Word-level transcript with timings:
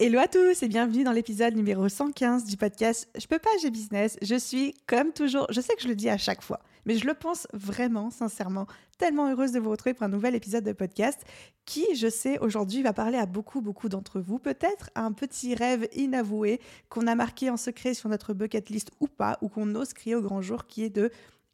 Hello 0.00 0.18
à 0.18 0.26
tous 0.26 0.60
et 0.64 0.66
bienvenue 0.66 1.04
dans 1.04 1.12
l'épisode 1.12 1.54
numéro 1.54 1.88
115 1.88 2.46
du 2.46 2.56
podcast 2.56 3.08
Je 3.16 3.28
peux 3.28 3.38
pas, 3.38 3.50
j'ai 3.62 3.70
business. 3.70 4.18
Je 4.22 4.34
suis 4.34 4.74
comme 4.88 5.12
toujours, 5.12 5.46
je 5.50 5.60
sais 5.60 5.76
que 5.76 5.82
je 5.82 5.86
le 5.86 5.94
dis 5.94 6.10
à 6.10 6.18
chaque 6.18 6.42
fois, 6.42 6.58
mais 6.84 6.96
je 6.96 7.06
le 7.06 7.14
pense 7.14 7.46
vraiment, 7.52 8.10
sincèrement, 8.10 8.66
tellement 8.98 9.30
heureuse 9.30 9.52
de 9.52 9.60
vous 9.60 9.70
retrouver 9.70 9.94
pour 9.94 10.02
un 10.02 10.08
nouvel 10.08 10.34
épisode 10.34 10.64
de 10.64 10.72
podcast 10.72 11.22
qui, 11.64 11.86
je 11.94 12.08
sais, 12.08 12.40
aujourd'hui 12.40 12.82
va 12.82 12.92
parler 12.92 13.18
à 13.18 13.26
beaucoup, 13.26 13.60
beaucoup 13.60 13.88
d'entre 13.88 14.18
vous. 14.18 14.40
Peut-être 14.40 14.90
un 14.96 15.12
petit 15.12 15.54
rêve 15.54 15.86
inavoué 15.92 16.60
qu'on 16.88 17.06
a 17.06 17.14
marqué 17.14 17.48
en 17.48 17.56
secret 17.56 17.94
sur 17.94 18.08
notre 18.08 18.34
bucket 18.34 18.70
list 18.70 18.90
ou 18.98 19.06
pas, 19.06 19.38
ou 19.42 19.48
qu'on 19.48 19.76
ose 19.76 19.92
crier 19.92 20.16
au 20.16 20.22
grand 20.22 20.42
jour, 20.42 20.66
qui 20.66 20.82
est 20.82 20.90
de 20.90 21.12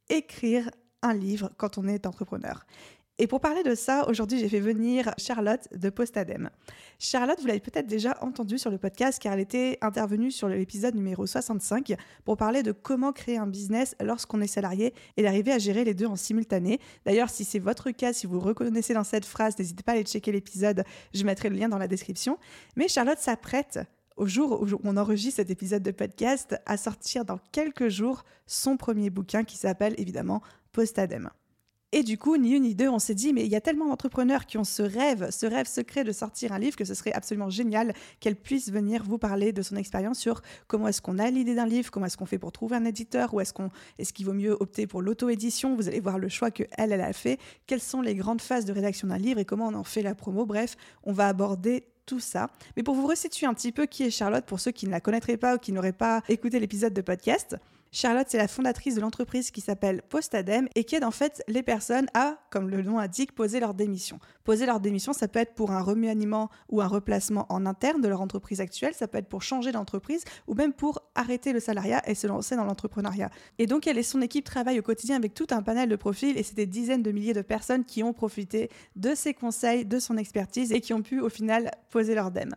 écrire 0.09 0.70
un 1.03 1.12
livre 1.12 1.51
quand 1.59 1.77
on 1.77 1.86
est 1.86 2.07
entrepreneur. 2.07 2.64
Et 3.23 3.27
pour 3.27 3.41
parler 3.43 3.63
de 3.63 3.75
ça, 3.75 4.09
aujourd'hui, 4.09 4.39
j'ai 4.39 4.49
fait 4.49 4.61
venir 4.61 5.13
Charlotte 5.19 5.69
de 5.77 5.91
Postadem. 5.91 6.49
Charlotte, 6.99 7.39
vous 7.39 7.47
l'avez 7.47 7.61
peut-être 7.61 7.87
déjà 7.87 8.17
entendue 8.23 8.57
sur 8.57 8.71
le 8.71 8.79
podcast 8.79 9.21
car 9.21 9.35
elle 9.35 9.41
était 9.41 9.77
intervenue 9.83 10.31
sur 10.31 10.49
l'épisode 10.49 10.95
numéro 10.95 11.27
65 11.27 11.97
pour 12.25 12.39
parler 12.39 12.63
de 12.63 12.73
comment 12.73 13.13
créer 13.13 13.37
un 13.37 13.47
business 13.47 13.95
lorsqu'on 14.01 14.41
est 14.41 14.47
salarié 14.47 14.95
et 15.19 15.23
d'arriver 15.23 15.53
à 15.53 15.59
gérer 15.59 15.85
les 15.85 15.93
deux 15.93 16.07
en 16.07 16.17
simultané. 16.17 16.81
D'ailleurs, 17.05 17.29
si 17.29 17.45
c'est 17.45 17.59
votre 17.59 17.91
cas, 17.91 18.15
si 18.15 18.27
vous 18.27 18.41
reconnaissez 18.41 18.95
dans 18.95 19.05
cette 19.05 19.27
phrase, 19.27 19.59
n'hésitez 19.59 19.83
pas 19.83 19.93
à 19.93 19.95
aller 19.97 20.05
checker 20.05 20.33
l'épisode, 20.33 20.83
je 21.13 21.23
mettrai 21.25 21.51
le 21.51 21.57
lien 21.57 21.69
dans 21.69 21.77
la 21.77 21.89
description. 21.89 22.39
Mais 22.75 22.89
Charlotte 22.89 23.19
s'apprête 23.19 23.81
au 24.17 24.25
jour 24.25 24.63
où 24.63 24.67
on 24.83 24.97
enregistre 24.97 25.37
cet 25.37 25.51
épisode 25.51 25.83
de 25.83 25.91
podcast 25.91 26.57
à 26.65 26.79
sortir 26.79 27.27
dans 27.27 27.39
quelques 27.53 27.91
jours 27.91 28.25
son 28.47 28.79
premier 28.79 29.11
bouquin 29.11 29.45
qui 29.45 29.59
s'appelle 29.59 29.95
évidemment 29.98 30.41
Postadem. 30.73 31.29
Et 31.92 32.05
du 32.05 32.19
coup, 32.19 32.36
ni 32.36 32.52
une 32.52 32.62
ni 32.62 32.77
deux, 32.77 32.88
on 32.88 33.00
s'est 33.00 33.16
dit, 33.16 33.33
mais 33.33 33.44
il 33.44 33.50
y 33.50 33.56
a 33.56 33.60
tellement 33.60 33.88
d'entrepreneurs 33.88 34.46
qui 34.46 34.58
ont 34.58 34.64
ce 34.64 34.83
rêve, 34.83 35.30
ce 35.30 35.44
rêve 35.46 35.66
secret 35.66 36.05
de 36.05 36.12
sortir 36.12 36.52
un 36.52 36.58
livre, 36.60 36.77
que 36.77 36.84
ce 36.84 36.94
serait 36.94 37.12
absolument 37.12 37.50
génial 37.50 37.94
qu'elle 38.20 38.36
puisse 38.36 38.70
venir 38.70 39.02
vous 39.02 39.19
parler 39.19 39.52
de 39.52 39.60
son 39.60 39.74
expérience 39.74 40.18
sur 40.20 40.41
comment 40.68 40.86
est-ce 40.86 41.02
qu'on 41.02 41.18
a 41.18 41.28
l'idée 41.30 41.56
d'un 41.56 41.66
livre, 41.66 41.91
comment 41.91 42.06
est-ce 42.06 42.16
qu'on 42.16 42.27
fait 42.27 42.38
pour 42.38 42.52
trouver 42.52 42.77
un 42.77 42.84
éditeur, 42.84 43.34
ou 43.34 43.41
est-ce 43.41 44.12
qu'il 44.12 44.27
vaut 44.27 44.33
mieux 44.33 44.56
opter 44.61 44.86
pour 44.86 45.02
l'auto-édition. 45.02 45.74
Vous 45.74 45.88
allez 45.88 45.98
voir 45.98 46.18
le 46.18 46.28
choix 46.28 46.52
que 46.52 46.62
elle, 46.78 46.92
elle 46.92 47.00
a 47.00 47.12
fait, 47.12 47.41
quelles 47.66 47.80
sont 47.80 48.02
les 48.02 48.14
grandes 48.14 48.41
phases 48.41 48.66
de 48.66 48.72
rédaction 48.72 49.08
d'un 49.08 49.18
livre 49.18 49.41
et 49.41 49.44
comment 49.44 49.66
on 49.66 49.74
en 49.74 49.84
fait 49.84 50.02
la 50.02 50.14
promo. 50.14 50.46
Bref, 50.46 50.77
on 51.02 51.12
va 51.12 51.27
aborder 51.27 51.86
tout 52.06 52.20
ça. 52.20 52.50
Mais 52.77 52.84
pour 52.84 52.94
vous 52.94 53.06
resituer 53.06 53.46
un 53.46 53.55
petit 53.55 53.72
peu 53.72 53.86
qui 53.86 54.05
est 54.05 54.11
Charlotte, 54.11 54.44
pour 54.44 54.61
ceux 54.61 54.70
qui 54.70 54.86
ne 54.86 54.92
la 54.92 55.00
connaîtraient 55.00 55.36
pas 55.36 55.56
ou 55.56 55.58
qui 55.58 55.72
n'auraient 55.72 55.92
pas 55.92 56.22
écouté 56.28 56.61
l'épisode 56.61 56.92
de 56.92 57.02
podcast, 57.02 57.56
Charlotte, 57.92 58.28
c'est 58.28 58.38
la 58.38 58.46
fondatrice 58.46 58.94
de 58.94 59.00
l'entreprise 59.00 59.50
qui 59.50 59.60
s'appelle 59.60 60.02
Postadem 60.08 60.69
et 60.77 60.84
qui 60.84 60.94
aide 60.94 61.02
en 61.02 61.10
fait 61.10 61.42
les 61.48 61.64
personnes 61.64 62.06
à, 62.14 62.38
comme 62.50 62.70
le 62.70 62.83
nom 62.83 63.01
indique, 63.01 63.34
poser 63.34 63.58
leur 63.58 63.74
démission. 63.74 64.20
Poser 64.45 64.64
leur 64.64 64.78
démission, 64.78 65.12
ça 65.12 65.27
peut 65.27 65.40
être 65.40 65.55
pour 65.55 65.73
un 65.73 65.83
remaniement 65.83 66.50
ou 66.68 66.80
un 66.80 66.86
replacement 66.86 67.46
en 67.48 67.67
interne 67.67 68.00
de 68.00 68.06
leur 68.06 68.20
entreprise 68.20 68.61
actuelle, 68.61 68.95
ça 68.95 69.08
peut 69.08 69.18
être 69.18 69.29
pour 69.29 69.42
changer 69.42 69.73
d'entreprise 69.73 70.23
ou 70.46 70.55
même 70.55 70.73
pour 70.73 71.02
arrêter 71.17 71.52
le 71.52 71.58
salariat 71.58 72.00
et 72.08 72.14
se 72.14 72.29
lancer 72.29 72.55
dans 72.55 72.64
l'entrepreneuriat. 72.64 73.30
Et 73.58 73.67
donc, 73.67 73.89
elle 73.89 73.98
et 73.98 74.05
son 74.05 74.23
équipe 74.23 74.45
travaillent 74.45 74.79
au 74.79 74.83
quotidien 74.83 75.17
avec 75.17 75.34
tout 75.34 75.48
un 75.50 75.62
panel 75.62 75.89
de 75.89 75.96
profils 75.96 76.39
et 76.39 76.45
c'est 76.45 76.55
des 76.55 76.67
dizaines 76.67 77.02
de 77.02 77.11
milliers 77.11 77.34
de 77.34 77.42
personnes 77.42 77.84
qui 77.84 78.05
ont 78.05 78.12
profité 78.12 78.70
de 78.95 79.17
ses 79.17 79.34
conseils, 79.34 79.84
de 79.84 79.98
son 79.98 80.17
expertise 80.17 80.70
et 80.70 80.80
qui 80.80 80.95
ont 80.95 81.02
pu 81.02 81.20
au 81.20 81.29
final 81.29 81.73
poser 81.90 82.14
leur 82.14 82.30
dème. 82.30 82.55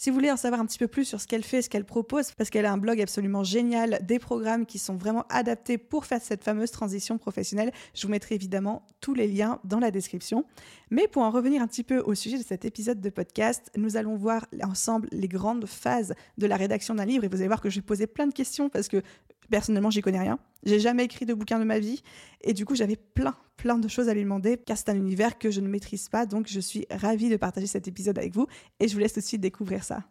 Si 0.00 0.08
vous 0.08 0.14
voulez 0.14 0.32
en 0.32 0.38
savoir 0.38 0.62
un 0.62 0.64
petit 0.64 0.78
peu 0.78 0.88
plus 0.88 1.04
sur 1.04 1.20
ce 1.20 1.26
qu'elle 1.26 1.44
fait, 1.44 1.60
ce 1.60 1.68
qu'elle 1.68 1.84
propose, 1.84 2.32
parce 2.32 2.48
qu'elle 2.48 2.64
a 2.64 2.72
un 2.72 2.78
blog 2.78 3.02
absolument 3.02 3.44
génial, 3.44 3.98
des 4.00 4.18
programmes 4.18 4.64
qui 4.64 4.78
sont 4.78 4.96
vraiment 4.96 5.26
adaptés 5.28 5.76
pour 5.76 6.06
faire 6.06 6.22
cette 6.22 6.42
fameuse 6.42 6.70
transition 6.70 7.18
professionnelle, 7.18 7.70
je 7.94 8.06
vous 8.06 8.10
mettrai 8.10 8.34
évidemment 8.34 8.86
tous 9.02 9.12
les 9.12 9.26
liens 9.26 9.60
dans 9.64 9.78
la 9.78 9.90
description. 9.90 10.46
Mais 10.90 11.06
pour 11.06 11.20
en 11.20 11.30
revenir 11.30 11.60
un 11.60 11.66
petit 11.66 11.84
peu 11.84 11.98
au 11.98 12.14
sujet 12.14 12.38
de 12.38 12.42
cet 12.42 12.64
épisode 12.64 13.02
de 13.02 13.10
podcast, 13.10 13.70
nous 13.76 13.98
allons 13.98 14.16
voir 14.16 14.46
ensemble 14.62 15.06
les 15.12 15.28
grandes 15.28 15.66
phases 15.66 16.14
de 16.38 16.46
la 16.46 16.56
rédaction 16.56 16.94
d'un 16.94 17.04
livre 17.04 17.24
et 17.24 17.28
vous 17.28 17.36
allez 17.36 17.48
voir 17.48 17.60
que 17.60 17.68
je 17.68 17.80
vais 17.80 17.84
poser 17.84 18.06
plein 18.06 18.26
de 18.26 18.32
questions 18.32 18.70
parce 18.70 18.88
que 18.88 19.02
personnellement, 19.50 19.90
j'y 19.90 20.00
connais 20.00 20.20
rien. 20.20 20.38
J'ai 20.62 20.80
jamais 20.80 21.04
écrit 21.04 21.26
de 21.26 21.34
bouquin 21.34 21.58
de 21.58 21.64
ma 21.64 21.78
vie 21.78 22.02
et 22.42 22.52
du 22.52 22.64
coup, 22.64 22.74
j'avais 22.74 22.96
plein, 22.96 23.34
plein 23.56 23.78
de 23.78 23.88
choses 23.88 24.08
à 24.08 24.14
lui 24.14 24.22
demander 24.22 24.56
car 24.56 24.78
c'est 24.78 24.88
un 24.88 24.96
univers 24.96 25.38
que 25.38 25.50
je 25.50 25.60
ne 25.60 25.68
maîtrise 25.68 26.08
pas. 26.08 26.26
Donc, 26.26 26.46
je 26.48 26.60
suis 26.60 26.86
ravie 26.90 27.28
de 27.28 27.36
partager 27.36 27.66
cet 27.66 27.88
épisode 27.88 28.18
avec 28.18 28.32
vous 28.32 28.46
et 28.78 28.88
je 28.88 28.94
vous 28.94 29.00
laisse 29.00 29.12
tout 29.12 29.20
de 29.20 29.24
suite 29.24 29.40
découvrir 29.40 29.84
ça. 29.84 30.04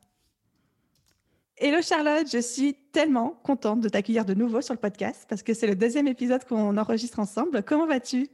Hello 1.62 1.82
Charlotte, 1.82 2.26
je 2.32 2.40
suis 2.40 2.74
tellement 2.94 3.32
contente 3.44 3.82
de 3.82 3.90
t'accueillir 3.90 4.24
de 4.24 4.34
nouveau 4.34 4.62
sur 4.62 4.74
le 4.74 4.80
podcast 4.80 5.26
parce 5.28 5.44
que 5.44 5.54
c'est 5.54 5.68
le 5.68 5.76
deuxième 5.76 6.08
épisode 6.08 6.46
qu'on 6.46 6.78
enregistre 6.78 7.20
ensemble. 7.20 7.64
Comment 7.64 7.86
vas-tu? 7.86 8.30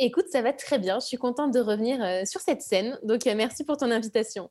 Écoute, 0.00 0.26
ça 0.30 0.42
va 0.42 0.52
très 0.52 0.78
bien. 0.78 0.98
Je 1.00 1.06
suis 1.06 1.16
contente 1.16 1.52
de 1.52 1.60
revenir 1.60 2.02
euh, 2.02 2.24
sur 2.24 2.40
cette 2.40 2.62
scène. 2.62 2.98
Donc, 3.02 3.26
euh, 3.26 3.34
merci 3.36 3.64
pour 3.64 3.76
ton 3.76 3.90
invitation. 3.90 4.50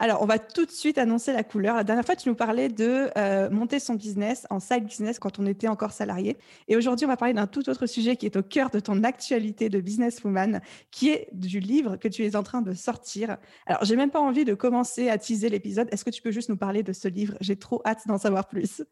Alors, 0.00 0.22
on 0.22 0.26
va 0.26 0.38
tout 0.38 0.64
de 0.64 0.70
suite 0.70 0.96
annoncer 0.96 1.32
la 1.32 1.42
couleur. 1.42 1.74
La 1.74 1.82
dernière 1.82 2.04
fois, 2.04 2.14
tu 2.14 2.28
nous 2.28 2.36
parlais 2.36 2.68
de 2.68 3.10
euh, 3.18 3.50
monter 3.50 3.80
son 3.80 3.94
business 3.94 4.46
en 4.48 4.60
side 4.60 4.84
business 4.84 5.18
quand 5.18 5.40
on 5.40 5.46
était 5.46 5.66
encore 5.66 5.90
salarié. 5.90 6.36
Et 6.68 6.76
aujourd'hui, 6.76 7.04
on 7.04 7.08
va 7.08 7.16
parler 7.16 7.34
d'un 7.34 7.48
tout 7.48 7.68
autre 7.68 7.86
sujet 7.86 8.14
qui 8.14 8.24
est 8.24 8.36
au 8.36 8.42
cœur 8.44 8.70
de 8.70 8.78
ton 8.78 9.02
actualité 9.02 9.68
de 9.68 9.80
businesswoman, 9.80 10.60
qui 10.92 11.10
est 11.10 11.28
du 11.32 11.58
livre 11.58 11.96
que 11.96 12.06
tu 12.06 12.24
es 12.24 12.36
en 12.36 12.44
train 12.44 12.62
de 12.62 12.74
sortir. 12.74 13.38
Alors, 13.66 13.84
j'ai 13.84 13.96
même 13.96 14.10
pas 14.10 14.20
envie 14.20 14.44
de 14.44 14.54
commencer 14.54 15.08
à 15.08 15.18
teaser 15.18 15.48
l'épisode. 15.48 15.88
Est-ce 15.90 16.04
que 16.04 16.10
tu 16.10 16.22
peux 16.22 16.30
juste 16.30 16.48
nous 16.48 16.56
parler 16.56 16.84
de 16.84 16.92
ce 16.92 17.08
livre? 17.08 17.34
J'ai 17.40 17.56
trop 17.56 17.82
hâte 17.84 18.06
d'en 18.06 18.18
savoir 18.18 18.46
plus. 18.46 18.82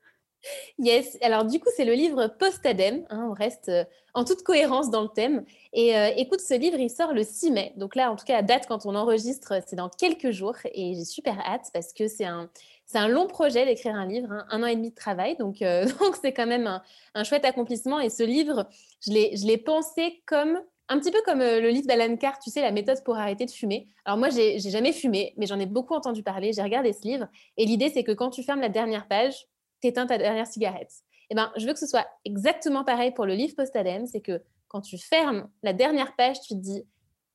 Yes, 0.79 1.17
alors 1.23 1.45
du 1.45 1.59
coup, 1.61 1.69
c'est 1.75 1.85
le 1.85 1.95
livre 1.95 2.29
Post-Adem. 2.39 3.05
Hein, 3.11 3.29
on 3.31 3.33
reste 3.33 3.69
euh, 3.69 3.85
en 4.15 4.25
toute 4.25 4.43
cohérence 4.43 4.91
dans 4.91 5.03
le 5.03 5.09
thème. 5.09 5.45
Et 5.73 5.97
euh, 5.97 6.11
écoute, 6.17 6.41
ce 6.41 6.55
livre, 6.55 6.79
il 6.79 6.91
sort 6.91 7.13
le 7.13 7.23
6 7.23 7.51
mai. 7.51 7.73
Donc 7.77 7.97
là, 7.97 8.11
en 8.11 8.17
tout 8.17 8.25
cas, 8.25 8.39
à 8.39 8.43
date, 8.43 8.67
quand 8.67 8.87
on 8.87 8.95
enregistre, 8.95 9.55
c'est 9.67 9.77
dans 9.77 9.89
quelques 9.89 10.31
jours. 10.31 10.57
Et 10.73 10.95
j'ai 10.95 11.05
super 11.05 11.39
hâte 11.41 11.71
parce 11.73 11.93
que 11.93 12.09
c'est 12.09 12.25
un, 12.25 12.51
un 12.95 13.09
long 13.09 13.27
projet 13.27 13.65
d'écrire 13.65 13.95
un 13.95 14.07
livre, 14.07 14.33
hein, 14.33 14.47
un 14.51 14.63
an 14.63 14.67
et 14.67 14.77
demi 14.77 14.91
de 14.91 14.95
travail. 14.95 15.37
Donc, 15.37 15.63
euh, 15.63 15.87
donc 16.01 16.17
c'est 16.21 16.33
quand 16.33 16.47
même 16.47 16.81
un, 17.15 17.25
chouette 17.25 17.45
accomplissement. 17.45 18.01
Et 18.01 18.11
ce 18.11 18.23
livre, 18.23 18.69
je 19.07 19.13
l'ai, 19.13 19.37
je 19.37 19.47
l'ai 19.47 19.59
pensé 19.59 20.23
comme 20.27 20.61
un 20.89 21.01
petit 21.01 21.11
peu 21.11 21.21
comme 21.25 21.41
le 21.41 21.69
livre 21.69 21.89
d'Alan 21.89 22.17
Carr, 22.17 22.39
tu 22.39 22.49
sais, 22.49 22.61
la 22.61 22.71
méthode 22.71 23.03
pour 23.03 23.17
arrêter 23.17 23.45
de 23.45 23.51
fumer. 23.51 23.89
Alors 24.05 24.19
moi, 24.19 24.31
j'ai, 24.31 24.61
j'ai 24.61 24.71
jamais 24.71 24.93
fumé, 24.93 25.35
mais 25.37 25.47
j'en 25.47 25.59
ai 25.59 25.67
beaucoup 25.67 25.95
entendu 25.95 26.23
parler. 26.23 26.53
J'ai 26.53 26.63
regardé 26.63 26.93
ce 26.93 27.03
livre. 27.03 27.27
Et 27.57 27.65
l'idée, 27.65 27.91
c'est 27.91 28.05
que 28.05 28.13
quand 28.13 28.31
tu 28.31 28.45
fermes 28.45 28.61
la 28.61 28.69
dernière 28.69 29.09
page, 29.09 29.47
t'éteins 29.81 30.07
ta 30.07 30.19
dernière 30.19 30.47
cigarette. 30.47 30.93
Eh 31.31 31.35
ben, 31.35 31.53
je 31.57 31.67
veux 31.67 31.73
que 31.73 31.79
ce 31.79 31.87
soit 31.87 32.07
exactement 32.25 32.85
pareil 32.85 33.13
pour 33.13 33.27
le 33.27 33.35
livre 33.35 33.55
Postadem, 33.57 34.07
c'est 34.07 34.21
que 34.21 34.41
quand 34.69 34.81
tu 34.81 34.99
fermes 34.99 35.49
la 35.63 35.73
dernière 35.73 36.15
page, 36.17 36.41
tu 36.41 36.55
te 36.55 36.61
dis 36.61 36.85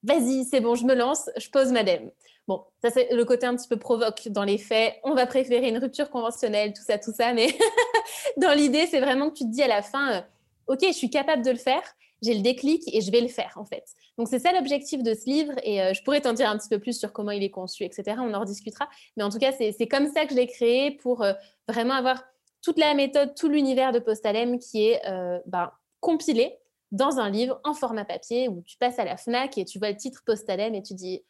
vas-y, 0.04 0.46
c'est 0.46 0.62
bon, 0.62 0.76
je 0.76 0.86
me 0.86 0.96
lance, 0.96 1.30
je 1.38 1.50
pose 1.50 1.72
madame. 1.72 2.10
Bon, 2.48 2.64
ça 2.82 2.90
c'est 2.90 3.14
le 3.14 3.24
côté 3.24 3.46
un 3.46 3.56
petit 3.56 3.68
peu 3.68 3.78
provoque 3.78 4.28
dans 4.30 4.44
les 4.44 4.58
faits. 4.58 4.96
On 5.04 5.14
va 5.14 5.26
préférer 5.26 5.70
une 5.70 5.78
rupture 5.78 6.10
conventionnelle, 6.10 6.74
tout 6.74 6.84
ça, 6.84 6.98
tout 6.98 7.14
ça, 7.14 7.34
mais 7.34 7.56
dans 8.38 8.54
l'idée, 8.54 8.88
c'est 8.88 9.00
vraiment 9.00 9.30
que 9.30 9.38
tu 9.38 9.44
te 9.44 9.50
dis 9.50 9.62
à 9.62 9.68
la 9.68 9.82
fin, 9.82 10.14
euh, 10.14 10.22
ok, 10.68 10.80
je 10.88 10.94
suis 10.94 11.10
capable 11.10 11.44
de 11.44 11.52
le 11.52 11.58
faire, 11.58 11.84
j'ai 12.22 12.34
le 12.34 12.42
déclic 12.42 12.84
et 12.94 13.02
je 13.02 13.12
vais 13.12 13.22
le 13.22 13.28
faire 13.28 13.54
en 13.56 13.66
fait. 13.66 13.84
Donc 14.18 14.28
c'est 14.28 14.40
ça 14.40 14.52
l'objectif 14.52 15.04
de 15.04 15.14
ce 15.14 15.26
livre 15.26 15.54
et 15.64 15.82
euh, 15.82 15.94
je 15.94 16.04
pourrais 16.04 16.22
t'en 16.22 16.34
dire 16.34 16.50
un 16.50 16.58
petit 16.58 16.70
peu 16.70 16.80
plus 16.80 16.98
sur 16.98 17.14
comment 17.14 17.32
il 17.32 17.44
est 17.44 17.50
conçu, 17.50 17.84
etc. 17.84 18.18
On 18.20 18.34
en 18.34 18.40
rediscutera. 18.42 18.88
Mais 19.18 19.24
en 19.24 19.30
tout 19.30 19.40
cas, 19.40 19.52
c'est 19.52 19.88
comme 19.88 20.12
ça 20.12 20.26
que 20.26 20.32
je 20.32 20.36
l'ai 20.36 20.48
créé 20.48 20.92
pour 20.92 21.24
euh, 21.24 21.34
vraiment 21.68 21.96
avoir 21.96 22.24
toute 22.62 22.78
la 22.78 22.94
méthode, 22.94 23.34
tout 23.36 23.50
l'univers 23.50 23.92
de 23.92 24.00
Postalem 24.00 24.60
qui 24.60 24.88
est 24.88 25.02
euh, 25.08 25.40
ben, 25.46 25.72
compilé 26.00 26.58
dans 26.92 27.20
un 27.20 27.30
livre 27.30 27.60
en 27.64 27.74
format 27.74 28.06
papier 28.06 28.50
où 28.50 28.62
tu 28.64 28.78
passes 28.78 29.00
à 29.00 29.06
la 29.06 29.18
FNAC 29.18 29.58
et 29.58 29.66
tu 29.66 29.80
vois 29.80 29.90
le 29.90 29.98
titre 29.98 30.22
Postalem 30.26 30.76
et 30.76 30.84
tu 30.84 30.94
dis 30.94 31.24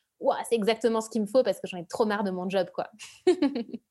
c'est 0.47 0.55
exactement 0.55 1.01
ce 1.01 1.09
qu'il 1.09 1.21
me 1.21 1.27
faut 1.27 1.43
parce 1.43 1.59
que 1.59 1.67
j'en 1.67 1.77
ai 1.77 1.85
trop 1.85 2.05
marre 2.05 2.23
de 2.23 2.31
mon 2.31 2.49
job 2.49 2.67
quoi. 2.73 2.89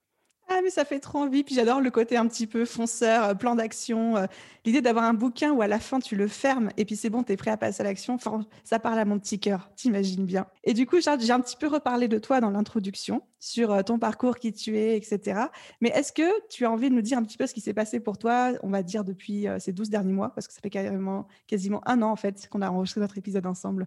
Ah, 0.52 0.62
mais 0.64 0.70
ça 0.70 0.84
fait 0.84 0.98
trop 0.98 1.18
envie. 1.20 1.44
Puis 1.44 1.54
j'adore 1.54 1.80
le 1.80 1.92
côté 1.92 2.16
un 2.16 2.26
petit 2.26 2.48
peu 2.48 2.64
fonceur, 2.64 3.24
euh, 3.24 3.34
plan 3.34 3.54
d'action. 3.54 4.16
Euh, 4.16 4.26
l'idée 4.64 4.80
d'avoir 4.80 5.04
un 5.04 5.14
bouquin 5.14 5.52
où 5.52 5.62
à 5.62 5.68
la 5.68 5.78
fin 5.78 6.00
tu 6.00 6.16
le 6.16 6.26
fermes 6.26 6.70
et 6.76 6.84
puis 6.84 6.96
c'est 6.96 7.08
bon, 7.08 7.22
tu 7.22 7.32
es 7.32 7.36
prêt 7.36 7.52
à 7.52 7.56
passer 7.56 7.82
à 7.82 7.84
l'action. 7.84 8.18
ça 8.64 8.80
parle 8.80 8.98
à 8.98 9.04
mon 9.04 9.20
petit 9.20 9.38
cœur, 9.38 9.70
t'imagines 9.76 10.26
bien. 10.26 10.46
Et 10.64 10.74
du 10.74 10.86
coup, 10.86 10.96
j'ai 11.00 11.08
un 11.30 11.40
petit 11.40 11.56
peu 11.56 11.68
reparlé 11.68 12.08
de 12.08 12.18
toi 12.18 12.40
dans 12.40 12.50
l'introduction, 12.50 13.22
sur 13.38 13.70
euh, 13.70 13.82
ton 13.82 14.00
parcours, 14.00 14.38
qui 14.38 14.52
tu 14.52 14.76
es, 14.76 14.96
etc. 14.96 15.42
Mais 15.80 15.90
est-ce 15.90 16.12
que 16.12 16.48
tu 16.48 16.64
as 16.64 16.70
envie 16.70 16.90
de 16.90 16.96
nous 16.96 17.00
dire 17.00 17.16
un 17.16 17.22
petit 17.22 17.38
peu 17.38 17.46
ce 17.46 17.54
qui 17.54 17.60
s'est 17.60 17.72
passé 17.72 18.00
pour 18.00 18.18
toi, 18.18 18.50
on 18.64 18.70
va 18.70 18.82
dire 18.82 19.04
depuis 19.04 19.46
ces 19.60 19.72
12 19.72 19.88
derniers 19.88 20.12
mois, 20.12 20.34
parce 20.34 20.48
que 20.48 20.52
ça 20.52 20.60
fait 20.60 20.68
carrément, 20.68 21.28
quasiment 21.46 21.80
un 21.86 22.02
an 22.02 22.10
en 22.10 22.16
fait 22.16 22.48
qu'on 22.48 22.60
a 22.60 22.70
enregistré 22.70 23.00
notre 23.00 23.16
épisode 23.18 23.46
ensemble 23.46 23.86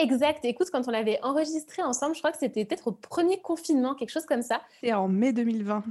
Exact. 0.00 0.44
Écoute, 0.44 0.68
quand 0.72 0.88
on 0.88 0.90
l'avait 0.90 1.18
enregistré 1.22 1.82
ensemble, 1.82 2.14
je 2.14 2.20
crois 2.20 2.32
que 2.32 2.38
c'était 2.38 2.64
peut-être 2.64 2.88
au 2.88 2.92
premier 2.92 3.38
confinement, 3.40 3.94
quelque 3.94 4.10
chose 4.10 4.24
comme 4.24 4.42
ça. 4.42 4.62
Et 4.82 4.94
en 4.94 5.08
mai 5.08 5.32
2020. 5.32 5.84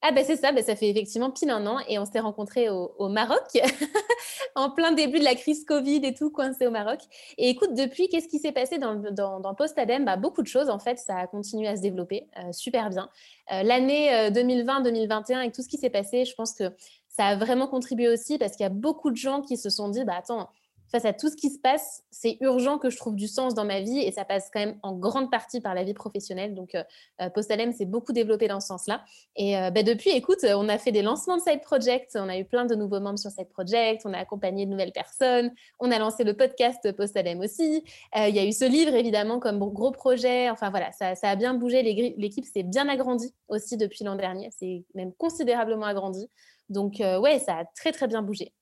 ah 0.00 0.12
ben 0.12 0.24
c'est 0.24 0.36
ça, 0.36 0.52
ben 0.52 0.62
ça 0.62 0.76
fait 0.76 0.88
effectivement 0.88 1.32
pile 1.32 1.50
un 1.50 1.66
an 1.66 1.78
et 1.88 1.98
on 1.98 2.04
s'est 2.04 2.20
rencontrés 2.20 2.68
au, 2.70 3.08
Maroc 3.08 3.42
en 4.54 4.70
plein 4.70 4.92
début 4.92 5.18
de 5.18 5.24
la 5.24 5.34
crise 5.34 5.64
Covid 5.64 6.00
et 6.04 6.14
tout, 6.14 6.30
coincé 6.30 6.68
au 6.68 6.70
Maroc. 6.70 7.00
Et 7.36 7.48
écoute, 7.48 7.74
depuis, 7.74 8.08
qu'est-ce 8.08 8.28
qui 8.28 8.38
s'est 8.38 8.52
passé 8.52 8.78
dans, 8.78 8.94
dans, 8.94 9.40
dans 9.40 9.54
Postadem? 9.56 10.04
Bah, 10.04 10.16
Beaucoup 10.16 10.42
de 10.42 10.46
choses 10.46 10.70
en 10.70 10.78
fait, 10.78 11.00
ça 11.00 11.16
a 11.16 11.26
continué 11.26 11.66
à 11.66 11.74
se 11.74 11.82
développer 11.82 12.28
euh, 12.38 12.52
super 12.52 12.90
bien. 12.90 13.10
Euh, 13.52 13.64
l'année 13.64 14.30
2020-2021 14.30 15.34
avec 15.38 15.52
tout 15.52 15.62
ce 15.62 15.68
qui 15.68 15.78
s'est 15.78 15.90
passé, 15.90 16.24
je 16.24 16.34
pense 16.36 16.52
que 16.52 16.72
ça 17.08 17.26
a 17.26 17.36
vraiment 17.36 17.66
contribué 17.66 18.08
aussi 18.08 18.38
parce 18.38 18.52
qu'il 18.52 18.62
y 18.62 18.66
a 18.66 18.70
beaucoup 18.70 19.10
de 19.10 19.16
gens 19.16 19.42
qui 19.42 19.56
se 19.56 19.68
sont 19.68 19.88
dit, 19.88 20.04
bah 20.04 20.14
attends, 20.16 20.48
face 20.90 21.04
à 21.04 21.12
tout 21.12 21.28
ce 21.28 21.36
qui 21.36 21.50
se 21.50 21.58
passe, 21.58 22.02
c'est 22.10 22.38
urgent 22.40 22.78
que 22.78 22.90
je 22.90 22.96
trouve 22.96 23.14
du 23.14 23.28
sens 23.28 23.54
dans 23.54 23.64
ma 23.64 23.80
vie 23.80 23.98
et 23.98 24.10
ça 24.10 24.24
passe 24.24 24.50
quand 24.52 24.60
même 24.60 24.78
en 24.82 24.94
grande 24.94 25.30
partie 25.30 25.60
par 25.60 25.74
la 25.74 25.84
vie 25.84 25.94
professionnelle. 25.94 26.54
Donc, 26.54 26.74
euh, 26.74 26.82
euh 27.20 27.30
Postalem 27.30 27.72
s'est 27.72 27.84
beaucoup 27.84 28.12
développé 28.12 28.48
dans 28.48 28.60
ce 28.60 28.68
sens-là. 28.68 29.04
Et 29.36 29.58
euh, 29.58 29.70
bah, 29.70 29.82
depuis, 29.82 30.10
écoute, 30.10 30.44
on 30.44 30.68
a 30.68 30.78
fait 30.78 30.92
des 30.92 31.02
lancements 31.02 31.36
de 31.36 31.42
Side 31.42 31.60
Project, 31.60 32.16
on 32.18 32.28
a 32.28 32.38
eu 32.38 32.44
plein 32.44 32.64
de 32.64 32.74
nouveaux 32.74 33.00
membres 33.00 33.18
sur 33.18 33.30
Side 33.30 33.48
Project, 33.50 34.02
on 34.04 34.12
a 34.12 34.18
accompagné 34.18 34.66
de 34.66 34.70
nouvelles 34.70 34.92
personnes, 34.92 35.52
on 35.78 35.90
a 35.90 35.98
lancé 35.98 36.24
le 36.24 36.34
podcast 36.34 36.90
Postalem 36.92 37.40
aussi. 37.40 37.84
Il 38.16 38.34
y 38.34 38.38
a 38.38 38.44
eu 38.44 38.52
ce 38.52 38.64
livre, 38.64 38.94
évidemment, 38.94 39.38
comme 39.40 39.58
gros 39.58 39.90
projet. 39.90 40.50
Enfin, 40.50 40.70
voilà, 40.70 40.92
ça, 40.92 41.14
ça 41.14 41.30
a 41.30 41.36
bien 41.36 41.54
bougé. 41.54 41.82
L'équipe 41.82 42.44
s'est 42.44 42.62
bien 42.62 42.88
agrandie 42.88 43.34
aussi 43.48 43.76
depuis 43.76 44.04
l'an 44.04 44.16
dernier. 44.16 44.50
C'est 44.58 44.84
même 44.94 45.12
considérablement 45.12 45.86
agrandi. 45.86 46.28
Donc, 46.68 46.96
ouais, 47.00 47.38
ça 47.38 47.58
a 47.58 47.64
très, 47.76 47.92
très 47.92 48.08
bien 48.08 48.22
bougé. 48.22 48.52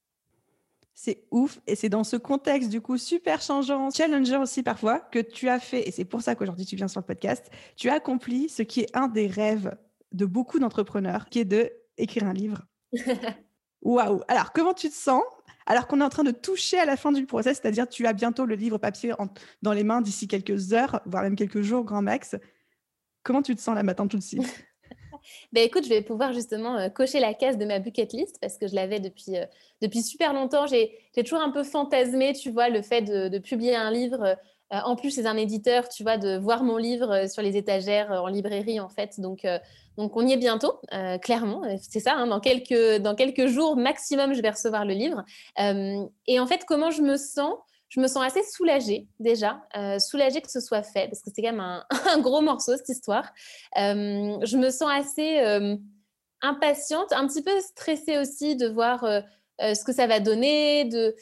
C'est 0.99 1.27
ouf. 1.31 1.61
Et 1.67 1.77
c'est 1.77 1.91
dans 1.91 2.05
ce 2.05 2.17
contexte, 2.17 2.71
du 2.71 2.81
coup, 2.81 2.97
super 2.97 3.43
changeant, 3.43 3.91
challenger 3.91 4.39
aussi 4.39 4.63
parfois, 4.63 4.99
que 4.99 5.19
tu 5.19 5.51
as 5.51 5.61
fait, 5.61 5.87
et 5.87 5.93
c'est 5.93 6.07
pour 6.07 6.23
ça 6.23 6.35
qu'aujourd'hui 6.35 6.65
tu 6.65 6.75
viens 6.75 6.89
sur 6.89 7.01
le 7.01 7.07
podcast, 7.07 7.51
tu 7.77 7.91
as 7.91 7.95
accompli 7.95 8.49
ce 8.49 8.63
qui 8.63 8.81
est 8.81 8.97
un 8.97 9.07
des 9.07 9.27
rêves 9.27 9.77
de 10.13 10.25
beaucoup 10.25 10.59
d'entrepreneurs, 10.59 11.29
qui 11.29 11.41
est 11.41 11.45
de 11.45 11.71
écrire 11.99 12.25
un 12.25 12.33
livre. 12.33 12.67
Waouh 13.83 14.23
Alors, 14.27 14.53
comment 14.53 14.73
tu 14.73 14.89
te 14.89 14.95
sens 14.95 15.23
alors 15.69 15.89
qu'on 15.89 16.01
est 16.01 16.05
en 16.05 16.09
train 16.09 16.23
de 16.23 16.31
toucher 16.31 16.79
à 16.79 16.85
la 16.85 16.97
fin 16.97 17.11
du 17.11 17.27
process, 17.27 17.59
c'est-à-dire 17.61 17.89
tu 17.89 18.07
as 18.07 18.13
bientôt 18.13 18.47
le 18.47 18.55
livre 18.55 18.79
papier 18.79 19.13
dans 19.63 19.73
les 19.73 19.83
mains 19.83 20.01
d'ici 20.01 20.29
quelques 20.29 20.73
heures, 20.73 21.01
voire 21.07 21.25
même 21.25 21.35
quelques 21.35 21.61
jours, 21.61 21.85
grand 21.85 22.03
max. 22.03 22.37
Comment 23.25 23.43
tu 23.43 23.55
te 23.57 23.61
sens 23.61 23.75
là 23.75 23.83
maintenant 23.83 24.07
tout 24.07 24.17
de 24.17 24.23
suite? 24.23 24.67
Ben 25.53 25.65
écoute, 25.65 25.85
je 25.85 25.89
vais 25.89 26.03
pouvoir 26.03 26.33
justement 26.33 26.77
euh, 26.77 26.89
cocher 26.89 27.21
la 27.21 27.35
case 27.35 27.59
de 27.59 27.65
ma 27.65 27.79
bucket 27.79 28.13
list 28.13 28.39
parce 28.41 28.59
que 28.59 28.67
je 28.67 28.75
l'avais 28.75 29.01
depuis, 29.01 29.37
euh, 29.37 29.45
depuis 29.83 30.03
super 30.03 30.33
longtemps. 30.33 30.67
J'ai 30.67 30.99
toujours 31.25 31.41
un 31.41 31.51
peu 31.51 31.63
fantasmé, 31.63 32.33
tu 32.33 32.51
vois, 32.51 32.69
le 32.69 32.83
fait 32.83 33.03
de, 33.03 33.39
publier 33.39 33.77
un 33.77 33.91
livre. 33.91 34.37
Euh, 34.73 34.79
en 34.85 34.97
plus, 34.97 35.13
c'est 35.13 35.27
un 35.27 35.37
éditeur, 35.37 35.89
tu 35.89 36.03
vois, 36.03 36.17
de 36.19 36.37
voir 36.39 36.65
mon 36.65 36.77
livre 36.77 37.29
sur 37.29 37.43
les 37.43 37.57
étagères 37.57 38.11
en 38.11 38.27
librairie, 38.27 38.81
en 38.81 38.89
fait. 38.89 39.21
Donc, 39.21 39.47
donc 39.97 40.17
on 40.17 40.27
y 40.27 40.33
est 40.33 40.37
bientôt, 40.37 40.81
clairement. 41.23 41.63
C'est 41.81 42.01
ça, 42.01 42.15
hein, 42.15 42.27
dans, 42.27 42.41
quelques, 42.41 43.01
dans 43.01 43.15
quelques 43.15 43.47
jours 43.47 43.77
maximum, 43.77 44.35
je 44.35 44.43
vais 44.43 44.51
recevoir 44.51 44.85
le 44.85 44.95
livre. 44.95 45.25
et 46.27 46.41
en 46.41 46.47
fait, 46.49 46.65
comment 46.67 46.91
je 46.91 47.03
me 47.03 47.17
sens 47.17 47.55
je 47.89 48.01
me 48.01 48.09
sens 48.09 48.25
assez 48.25 48.43
soulagée 48.43 49.07
déjà, 49.21 49.63
euh, 49.77 49.99
soulagée 49.99 50.41
que 50.41 50.51
ce 50.51 50.61
soit 50.61 50.83
fait, 50.83 51.09
parce 51.09 51.23
que 51.23 51.31
c'est 51.35 51.43
quand 51.43 51.53
même 51.53 51.85
un, 52.07 52.19
gros 52.19 52.41
morceau 52.41 52.77
cette 52.77 52.89
histoire. 52.89 53.33
Euh, 53.79 54.39
je 54.43 54.57
me 54.57 54.71
sens 54.71 54.91
assez 54.91 55.41
euh, 55.41 55.77
impatiente, 56.43 57.13
un 57.13 57.27
petit 57.27 57.43
peu 57.43 57.61
stressée 57.61 58.19
aussi 58.19 58.57
de 58.57 58.69
voir 58.69 59.05
ce 59.59 59.85
que 59.85 59.93
ça 59.93 60.07
va 60.07 60.21
donner, 60.21 60.85
de 60.85 61.15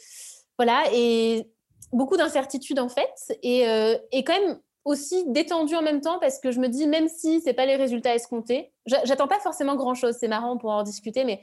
voilà, 0.58 0.84
et 0.92 1.48
beaucoup 1.92 2.16
d'incertitudes 2.16 2.80
en 2.80 2.88
fait, 2.88 3.38
et, 3.42 3.62
et, 4.10 4.24
quand 4.24 4.38
même 4.40 4.58
aussi 4.84 5.24
détendue 5.28 5.76
en 5.76 5.82
même 5.82 6.00
temps 6.00 6.18
parce 6.18 6.40
que 6.40 6.50
je 6.50 6.60
me 6.60 6.68
dis 6.68 6.86
même 6.86 7.08
si 7.08 7.40
c'est 7.40 7.54
pas 7.54 7.64
les 7.64 7.76
résultats 7.76 8.14
escomptés, 8.14 8.72
j'attends 8.86 9.28
pas 9.28 9.38
forcément 9.38 9.76
grand 9.76 9.94
chose. 9.94 10.16
C'est 10.18 10.28
marrant 10.28 10.56
pour 10.58 10.70
en 10.70 10.82
discuter, 10.82 11.24
mais 11.24 11.40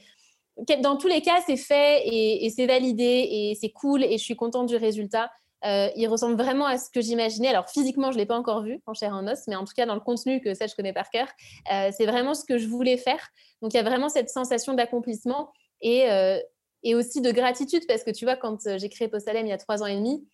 dans 0.81 0.97
tous 0.97 1.07
les 1.07 1.21
cas, 1.21 1.41
c'est 1.45 1.57
fait 1.57 2.03
et, 2.05 2.49
c'est 2.49 2.67
validé 2.67 3.03
et 3.03 3.57
c'est 3.59 3.69
cool 3.71 4.03
et 4.03 4.17
je 4.17 4.23
suis 4.23 4.35
contente 4.35 4.67
du 4.67 4.75
résultat. 4.75 5.31
Euh, 5.63 5.89
il 5.95 6.07
ressemble 6.07 6.35
vraiment 6.35 6.65
à 6.65 6.77
ce 6.77 6.89
que 6.89 7.01
j'imaginais. 7.01 7.47
Alors 7.47 7.69
physiquement, 7.69 8.11
je 8.11 8.15
ne 8.15 8.21
l'ai 8.21 8.25
pas 8.25 8.37
encore 8.37 8.63
vu 8.63 8.79
en 8.85 8.93
chair 8.93 9.13
en 9.13 9.27
os, 9.27 9.39
mais 9.47 9.55
en 9.55 9.65
tout 9.65 9.73
cas 9.75 9.85
dans 9.85 9.93
le 9.93 10.01
contenu 10.01 10.41
que 10.41 10.53
ça, 10.53 10.67
je 10.67 10.75
connais 10.75 10.93
par 10.93 11.09
cœur, 11.09 11.27
euh, 11.71 11.91
c'est 11.95 12.05
vraiment 12.05 12.33
ce 12.33 12.45
que 12.45 12.57
je 12.57 12.67
voulais 12.67 12.97
faire. 12.97 13.29
Donc 13.61 13.73
il 13.73 13.77
y 13.77 13.79
a 13.79 13.83
vraiment 13.83 14.09
cette 14.09 14.29
sensation 14.29 14.73
d'accomplissement 14.73 15.51
et, 15.81 16.09
euh, 16.09 16.39
et, 16.83 16.95
aussi 16.95 17.21
de 17.21 17.31
gratitude 17.31 17.85
parce 17.87 18.03
que 18.03 18.11
tu 18.11 18.25
vois, 18.25 18.35
quand 18.35 18.57
j'ai 18.77 18.89
créé 18.89 19.07
Postalem 19.07 19.45
il 19.45 19.49
y 19.49 19.53
a 19.53 19.57
trois 19.57 19.83
ans 19.83 19.87
et 19.87 19.95
demi, 19.95 20.27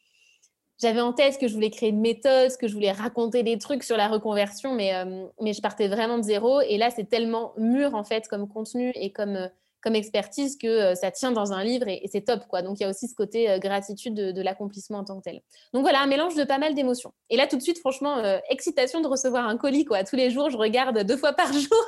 j'avais 0.79 1.01
en 1.01 1.11
tête 1.11 1.39
que 1.39 1.47
je 1.47 1.53
voulais 1.53 1.71
créer 1.71 1.89
une 1.89 2.01
méthode, 2.01 2.55
que 2.57 2.67
je 2.67 2.73
voulais 2.73 2.91
raconter 2.91 3.43
des 3.43 3.57
trucs 3.57 3.83
sur 3.83 3.97
la 3.97 4.07
reconversion, 4.07 4.75
mais, 4.75 4.93
mais 5.41 5.53
je 5.53 5.61
partais 5.61 5.87
vraiment 5.87 6.19
de 6.19 6.23
zéro. 6.23 6.61
Et 6.61 6.77
là, 6.77 6.91
c'est 6.91 7.09
tellement 7.09 7.53
mûr 7.57 7.95
en 7.95 8.03
fait 8.03 8.27
comme 8.27 8.47
contenu 8.47 8.91
et 8.93 9.11
comme 9.11 9.49
comme 9.87 9.95
expertise 9.95 10.57
que 10.57 10.67
euh, 10.67 10.95
ça 10.95 11.11
tient 11.11 11.31
dans 11.31 11.53
un 11.53 11.63
livre 11.63 11.87
et, 11.87 12.01
c'est 12.11 12.19
top. 12.19 12.45
quoi. 12.49 12.61
Donc 12.61 12.77
il 12.77 12.83
y 12.83 12.85
a 12.85 12.89
aussi 12.89 13.07
ce 13.07 13.15
côté 13.15 13.49
euh, 13.49 13.57
gratitude 13.57 14.13
de, 14.13 14.41
l'accomplissement 14.41 14.97
en 14.97 15.05
tant 15.05 15.17
que 15.17 15.23
tel. 15.23 15.39
Donc 15.73 15.83
voilà, 15.83 16.01
un 16.01 16.07
mélange 16.07 16.35
de 16.35 16.43
pas 16.43 16.57
mal 16.57 16.75
d'émotions. 16.75 17.13
Et 17.29 17.37
là 17.37 17.47
tout 17.47 17.55
de 17.55 17.61
suite, 17.61 17.79
franchement, 17.79 18.17
euh, 18.17 18.37
excitation 18.49 18.99
de 18.99 19.07
recevoir 19.07 19.47
un 19.47 19.55
colis. 19.55 19.85
quoi. 19.85 20.03
Tous 20.03 20.17
les 20.17 20.29
jours, 20.29 20.49
je 20.49 20.57
regarde 20.57 21.03
deux 21.03 21.15
fois 21.15 21.31
par 21.31 21.53
jour 21.53 21.85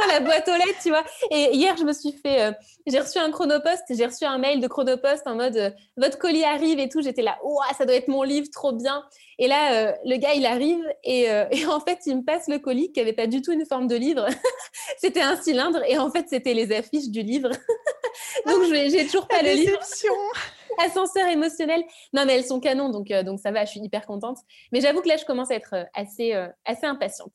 dans 0.00 0.06
la 0.06 0.20
boîte 0.20 0.48
aux 0.48 0.56
lettres, 0.56 0.80
tu 0.82 0.88
vois. 0.90 1.04
Et 1.30 1.54
hier, 1.54 1.76
je 1.76 1.84
me 1.84 1.92
suis 1.92 2.12
fait, 2.12 2.52
j'ai 2.86 3.00
reçu 3.00 3.18
un 3.18 3.30
chronopost, 3.30 3.84
j'ai 3.90 4.06
reçu 4.06 4.24
un 4.24 4.38
mail 4.38 4.60
de 4.60 4.68
chronopost 4.68 5.26
en 5.26 5.34
mode 5.34 5.74
votre 5.96 6.18
colis 6.18 6.44
arrive 6.44 6.78
et 6.78 6.88
tout. 6.88 7.02
J'étais 7.02 7.22
là, 7.22 7.38
ça 7.76 7.84
doit 7.84 7.96
être 7.96 8.08
mon 8.08 8.22
livre, 8.22 8.48
trop 8.52 8.72
bien. 8.72 9.04
Et 9.38 9.46
là, 9.46 9.94
le 10.04 10.16
gars, 10.16 10.34
il 10.34 10.46
arrive 10.46 10.84
et, 11.04 11.24
et, 11.50 11.66
en 11.66 11.80
fait, 11.80 12.00
il 12.06 12.18
me 12.18 12.24
passe 12.24 12.48
le 12.48 12.58
colis 12.58 12.92
qui 12.92 13.00
avait 13.00 13.12
pas 13.12 13.26
du 13.26 13.42
tout 13.42 13.52
une 13.52 13.66
forme 13.66 13.86
de 13.86 13.96
livre. 13.96 14.26
c'était 14.98 15.20
un 15.20 15.36
cylindre 15.36 15.82
et 15.86 15.98
en 15.98 16.10
fait, 16.10 16.26
c'était 16.28 16.54
les 16.54 16.72
affiches 16.72 17.08
du 17.08 17.22
livre. 17.22 17.50
donc, 18.46 18.64
j'ai 18.72 19.06
toujours 19.06 19.28
pas 19.28 19.42
le 19.42 19.52
livre. 19.52 19.78
Ascenseur 20.78 21.26
émotionnel. 21.28 21.82
Non, 22.12 22.24
mais 22.24 22.36
elles 22.36 22.44
sont 22.44 22.60
canons, 22.60 22.90
donc, 22.90 23.10
euh, 23.10 23.22
donc 23.22 23.40
ça 23.40 23.50
va, 23.50 23.64
je 23.64 23.70
suis 23.70 23.80
hyper 23.80 24.06
contente. 24.06 24.38
Mais 24.72 24.80
j'avoue 24.80 25.00
que 25.00 25.08
là, 25.08 25.16
je 25.16 25.24
commence 25.24 25.50
à 25.50 25.54
être 25.54 25.74
euh, 25.74 25.84
assez, 25.94 26.34
euh, 26.34 26.48
assez 26.64 26.86
impatiente. 26.86 27.32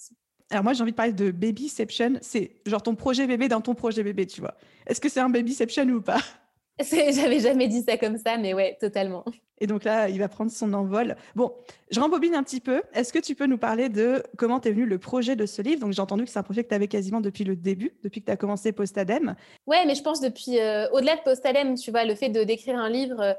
Alors 0.54 0.64
moi, 0.64 0.74
j'ai 0.74 0.84
envie 0.84 0.92
de 0.92 0.96
parler 0.96 1.14
de 1.14 1.32
babyception. 1.32 2.20
C'est 2.22 2.52
genre 2.68 2.84
ton 2.84 2.94
projet 2.94 3.26
bébé 3.26 3.48
dans 3.48 3.60
ton 3.60 3.74
projet 3.74 4.04
bébé, 4.04 4.28
tu 4.28 4.40
vois. 4.40 4.54
Est-ce 4.86 5.02
que 5.02 5.10
c'est 5.10 5.20
un 5.20 5.30
babyception 5.30 5.84
ou 5.90 6.00
pas? 6.00 6.20
J'avais 6.80 7.40
jamais 7.40 7.68
dit 7.68 7.82
ça 7.82 7.98
comme 7.98 8.18
ça, 8.20 8.38
mais 8.38 8.54
ouais, 8.54 8.78
totalement. 8.80 9.26
Et 9.60 9.66
donc 9.66 9.84
là, 9.84 10.10
il 10.10 10.20
va 10.20 10.28
prendre 10.28 10.52
son 10.52 10.74
envol. 10.74 11.16
Bon, 11.36 11.54
je 11.90 12.00
rembobine 12.00 12.36
un 12.36 12.44
petit 12.44 12.60
peu. 12.60 12.84
Est-ce 12.94 13.12
que 13.12 13.18
tu 13.18 13.34
peux 13.34 13.48
nous 13.48 13.58
parler 13.58 13.90
de 13.90 14.22
comment 14.38 14.62
est 14.62 14.72
venu 14.72 14.86
le 14.86 15.00
projet 15.00 15.36
de 15.36 15.48
ce 15.48 15.64
livre? 15.64 15.82
Donc 15.82 15.94
j'ai 15.94 16.02
entendu 16.02 16.24
que 16.24 16.30
c'est 16.30 16.38
un 16.38 16.44
projet 16.44 16.64
que 16.64 16.70
tu 16.70 16.76
avais 16.76 16.88
quasiment 16.88 17.20
depuis 17.20 17.46
le 17.46 17.56
début, 17.56 17.94
depuis 18.04 18.22
que 18.22 18.28
tu 18.28 18.32
as 18.32 18.38
commencé 18.38 18.74
Postadem. 18.74 19.36
Ouais, 19.66 19.86
mais 19.88 19.96
je 19.96 20.04
pense 20.04 20.22
depuis, 20.22 20.60
euh, 20.60 20.88
au-delà 20.92 21.16
de 21.16 21.22
Postadem, 21.22 21.74
tu 21.76 21.90
vois, 21.90 22.06
le 22.06 22.14
fait 22.14 22.30
de 22.30 22.44
d'écrire 22.44 22.78
un 22.78 22.90
livre, 22.90 23.22
euh, 23.22 23.34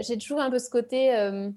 j'ai 0.00 0.18
toujours 0.18 0.40
un 0.40 0.50
peu 0.50 0.58
ce 0.58 0.70
côté, 0.70 1.14
euh, 1.14 1.50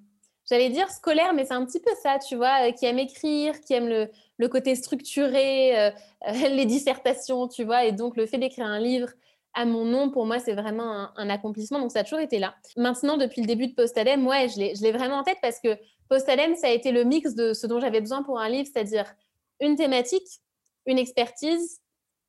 j'allais 0.52 0.70
dire 0.70 0.92
scolaire, 0.92 1.34
mais 1.34 1.46
c'est 1.46 1.54
un 1.54 1.66
petit 1.66 1.80
peu 1.80 1.92
ça, 2.04 2.20
tu 2.20 2.36
vois, 2.36 2.72
qui 2.74 2.86
aime 2.86 3.00
écrire, 3.00 3.60
qui 3.62 3.74
aime 3.74 3.88
le, 3.88 4.10
le 4.38 4.48
côté 4.48 4.76
structuré, 4.76 5.92
les 6.32 6.66
dissertations, 6.66 7.48
tu 7.48 7.64
vois, 7.64 7.86
et 7.86 7.92
donc 7.92 8.18
le 8.18 8.28
fait 8.28 8.38
d'écrire 8.38 8.68
un 8.68 8.80
livre 8.80 9.10
à 9.54 9.66
mon 9.66 9.86
nom, 9.86 10.10
pour 10.10 10.26
moi, 10.26 10.40
c'est 10.40 10.54
vraiment 10.54 11.10
un, 11.16 11.30
accomplissement. 11.30 11.80
Donc, 11.80 11.92
ça 11.92 12.00
a 12.00 12.04
toujours 12.04 12.20
été 12.20 12.40
là. 12.40 12.56
Maintenant, 12.78 13.18
depuis 13.18 13.42
le 13.42 13.48
début 13.48 13.68
de 13.68 13.74
Postadem, 13.74 14.26
ouais, 14.26 14.48
je 14.50 14.82
l'ai 14.82 14.92
vraiment 14.92 15.18
en 15.18 15.24
tête 15.24 15.40
parce 15.42 15.60
que 15.60 15.78
Postadem, 16.10 16.56
ça 16.56 16.68
a 16.68 16.72
été 16.72 16.92
le 16.92 17.04
mix 17.04 17.36
de 17.36 17.54
ce 17.54 17.68
dont 17.68 17.80
j'avais 17.80 18.02
besoin 18.02 18.24
pour 18.24 18.40
un 18.40 18.50
livre, 18.50 18.70
c'est-à-dire 18.72 19.14
une 19.60 19.76
thématique, 19.76 20.42
une 20.86 20.98
expertise, 20.98 21.82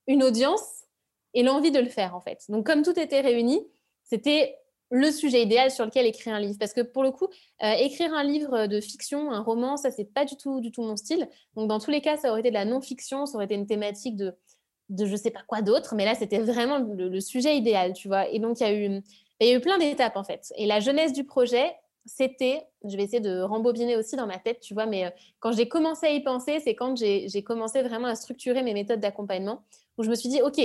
une 0.07 0.23
audience 0.23 0.85
et 1.35 1.43
l'envie 1.43 1.71
de 1.71 1.81
le 1.81 1.89
faire, 1.89 2.15
en 2.15 2.21
fait. 2.21 2.45
Donc, 2.49 2.67
comme 2.67 2.83
tout 2.83 2.99
était 2.99 3.21
réuni, 3.21 3.65
c'était 4.03 4.57
le 4.93 5.11
sujet 5.11 5.43
idéal 5.43 5.71
sur 5.71 5.87
lequel 5.87 6.05
écrire 6.05 6.35
un 6.35 6.41
livre. 6.41 6.57
Parce 6.61 6.75
que 6.75 6.83
pour 6.83 7.03
le 7.03 7.11
coup, 7.11 7.27
euh, 7.65 7.73
écrire 7.73 8.13
un 8.13 8.23
livre 8.23 8.67
de 8.67 8.79
fiction, 8.79 9.33
un 9.33 9.41
roman, 9.41 9.79
ça, 9.79 9.91
c'est 9.91 10.05
pas 10.05 10.27
du 10.27 10.37
tout, 10.37 10.61
du 10.61 10.71
tout 10.71 10.83
mon 10.83 10.97
style. 10.97 11.29
Donc, 11.57 11.67
dans 11.69 11.81
tous 11.81 11.91
les 11.91 12.03
cas, 12.03 12.19
ça 12.19 12.31
aurait 12.31 12.41
été 12.41 12.51
de 12.51 12.55
la 12.55 12.67
non-fiction, 12.67 13.25
ça 13.25 13.37
aurait 13.37 13.47
été 13.47 13.55
une 13.55 13.67
thématique 13.67 14.17
de 14.17 14.37
de 14.89 15.07
je 15.07 15.17
sais 15.17 15.31
pas 15.31 15.41
quoi 15.47 15.63
d'autre, 15.63 15.95
mais 15.95 16.05
là, 16.05 16.15
c'était 16.15 16.41
vraiment 16.41 16.79
le, 16.79 17.21
sujet 17.21 17.57
idéal, 17.57 17.95
tu 17.95 18.09
vois. 18.09 18.29
Et 18.29 18.41
donc, 18.41 18.61
il 18.61 18.65
y, 18.65 18.67
a 18.67 18.75
eu, 18.75 19.03
y 19.41 19.51
a 19.51 19.57
eu 19.57 19.61
plein 19.61 19.79
d'étapes, 19.79 20.17
en 20.17 20.25
fait. 20.25 20.53
Et 20.57 20.67
la 20.67 20.81
jeunesse 20.81 21.15
du 21.15 21.25
projet, 21.25 21.75
c'était, 22.05 22.63
je 22.85 22.95
vais 22.97 23.05
essayer 23.05 23.21
de 23.21 23.41
rembobiner 23.41 23.97
aussi 23.97 24.17
dans 24.17 24.27
ma 24.27 24.39
tête, 24.39 24.61
tu 24.61 24.75
vois, 24.75 24.85
mais 24.85 25.07
euh, 25.07 25.11
quand 25.41 25.53
j'ai 25.53 25.67
commencé 25.67 26.07
à 26.07 26.11
y 26.11 26.23
penser, 26.23 26.61
c'est 26.61 26.75
quand 26.75 26.95
j'ai 26.97 27.43
commencé 27.43 27.81
vraiment 27.81 28.09
à 28.09 28.15
structurer 28.17 28.63
mes 28.63 28.75
méthodes 28.75 29.01
d'accompagnement, 29.01 29.63
où 29.97 30.03
je 30.03 30.11
me 30.11 30.15
suis 30.15 30.29
dit, 30.29 30.43
OK, 30.43 30.61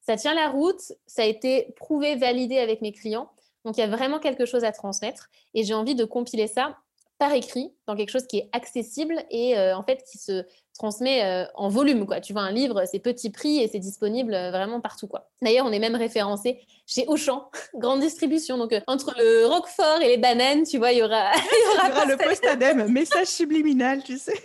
ça 0.00 0.16
tient 0.16 0.34
la 0.34 0.48
route, 0.48 0.80
ça 1.06 1.22
a 1.22 1.26
été 1.26 1.74
prouvé, 1.76 2.16
validé 2.16 2.58
avec 2.58 2.80
mes 2.80 2.92
clients, 2.92 3.28
donc 3.64 3.76
il 3.76 3.80
y 3.80 3.82
a 3.82 3.88
vraiment 3.88 4.18
quelque 4.18 4.46
chose 4.46 4.64
à 4.64 4.72
transmettre, 4.72 5.28
et 5.54 5.64
j'ai 5.64 5.74
envie 5.74 5.94
de 5.94 6.04
compiler 6.04 6.46
ça 6.46 6.76
par 7.18 7.32
écrit 7.32 7.72
dans 7.86 7.96
quelque 7.96 8.10
chose 8.10 8.26
qui 8.26 8.38
est 8.38 8.48
accessible 8.52 9.24
et 9.30 9.58
euh, 9.58 9.76
en 9.76 9.82
fait 9.82 10.04
qui 10.10 10.18
se 10.18 10.44
transmet 10.78 11.24
euh, 11.24 11.44
en 11.56 11.68
volume 11.68 12.06
quoi. 12.06 12.20
Tu 12.20 12.32
vois 12.32 12.42
un 12.42 12.52
livre, 12.52 12.84
c'est 12.90 13.00
petit 13.00 13.30
prix 13.30 13.58
et 13.58 13.68
c'est 13.68 13.80
disponible 13.80 14.34
euh, 14.34 14.50
vraiment 14.50 14.80
partout 14.80 15.08
quoi. 15.08 15.28
D'ailleurs, 15.42 15.66
on 15.66 15.72
est 15.72 15.80
même 15.80 15.96
référencé 15.96 16.60
chez 16.86 17.04
Auchan, 17.08 17.50
grande 17.74 18.00
distribution. 18.00 18.56
Donc 18.56 18.72
entre 18.86 19.14
le 19.18 19.46
Roquefort 19.46 20.00
et 20.00 20.08
les 20.08 20.18
bananes, 20.18 20.62
tu 20.62 20.78
vois, 20.78 20.92
il 20.92 20.98
y 20.98 21.02
aura 21.02 21.32
il 21.34 21.88
y 21.88 21.90
aura, 21.90 22.04
le 22.04 22.16
post-adem, 22.16 22.86
message 22.88 23.26
subliminal, 23.26 24.02
tu 24.04 24.16
sais. 24.18 24.40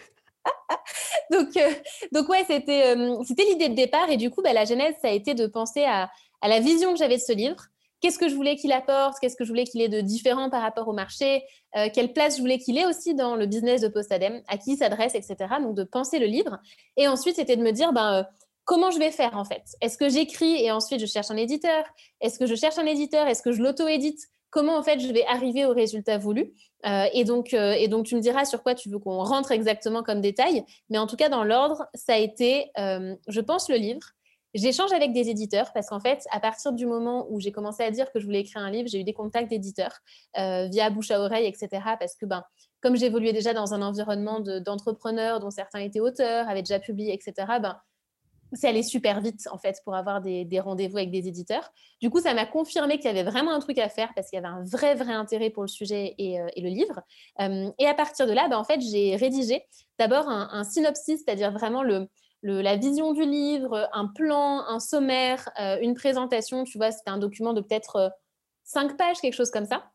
donc, 1.32 1.58
donc 2.12 2.28
ouais, 2.28 2.44
c'était 2.50 2.96
c'était 3.26 3.46
l'idée 3.46 3.70
de 3.70 3.76
départ. 3.76 4.10
Et 4.10 4.18
du 4.18 4.30
coup, 4.32 4.42
bah, 4.42 4.52
la 4.52 4.66
genèse, 4.66 4.96
ça 5.02 5.10
a 5.10 5.12
été 5.12 5.36
de 5.36 5.46
penser 5.46 5.84
à, 5.86 6.10
à 6.42 6.48
la 6.48 6.60
vision 6.60 6.92
que 6.92 7.00
j'avais 7.00 7.18
de 7.18 7.22
ce 7.22 7.32
livre. 7.32 7.68
Qu'est-ce 8.04 8.20
que 8.20 8.28
je 8.28 8.36
voulais 8.36 8.58
qu'il 8.58 8.74
apporte? 8.74 9.18
Qu'est-ce 9.22 9.38
que 9.38 9.46
je 9.46 9.50
voulais 9.50 9.64
qu'il 9.64 9.82
ait 9.82 9.88
de 9.88 10.02
différent 10.02 10.50
par 10.50 10.62
rapport 10.62 10.90
au 10.90 10.94
marché? 10.94 11.42
Euh, 11.78 11.88
Quelle 11.94 12.12
place 12.12 12.36
je 12.36 12.42
voulais 12.42 12.60
qu'il 12.60 12.78
ait 12.78 12.86
aussi 12.86 13.16
dans 13.16 13.38
le 13.38 13.46
business 13.46 13.80
de 13.80 13.88
Postadem 13.88 14.42
À 14.50 14.58
qui 14.58 14.74
il 14.74 14.78
s'adresse, 14.78 15.16
etc. 15.16 15.38
Donc, 15.62 15.74
de 15.74 15.86
penser 15.86 16.20
le 16.20 16.26
livre. 16.26 16.60
Et 16.98 17.08
ensuite, 17.08 17.38
c'était 17.38 17.56
de 17.56 17.64
me 17.64 17.72
dire, 17.72 17.94
ben, 17.94 18.28
comment 18.66 18.92
je 18.92 19.00
vais 19.00 19.10
faire 19.10 19.38
en 19.38 19.46
fait? 19.46 19.64
Est-ce 19.80 19.98
que 19.98 20.10
j'écris 20.10 20.62
et 20.62 20.70
ensuite 20.70 21.00
je 21.00 21.06
cherche 21.06 21.32
un 21.32 21.38
éditeur? 21.38 21.86
Est-ce 22.20 22.38
que 22.38 22.46
je 22.46 22.56
cherche 22.56 22.78
un 22.78 22.86
éditeur? 22.86 23.26
Est-ce 23.26 23.42
que 23.42 23.54
je 23.54 23.62
l'auto-édite? 23.62 24.20
Comment 24.50 24.78
en 24.78 24.84
fait 24.84 25.00
je 25.00 25.08
vais 25.08 25.26
arriver 25.28 25.64
au 25.66 25.72
résultat 25.72 26.18
voulu? 26.18 26.52
Euh, 26.86 27.06
et, 27.14 27.24
donc, 27.24 27.54
euh, 27.54 27.72
et 27.72 27.88
donc, 27.88 28.06
tu 28.06 28.16
me 28.16 28.20
diras 28.20 28.44
sur 28.44 28.64
quoi 28.64 28.76
tu 28.76 28.90
veux 28.90 29.00
qu'on 29.00 29.24
rentre 29.24 29.54
exactement 29.54 30.04
comme 30.04 30.20
détail. 30.20 30.66
Mais 30.90 30.98
en 30.98 31.08
tout 31.08 31.16
cas, 31.16 31.30
dans 31.30 31.46
l'ordre, 31.46 31.88
ça 31.94 32.16
a 32.16 32.18
été, 32.18 32.70
euh, 32.78 33.16
je 33.30 33.40
pense, 33.40 33.70
le 33.70 33.78
livre. 33.78 34.02
J'échange 34.54 34.92
avec 34.92 35.14
des 35.14 35.30
éditeurs 35.30 35.72
parce 35.74 35.88
qu'en 35.90 36.00
fait, 36.00 36.24
à 36.32 36.40
partir 36.40 36.74
du 36.74 36.86
moment 36.86 37.26
où 37.30 37.40
j'ai 37.40 37.52
commencé 37.52 37.84
à 37.84 37.92
dire 37.92 38.12
que 38.12 38.20
je 38.20 38.26
voulais 38.26 38.42
écrire 38.42 38.62
un 38.62 38.70
livre, 38.72 38.88
j'ai 38.88 39.00
eu 39.00 39.04
des 39.04 39.14
contacts 39.14 39.50
d'éditeurs 39.50 40.00
via 40.36 40.90
bouche 40.90 41.12
à 41.12 41.20
oreille, 41.20 41.48
etc. 41.48 41.68
Parce 42.00 42.16
que, 42.16 42.26
ben, 42.26 42.44
comme 42.82 42.96
j'évoluais 42.96 43.34
déjà 43.34 43.54
dans 43.54 43.74
un 43.74 43.82
environnement 43.82 44.40
d'entrepreneurs 44.40 45.40
dont 45.40 45.50
certains 45.50 45.80
étaient 45.80 46.02
auteurs, 46.02 46.48
avaient 46.48 46.62
déjà 46.62 46.80
publié, 46.80 47.14
etc., 47.14 47.34
ben, 47.62 47.80
c'est 48.56 48.68
allé 48.68 48.84
super 48.84 49.22
vite 49.22 49.48
en 49.52 49.58
fait 49.58 49.82
pour 49.84 49.96
avoir 49.96 50.22
des, 50.22 50.60
rendez-vous 50.60 50.98
avec 50.98 51.12
des 51.12 51.28
éditeurs. 51.28 51.72
Du 52.02 52.10
coup, 52.10 52.20
ça 52.20 52.34
m'a 52.34 52.46
confirmé 52.46 52.98
qu'il 52.98 53.06
y 53.06 53.10
avait 53.10 53.30
vraiment 53.30 53.52
un 53.52 53.60
truc 53.60 53.78
à 53.80 53.90
faire 53.90 54.14
parce 54.16 54.30
qu'il 54.30 54.38
y 54.38 54.40
avait 54.40 54.54
un 54.54 54.64
vrai 54.64 54.96
vrai 54.96 55.14
intérêt 55.14 55.50
pour 55.50 55.64
le 55.64 55.68
sujet 55.68 56.16
et, 56.18 56.40
euh, 56.40 56.48
le 56.58 56.70
livre. 56.70 57.02
Euh, 57.42 57.72
et 57.80 57.88
à 57.88 57.94
partir 57.94 58.28
de 58.28 58.34
là, 58.34 58.48
bah, 58.50 58.60
en 58.60 58.64
fait, 58.64 58.80
j'ai 58.82 59.16
rédigé 59.16 59.64
d'abord 60.00 60.30
un, 60.30 60.64
synopsis, 60.64 61.24
c'est-à-dire 61.24 61.52
vraiment 61.52 61.84
le, 61.84 62.08
la 62.44 62.76
vision 62.76 63.14
du 63.14 63.24
livre, 63.24 63.90
un 63.94 64.08
plan, 64.08 64.60
un 64.68 64.80
sommaire, 64.80 65.50
euh, 65.60 65.78
une 65.82 65.96
présentation. 65.96 66.64
Tu 66.64 66.78
vois, 66.78 66.92
c'était 66.92 67.10
un 67.10 67.18
document 67.18 67.54
de 67.54 67.62
peut-être 67.62 68.12
cinq 68.64 68.98
pages, 68.98 69.20
quelque 69.22 69.36
chose 69.36 69.52
comme 69.52 69.66
ça. 69.66 69.92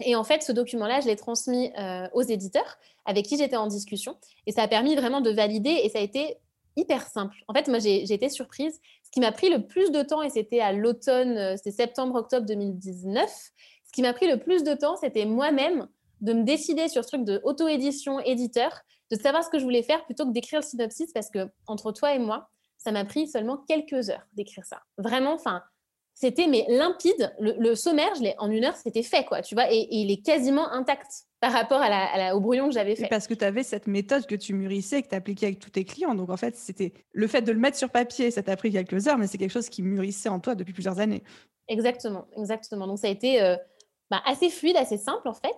Et 0.00 0.16
en 0.16 0.24
fait, 0.24 0.42
ce 0.42 0.52
document-là, 0.52 1.00
je 1.00 1.06
l'ai 1.06 1.14
transmis 1.14 1.72
aux 2.14 2.22
éditeurs 2.22 2.78
avec 3.04 3.26
qui 3.26 3.38
j'étais 3.38 3.56
en 3.56 3.68
discussion. 3.68 4.16
Et 4.46 4.52
ça 4.52 4.62
a 4.62 4.68
permis 4.68 4.96
vraiment 4.96 5.20
de 5.20 5.30
valider. 5.30 5.80
Et 5.84 5.88
ça 5.88 6.00
a 6.00 6.02
été 6.02 6.40
hyper 6.76 7.06
simple. 7.06 7.36
En 7.48 7.54
fait, 7.54 7.68
moi, 7.68 7.78
j'ai 7.78 8.12
été 8.12 8.28
surprise. 8.28 8.80
Ce 9.04 9.10
qui 9.10 9.20
m'a 9.20 9.32
pris 9.32 9.50
le 9.50 9.66
plus 9.66 9.90
de 9.90 10.02
temps, 10.02 10.22
et 10.22 10.30
c'était 10.30 10.60
à 10.60 10.72
l'automne, 10.72 11.36
euh, 11.36 11.56
c'était 11.56 11.70
septembre-octobre 11.70 12.46
2019, 12.46 13.30
ce 13.30 13.92
qui 13.92 14.02
m'a 14.02 14.12
pris 14.12 14.26
le 14.26 14.38
plus 14.38 14.64
de 14.64 14.74
temps, 14.74 14.96
c'était 14.96 15.24
moi-même 15.24 15.86
de 16.20 16.32
me 16.32 16.42
décider 16.42 16.88
sur 16.88 17.04
ce 17.04 17.08
truc 17.08 17.24
de 17.24 17.40
auto-édition, 17.44 18.18
éditeur, 18.20 18.80
de 19.10 19.16
savoir 19.16 19.44
ce 19.44 19.50
que 19.50 19.58
je 19.58 19.64
voulais 19.64 19.82
faire 19.82 20.04
plutôt 20.04 20.26
que 20.26 20.32
d'écrire 20.32 20.60
le 20.60 20.66
synopsis, 20.66 21.12
parce 21.12 21.30
que 21.30 21.50
entre 21.66 21.92
toi 21.92 22.14
et 22.14 22.18
moi, 22.18 22.48
ça 22.78 22.92
m'a 22.92 23.04
pris 23.04 23.28
seulement 23.28 23.58
quelques 23.68 24.10
heures 24.10 24.26
d'écrire 24.34 24.64
ça. 24.64 24.82
Vraiment, 24.98 25.34
enfin, 25.34 25.62
c'était 26.14 26.46
mais 26.46 26.64
limpide. 26.68 27.34
Le, 27.40 27.74
sommaire, 27.74 28.14
je 28.14 28.24
en 28.38 28.50
une 28.50 28.64
heure, 28.64 28.76
c'était 28.76 29.02
fait, 29.02 29.24
quoi, 29.24 29.42
tu 29.42 29.54
vois, 29.54 29.72
et, 29.72 29.88
il 29.90 30.10
est 30.10 30.24
quasiment 30.24 30.70
intact 30.70 31.24
par 31.40 31.52
rapport 31.52 31.80
à 31.80 31.88
la, 31.88 32.36
au 32.36 32.40
brouillon 32.40 32.68
que 32.68 32.74
j'avais 32.74 32.96
fait. 32.96 33.08
parce 33.08 33.26
que 33.26 33.34
tu 33.34 33.44
avais 33.44 33.62
cette 33.62 33.86
méthode 33.86 34.24
que 34.26 34.34
tu 34.34 34.54
mûrissais, 34.54 35.02
que 35.02 35.08
tu 35.08 35.14
appliquais 35.14 35.46
avec 35.46 35.58
tous 35.58 35.70
tes 35.70 35.84
clients. 35.84 36.14
Donc, 36.14 36.30
en 36.30 36.36
fait, 36.36 36.56
c'était 36.56 36.94
le 37.12 37.26
fait 37.26 37.42
de 37.42 37.52
le 37.52 37.58
mettre 37.58 37.76
sur 37.76 37.90
papier, 37.90 38.30
ça 38.30 38.42
t'a 38.42 38.56
pris 38.56 38.70
quelques 38.70 39.08
heures, 39.08 39.18
mais 39.18 39.26
c'est 39.26 39.38
quelque 39.38 39.52
chose 39.52 39.68
qui 39.68 39.82
mûrissait 39.82 40.28
en 40.28 40.40
toi 40.40 40.54
depuis 40.54 40.72
plusieurs 40.72 41.00
années. 41.00 41.22
Exactement, 41.68 42.26
exactement. 42.36 42.86
Donc, 42.86 42.98
ça 42.98 43.08
a 43.08 43.10
été 43.10 43.42
euh, 43.42 43.56
bah, 44.10 44.22
assez 44.24 44.48
fluide, 44.48 44.76
assez 44.76 44.98
simple, 44.98 45.28
en 45.28 45.34
fait. 45.34 45.56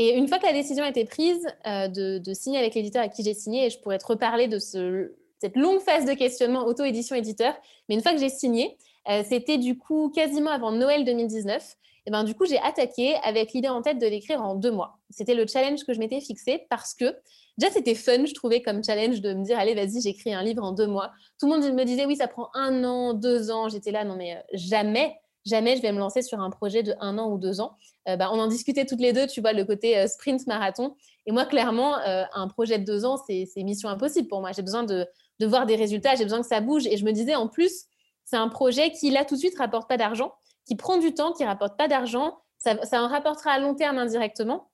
Et 0.00 0.14
une 0.14 0.28
fois 0.28 0.38
que 0.38 0.46
la 0.46 0.52
décision 0.52 0.84
a 0.84 0.88
été 0.88 1.04
prise 1.04 1.44
euh, 1.66 1.88
de, 1.88 2.32
signer 2.32 2.58
avec 2.58 2.74
l'éditeur 2.76 3.02
avec 3.02 3.12
qui 3.12 3.24
j'ai 3.24 3.34
signé, 3.34 3.66
et 3.66 3.70
je 3.70 3.80
pourrais 3.80 3.98
te 3.98 4.06
reparler 4.06 4.46
de 4.46 4.60
ce, 4.60 5.12
cette 5.40 5.56
longue 5.56 5.80
phase 5.80 6.04
de 6.04 6.14
questionnement 6.14 6.64
auto-édition 6.64 7.16
éditeur, 7.16 7.52
mais 7.88 7.96
une 7.96 8.00
fois 8.00 8.12
que 8.12 8.20
j'ai 8.20 8.28
signé, 8.28 8.78
euh, 9.08 9.24
c'était 9.28 9.58
du 9.58 9.76
coup 9.76 10.12
quasiment 10.14 10.50
avant 10.50 10.70
Noël 10.70 11.04
2019. 11.04 11.76
Et 12.06 12.10
ben, 12.10 12.22
du 12.22 12.34
coup, 12.34 12.46
j'ai 12.46 12.58
attaqué 12.58 13.16
avec 13.24 13.52
l'idée 13.52 13.68
en 13.68 13.82
tête 13.82 13.98
de 13.98 14.06
l'écrire 14.06 14.40
en 14.40 14.54
deux 14.54 14.70
mois. 14.70 14.98
C'était 15.10 15.34
le 15.34 15.46
challenge 15.46 15.84
que 15.84 15.92
je 15.92 15.98
m'étais 15.98 16.20
fixé 16.20 16.64
parce 16.70 16.94
que 16.94 17.16
déjà, 17.58 17.72
c'était 17.72 17.96
fun, 17.96 18.24
je 18.24 18.34
trouvais, 18.34 18.62
comme 18.62 18.84
challenge 18.84 19.20
de 19.20 19.34
me 19.34 19.44
dire, 19.44 19.58
allez, 19.58 19.74
vas-y, 19.74 20.00
j'écris 20.00 20.32
un 20.32 20.44
livre 20.44 20.62
en 20.62 20.72
deux 20.72 20.86
mois. 20.86 21.10
Tout 21.40 21.50
le 21.50 21.58
monde 21.58 21.74
me 21.74 21.84
disait, 21.84 22.06
oui, 22.06 22.16
ça 22.16 22.28
prend 22.28 22.50
un 22.54 22.84
an, 22.84 23.14
deux 23.14 23.50
ans. 23.50 23.68
J'étais 23.68 23.90
là, 23.90 24.04
non, 24.04 24.14
mais 24.16 24.36
euh, 24.36 24.40
jamais, 24.52 25.16
jamais 25.48 25.76
je 25.76 25.82
vais 25.82 25.92
me 25.92 25.98
lancer 25.98 26.22
sur 26.22 26.40
un 26.40 26.50
projet 26.50 26.82
de 26.82 26.94
un 27.00 27.18
an 27.18 27.30
ou 27.30 27.38
deux 27.38 27.60
ans. 27.60 27.76
Euh, 28.08 28.16
ben, 28.16 28.30
on 28.32 28.38
en 28.38 28.46
discutait 28.46 28.86
toutes 28.86 29.00
les 29.00 29.12
deux, 29.12 29.26
tu 29.26 29.40
vois, 29.40 29.52
le 29.52 29.64
côté 29.64 30.06
sprint 30.06 30.46
marathon. 30.46 30.94
Et 31.26 31.32
moi, 31.32 31.44
clairement, 31.44 31.96
un 31.96 32.48
projet 32.48 32.78
de 32.78 32.84
deux 32.84 33.04
ans, 33.04 33.16
c'est 33.26 33.46
mission 33.56 33.88
impossible 33.88 34.28
pour 34.28 34.40
moi. 34.40 34.52
J'ai 34.52 34.62
besoin 34.62 34.84
de, 34.84 35.06
voir 35.42 35.66
des 35.66 35.76
résultats, 35.76 36.14
j'ai 36.14 36.24
besoin 36.24 36.40
que 36.40 36.46
ça 36.46 36.60
bouge. 36.60 36.86
Et 36.86 36.96
je 36.96 37.04
me 37.04 37.12
disais, 37.12 37.34
en 37.34 37.48
plus, 37.48 37.84
c'est 38.24 38.36
un 38.36 38.48
projet 38.48 38.92
qui, 38.92 39.10
là, 39.10 39.24
tout 39.24 39.34
de 39.34 39.40
suite, 39.40 39.58
rapporte 39.58 39.88
pas 39.88 39.96
d'argent, 39.96 40.32
qui 40.66 40.76
prend 40.76 40.96
du 40.96 41.12
temps, 41.12 41.32
qui 41.32 41.44
rapporte 41.44 41.76
pas 41.76 41.88
d'argent. 41.88 42.38
Ça, 42.58 42.76
en 42.92 43.08
rapportera 43.08 43.52
à 43.52 43.58
long 43.58 43.74
terme 43.74 43.98
indirectement, 43.98 44.70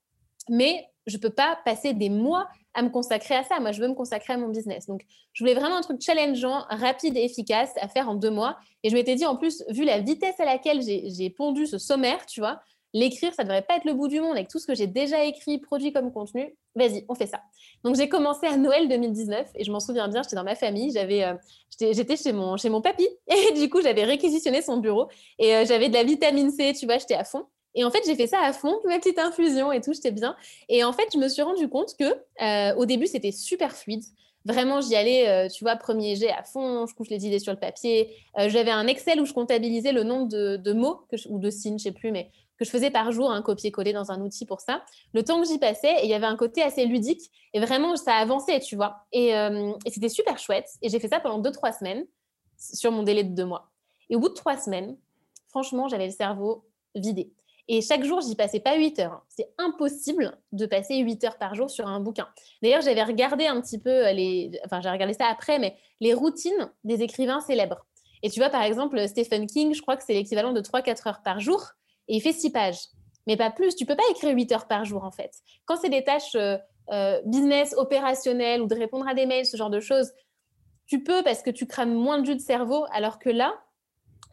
mais 0.48 0.86
je 1.06 1.18
peux 1.18 1.30
pas 1.30 1.58
passer 1.64 1.92
des 1.92 2.08
mois 2.08 2.48
à 2.74 2.82
me 2.82 2.90
consacrer 2.90 3.34
à 3.34 3.44
ça. 3.44 3.60
Moi, 3.60 3.72
je 3.72 3.80
veux 3.80 3.88
me 3.88 3.94
consacrer 3.94 4.34
à 4.34 4.36
mon 4.36 4.48
business. 4.48 4.86
Donc, 4.86 5.02
je 5.32 5.42
voulais 5.42 5.54
vraiment 5.54 5.76
un 5.76 5.82
truc 5.82 6.00
challengeant, 6.00 6.64
rapide 6.68 7.16
et 7.16 7.24
efficace 7.24 7.72
à 7.80 7.88
faire 7.88 8.08
en 8.08 8.14
deux 8.14 8.30
mois. 8.30 8.56
Et 8.82 8.90
je 8.90 8.94
m'étais 8.94 9.14
dit, 9.14 9.26
en 9.26 9.36
plus, 9.36 9.64
vu 9.68 9.84
la 9.84 10.00
vitesse 10.00 10.38
à 10.40 10.44
laquelle 10.44 10.80
j'ai 10.82 11.30
pondu 11.30 11.66
ce 11.66 11.78
sommaire, 11.78 12.26
tu 12.26 12.40
vois, 12.40 12.60
l'écrire, 12.94 13.34
ça 13.34 13.42
ne 13.42 13.48
devrait 13.48 13.62
pas 13.62 13.76
être 13.76 13.84
le 13.84 13.92
bout 13.92 14.08
du 14.08 14.20
monde 14.20 14.32
avec 14.32 14.48
tout 14.48 14.58
ce 14.58 14.66
que 14.66 14.74
j'ai 14.74 14.86
déjà 14.86 15.24
écrit, 15.24 15.58
produit 15.58 15.92
comme 15.92 16.12
contenu. 16.12 16.56
Vas-y, 16.76 17.04
on 17.08 17.14
fait 17.14 17.26
ça. 17.26 17.40
Donc 17.82 17.96
j'ai 17.96 18.08
commencé 18.08 18.46
à 18.46 18.56
Noël 18.56 18.88
2019 18.88 19.48
et 19.56 19.64
je 19.64 19.70
m'en 19.70 19.80
souviens 19.80 20.08
bien, 20.08 20.22
j'étais 20.22 20.36
dans 20.36 20.44
ma 20.44 20.54
famille, 20.54 20.92
j'avais, 20.92 21.24
euh, 21.24 21.34
j'étais 21.78 22.16
chez 22.16 22.32
mon, 22.32 22.80
papy 22.80 23.06
et 23.28 23.52
du 23.52 23.68
coup 23.68 23.82
j'avais 23.82 24.04
réquisitionné 24.04 24.62
son 24.62 24.78
bureau 24.78 25.08
et 25.38 25.54
euh, 25.54 25.64
j'avais 25.66 25.88
de 25.88 25.94
la 25.94 26.04
vitamine 26.04 26.50
C, 26.50 26.72
tu 26.78 26.86
vois, 26.86 26.98
j'étais 26.98 27.14
à 27.14 27.24
fond. 27.24 27.46
Et 27.74 27.84
en 27.84 27.90
fait, 27.90 28.02
j'ai 28.06 28.14
fait 28.14 28.26
ça 28.26 28.40
à 28.40 28.52
fond, 28.52 28.78
ma 28.84 28.98
petite 28.98 29.18
infusion 29.18 29.72
et 29.72 29.80
tout, 29.80 29.92
j'étais 29.92 30.12
bien. 30.12 30.36
Et 30.68 30.84
en 30.84 30.92
fait, 30.92 31.08
je 31.12 31.18
me 31.18 31.28
suis 31.28 31.42
rendu 31.42 31.68
compte 31.68 31.96
que 31.98 32.04
euh, 32.42 32.74
au 32.76 32.86
début, 32.86 33.06
c'était 33.06 33.32
super 33.32 33.74
fluide. 33.76 34.04
Vraiment, 34.44 34.80
j'y 34.82 34.94
allais, 34.94 35.48
tu 35.48 35.64
vois, 35.64 35.74
premier 35.74 36.16
jet 36.16 36.30
à 36.30 36.42
fond, 36.42 36.86
je 36.86 36.94
couche 36.94 37.08
les 37.08 37.26
idées 37.26 37.38
sur 37.38 37.50
le 37.50 37.58
papier. 37.58 38.14
J'avais 38.36 38.70
un 38.70 38.86
Excel 38.86 39.18
où 39.18 39.24
je 39.24 39.32
comptabilisais 39.32 39.92
le 39.92 40.02
nombre 40.02 40.28
de, 40.28 40.72
mots 40.74 41.00
ou 41.30 41.38
de 41.38 41.48
signes, 41.48 41.78
je 41.78 41.84
sais 41.84 41.92
plus, 41.92 42.12
mais 42.12 42.30
que 42.58 42.64
je 42.64 42.70
faisais 42.70 42.90
par 42.90 43.10
jour, 43.10 43.30
un 43.30 43.42
copier-coller 43.42 43.92
dans 43.92 44.10
un 44.10 44.20
outil 44.20 44.46
pour 44.46 44.60
ça. 44.60 44.84
Le 45.12 45.24
temps 45.24 45.40
que 45.40 45.48
j'y 45.48 45.58
passais, 45.58 45.94
il 46.04 46.08
y 46.08 46.14
avait 46.14 46.26
un 46.26 46.36
côté 46.36 46.62
assez 46.62 46.86
ludique 46.86 47.30
et 47.52 47.60
vraiment, 47.60 47.96
ça 47.96 48.14
avançait, 48.14 48.60
tu 48.60 48.76
vois. 48.76 49.06
Euh, 49.14 49.72
et, 49.84 49.90
c'était 49.90 50.08
super 50.08 50.38
chouette. 50.38 50.68
Et 50.82 50.88
j'ai 50.88 51.00
fait 51.00 51.08
ça 51.08 51.20
pendant 51.20 51.38
deux, 51.38 51.52
trois 51.52 51.72
semaines 51.72 52.06
sur 52.56 52.92
mon 52.92 53.02
délai 53.02 53.24
de 53.24 53.34
deux 53.34 53.44
mois. 53.44 53.70
Et 54.08 54.16
au 54.16 54.20
bout 54.20 54.28
de 54.28 54.34
trois 54.34 54.56
semaines, 54.56 54.96
franchement, 55.48 55.88
j'avais 55.88 56.06
le 56.06 56.12
cerveau 56.12 56.64
vidé. 56.94 57.32
Et 57.68 57.80
chaque 57.80 58.04
jour, 58.04 58.20
j'y 58.20 58.34
passais 58.34 58.60
pas 58.60 58.76
huit 58.76 58.98
heures. 58.98 59.24
C'est 59.28 59.48
impossible 59.58 60.36
de 60.52 60.66
passer 60.66 60.98
huit 60.98 61.24
heures 61.24 61.38
par 61.38 61.54
jour 61.54 61.70
sur 61.70 61.86
un 61.86 62.00
bouquin. 62.00 62.28
D'ailleurs, 62.62 62.82
j'avais 62.82 63.02
regardé 63.02 63.46
un 63.46 63.60
petit 63.60 63.78
peu 63.78 64.10
les, 64.10 64.50
enfin, 64.64 64.80
j'ai 64.82 64.90
regardé 64.90 65.14
ça 65.14 65.26
après, 65.26 65.58
mais 65.58 65.76
les 66.00 66.12
routines 66.12 66.70
des 66.84 67.02
écrivains 67.02 67.40
célèbres. 67.40 67.86
Et 68.22 68.30
tu 68.30 68.40
vois, 68.40 68.50
par 68.50 68.62
exemple, 68.62 69.06
Stephen 69.08 69.46
King, 69.46 69.74
je 69.74 69.82
crois 69.82 69.96
que 69.96 70.02
c'est 70.02 70.14
l'équivalent 70.14 70.52
de 70.52 70.60
3-4 70.60 71.08
heures 71.08 71.22
par 71.22 71.40
jour 71.40 71.72
et 72.08 72.16
il 72.16 72.20
fait 72.20 72.32
six 72.32 72.50
pages, 72.50 72.80
mais 73.26 73.36
pas 73.36 73.50
plus. 73.50 73.76
Tu 73.76 73.86
peux 73.86 73.96
pas 73.96 74.02
écrire 74.10 74.34
8 74.34 74.52
heures 74.52 74.66
par 74.66 74.84
jour 74.84 75.04
en 75.04 75.10
fait. 75.10 75.30
Quand 75.66 75.76
c'est 75.76 75.90
des 75.90 76.04
tâches 76.04 76.34
euh, 76.34 76.56
euh, 76.90 77.20
business, 77.24 77.74
opérationnelles 77.76 78.62
ou 78.62 78.66
de 78.66 78.74
répondre 78.74 79.06
à 79.08 79.14
des 79.14 79.26
mails, 79.26 79.46
ce 79.46 79.56
genre 79.56 79.70
de 79.70 79.80
choses, 79.80 80.12
tu 80.86 81.02
peux 81.02 81.22
parce 81.22 81.42
que 81.42 81.50
tu 81.50 81.66
crames 81.66 81.94
moins 81.94 82.18
de 82.18 82.26
jus 82.26 82.34
de 82.34 82.40
cerveau, 82.40 82.84
alors 82.92 83.18
que 83.18 83.30
là, 83.30 83.54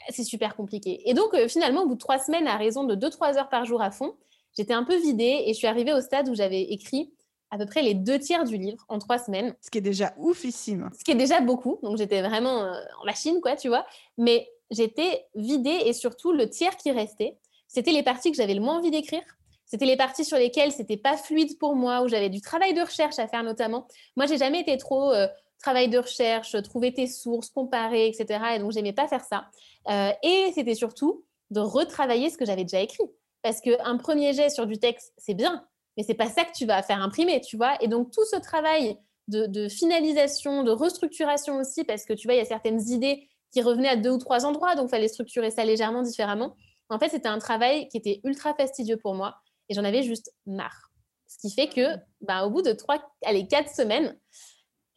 c'est 0.09 0.23
super 0.23 0.55
compliqué. 0.55 1.01
Et 1.09 1.13
donc 1.13 1.33
euh, 1.33 1.47
finalement, 1.47 1.83
au 1.83 1.87
bout 1.87 1.95
de 1.95 1.99
trois 1.99 2.19
semaines, 2.19 2.47
à 2.47 2.57
raison 2.57 2.83
de 2.83 2.95
2-3 2.95 3.37
heures 3.37 3.49
par 3.49 3.65
jour 3.65 3.81
à 3.81 3.91
fond, 3.91 4.15
j'étais 4.57 4.73
un 4.73 4.83
peu 4.83 4.97
vidée 4.97 5.43
et 5.45 5.53
je 5.53 5.57
suis 5.57 5.67
arrivée 5.67 5.93
au 5.93 6.01
stade 6.01 6.29
où 6.29 6.35
j'avais 6.35 6.61
écrit 6.61 7.13
à 7.49 7.57
peu 7.57 7.65
près 7.65 7.81
les 7.81 7.93
deux 7.93 8.17
tiers 8.17 8.45
du 8.45 8.57
livre 8.57 8.85
en 8.87 8.97
trois 8.97 9.17
semaines. 9.17 9.55
Ce 9.61 9.69
qui 9.69 9.79
est 9.79 9.81
déjà 9.81 10.13
oufissime. 10.17 10.89
Ce 10.97 11.03
qui 11.03 11.11
est 11.11 11.15
déjà 11.15 11.41
beaucoup. 11.41 11.79
Donc 11.83 11.97
j'étais 11.97 12.21
vraiment 12.21 12.71
en 13.01 13.05
machine, 13.05 13.41
quoi, 13.41 13.57
tu 13.57 13.67
vois. 13.67 13.85
Mais 14.17 14.47
j'étais 14.69 15.27
vidée 15.35 15.81
et 15.85 15.93
surtout 15.93 16.31
le 16.31 16.49
tiers 16.49 16.77
qui 16.77 16.91
restait, 16.91 17.37
c'était 17.67 17.91
les 17.91 18.03
parties 18.03 18.31
que 18.31 18.37
j'avais 18.37 18.53
le 18.53 18.61
moins 18.61 18.77
envie 18.77 18.91
d'écrire. 18.91 19.21
C'était 19.65 19.85
les 19.85 19.95
parties 19.95 20.25
sur 20.25 20.37
lesquelles 20.37 20.73
c'était 20.73 20.97
pas 20.97 21.15
fluide 21.15 21.57
pour 21.57 21.77
moi, 21.77 22.01
où 22.01 22.09
j'avais 22.09 22.27
du 22.27 22.41
travail 22.41 22.73
de 22.73 22.81
recherche 22.81 23.19
à 23.19 23.27
faire 23.29 23.43
notamment. 23.43 23.87
Moi, 24.17 24.25
j'ai 24.25 24.37
jamais 24.37 24.59
été 24.59 24.75
trop 24.77 25.13
euh, 25.13 25.27
travail 25.61 25.89
de 25.89 25.97
recherche, 25.97 26.55
trouver 26.63 26.93
tes 26.93 27.07
sources, 27.07 27.49
comparer, 27.49 28.07
etc. 28.07 28.39
Et 28.55 28.59
donc, 28.59 28.71
j'aimais 28.71 28.93
pas 28.93 29.07
faire 29.07 29.23
ça. 29.23 29.45
Euh, 29.89 30.11
et 30.23 30.51
c'était 30.53 30.75
surtout 30.75 31.23
de 31.49 31.59
retravailler 31.59 32.29
ce 32.29 32.37
que 32.37 32.45
j'avais 32.45 32.63
déjà 32.63 32.81
écrit. 32.81 33.03
Parce 33.41 33.61
qu'un 33.61 33.97
premier 33.97 34.33
jet 34.33 34.49
sur 34.49 34.67
du 34.67 34.77
texte, 34.77 35.13
c'est 35.17 35.33
bien, 35.33 35.65
mais 35.97 36.03
c'est 36.03 36.13
pas 36.13 36.29
ça 36.29 36.45
que 36.45 36.53
tu 36.55 36.65
vas 36.65 36.83
faire 36.83 37.01
imprimer, 37.01 37.41
tu 37.41 37.57
vois. 37.57 37.75
Et 37.81 37.87
donc, 37.87 38.11
tout 38.11 38.25
ce 38.25 38.37
travail 38.37 38.97
de, 39.27 39.45
de, 39.47 39.67
finalisation, 39.67 40.63
de 40.63 40.71
restructuration 40.71 41.57
aussi, 41.57 41.83
parce 41.83 42.05
que 42.05 42.13
tu 42.13 42.27
vois, 42.27 42.35
il 42.35 42.37
y 42.37 42.41
a 42.41 42.45
certaines 42.45 42.81
idées 42.89 43.27
qui 43.51 43.61
revenaient 43.61 43.89
à 43.89 43.95
deux 43.95 44.11
ou 44.11 44.17
trois 44.17 44.45
endroits, 44.45 44.75
donc 44.75 44.87
il 44.87 44.91
fallait 44.91 45.07
structurer 45.07 45.51
ça 45.51 45.65
légèrement 45.65 46.03
différemment. 46.03 46.55
En 46.89 46.99
fait, 46.99 47.09
c'était 47.09 47.29
un 47.29 47.39
travail 47.39 47.87
qui 47.87 47.97
était 47.97 48.19
ultra 48.23 48.53
fastidieux 48.53 48.97
pour 48.97 49.13
moi 49.15 49.37
et 49.69 49.73
j'en 49.73 49.83
avais 49.83 50.03
juste 50.03 50.33
marre. 50.45 50.91
Ce 51.27 51.37
qui 51.37 51.53
fait 51.53 51.69
que, 51.69 51.95
bah, 52.19 52.45
au 52.45 52.49
bout 52.49 52.61
de 52.61 52.73
trois, 52.73 53.01
allez, 53.23 53.47
quatre 53.47 53.73
semaines, 53.73 54.17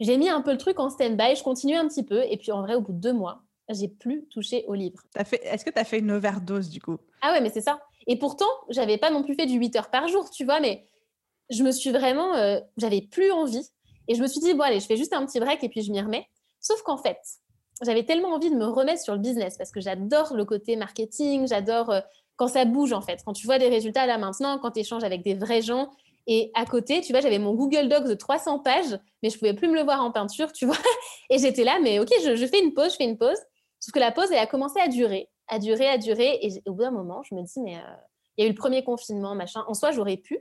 J'ai 0.00 0.16
mis 0.16 0.28
un 0.28 0.40
peu 0.42 0.52
le 0.52 0.58
truc 0.58 0.80
en 0.80 0.90
stand-by, 0.90 1.36
je 1.36 1.42
continuais 1.42 1.76
un 1.76 1.86
petit 1.88 2.04
peu. 2.04 2.24
Et 2.24 2.36
puis 2.36 2.52
en 2.52 2.62
vrai, 2.62 2.74
au 2.74 2.80
bout 2.80 2.92
de 2.92 2.98
deux 2.98 3.12
mois, 3.12 3.42
j'ai 3.68 3.88
plus 3.88 4.26
touché 4.28 4.64
au 4.66 4.74
livre. 4.74 5.00
Est-ce 5.16 5.64
que 5.64 5.70
tu 5.70 5.78
as 5.78 5.84
fait 5.84 5.98
une 5.98 6.10
overdose 6.10 6.68
du 6.68 6.80
coup? 6.80 6.98
Ah 7.22 7.32
ouais, 7.32 7.40
mais 7.40 7.50
c'est 7.50 7.60
ça. 7.60 7.80
Et 8.06 8.18
pourtant, 8.18 8.48
j'avais 8.68 8.98
pas 8.98 9.10
non 9.10 9.22
plus 9.22 9.34
fait 9.34 9.46
du 9.46 9.58
8 9.58 9.76
heures 9.76 9.90
par 9.90 10.08
jour, 10.08 10.30
tu 10.30 10.44
vois, 10.44 10.60
mais 10.60 10.86
je 11.50 11.62
me 11.62 11.70
suis 11.70 11.90
vraiment, 11.90 12.34
euh, 12.34 12.60
j'avais 12.76 13.00
plus 13.00 13.30
envie. 13.30 13.66
Et 14.08 14.14
je 14.14 14.22
me 14.22 14.26
suis 14.26 14.40
dit, 14.40 14.52
bon, 14.54 14.62
allez, 14.64 14.80
je 14.80 14.86
fais 14.86 14.96
juste 14.96 15.14
un 15.14 15.24
petit 15.24 15.40
break 15.40 15.64
et 15.64 15.68
puis 15.68 15.82
je 15.82 15.90
m'y 15.90 16.00
remets. 16.00 16.26
Sauf 16.60 16.82
qu'en 16.82 16.98
fait, 16.98 17.18
j'avais 17.82 18.04
tellement 18.04 18.34
envie 18.34 18.50
de 18.50 18.56
me 18.56 18.66
remettre 18.66 19.02
sur 19.02 19.14
le 19.14 19.20
business 19.20 19.56
parce 19.56 19.70
que 19.70 19.80
j'adore 19.80 20.34
le 20.34 20.44
côté 20.44 20.76
marketing, 20.76 21.48
j'adore 21.48 21.90
euh, 21.90 22.00
quand 22.36 22.48
ça 22.48 22.64
bouge 22.64 22.92
en 22.92 23.00
fait, 23.00 23.20
quand 23.24 23.32
tu 23.32 23.46
vois 23.46 23.58
des 23.58 23.68
résultats 23.68 24.06
là 24.06 24.18
maintenant, 24.18 24.58
quand 24.58 24.72
tu 24.72 24.80
échanges 24.80 25.04
avec 25.04 25.22
des 25.22 25.34
vrais 25.34 25.62
gens. 25.62 25.90
Et 26.26 26.50
à 26.54 26.64
côté, 26.64 27.00
tu 27.02 27.12
vois, 27.12 27.20
j'avais 27.20 27.38
mon 27.38 27.54
Google 27.54 27.88
Docs 27.88 28.08
de 28.08 28.14
300 28.14 28.60
pages, 28.60 28.98
mais 29.22 29.30
je 29.30 29.38
pouvais 29.38 29.52
plus 29.52 29.68
me 29.68 29.74
le 29.74 29.82
voir 29.82 30.02
en 30.02 30.10
peinture, 30.10 30.52
tu 30.52 30.66
vois. 30.66 30.78
Et 31.30 31.38
j'étais 31.38 31.64
là, 31.64 31.78
mais 31.82 31.98
ok, 31.98 32.08
je, 32.22 32.46
fais 32.46 32.62
une 32.62 32.72
pause, 32.72 32.92
je 32.92 32.96
fais 32.96 33.04
une 33.04 33.18
pause. 33.18 33.38
Sauf 33.80 33.92
que 33.92 33.98
la 33.98 34.10
pause, 34.10 34.32
elle 34.32 34.38
a 34.38 34.46
commencé 34.46 34.80
à 34.80 34.88
durer, 34.88 35.28
à 35.48 35.58
durer, 35.58 35.86
à 35.86 35.98
durer. 35.98 36.38
Et 36.40 36.62
au 36.66 36.72
bout 36.72 36.82
d'un 36.82 36.90
moment, 36.90 37.22
je 37.22 37.34
me 37.34 37.42
dis, 37.42 37.60
mais 37.60 37.76
euh, 37.76 37.96
il 38.36 38.42
y 38.42 38.46
a 38.46 38.48
eu 38.48 38.52
le 38.52 38.56
premier 38.58 38.82
confinement, 38.82 39.34
machin. 39.34 39.64
En 39.68 39.74
soi, 39.74 39.90
j'aurais 39.90 40.16
pu, 40.16 40.38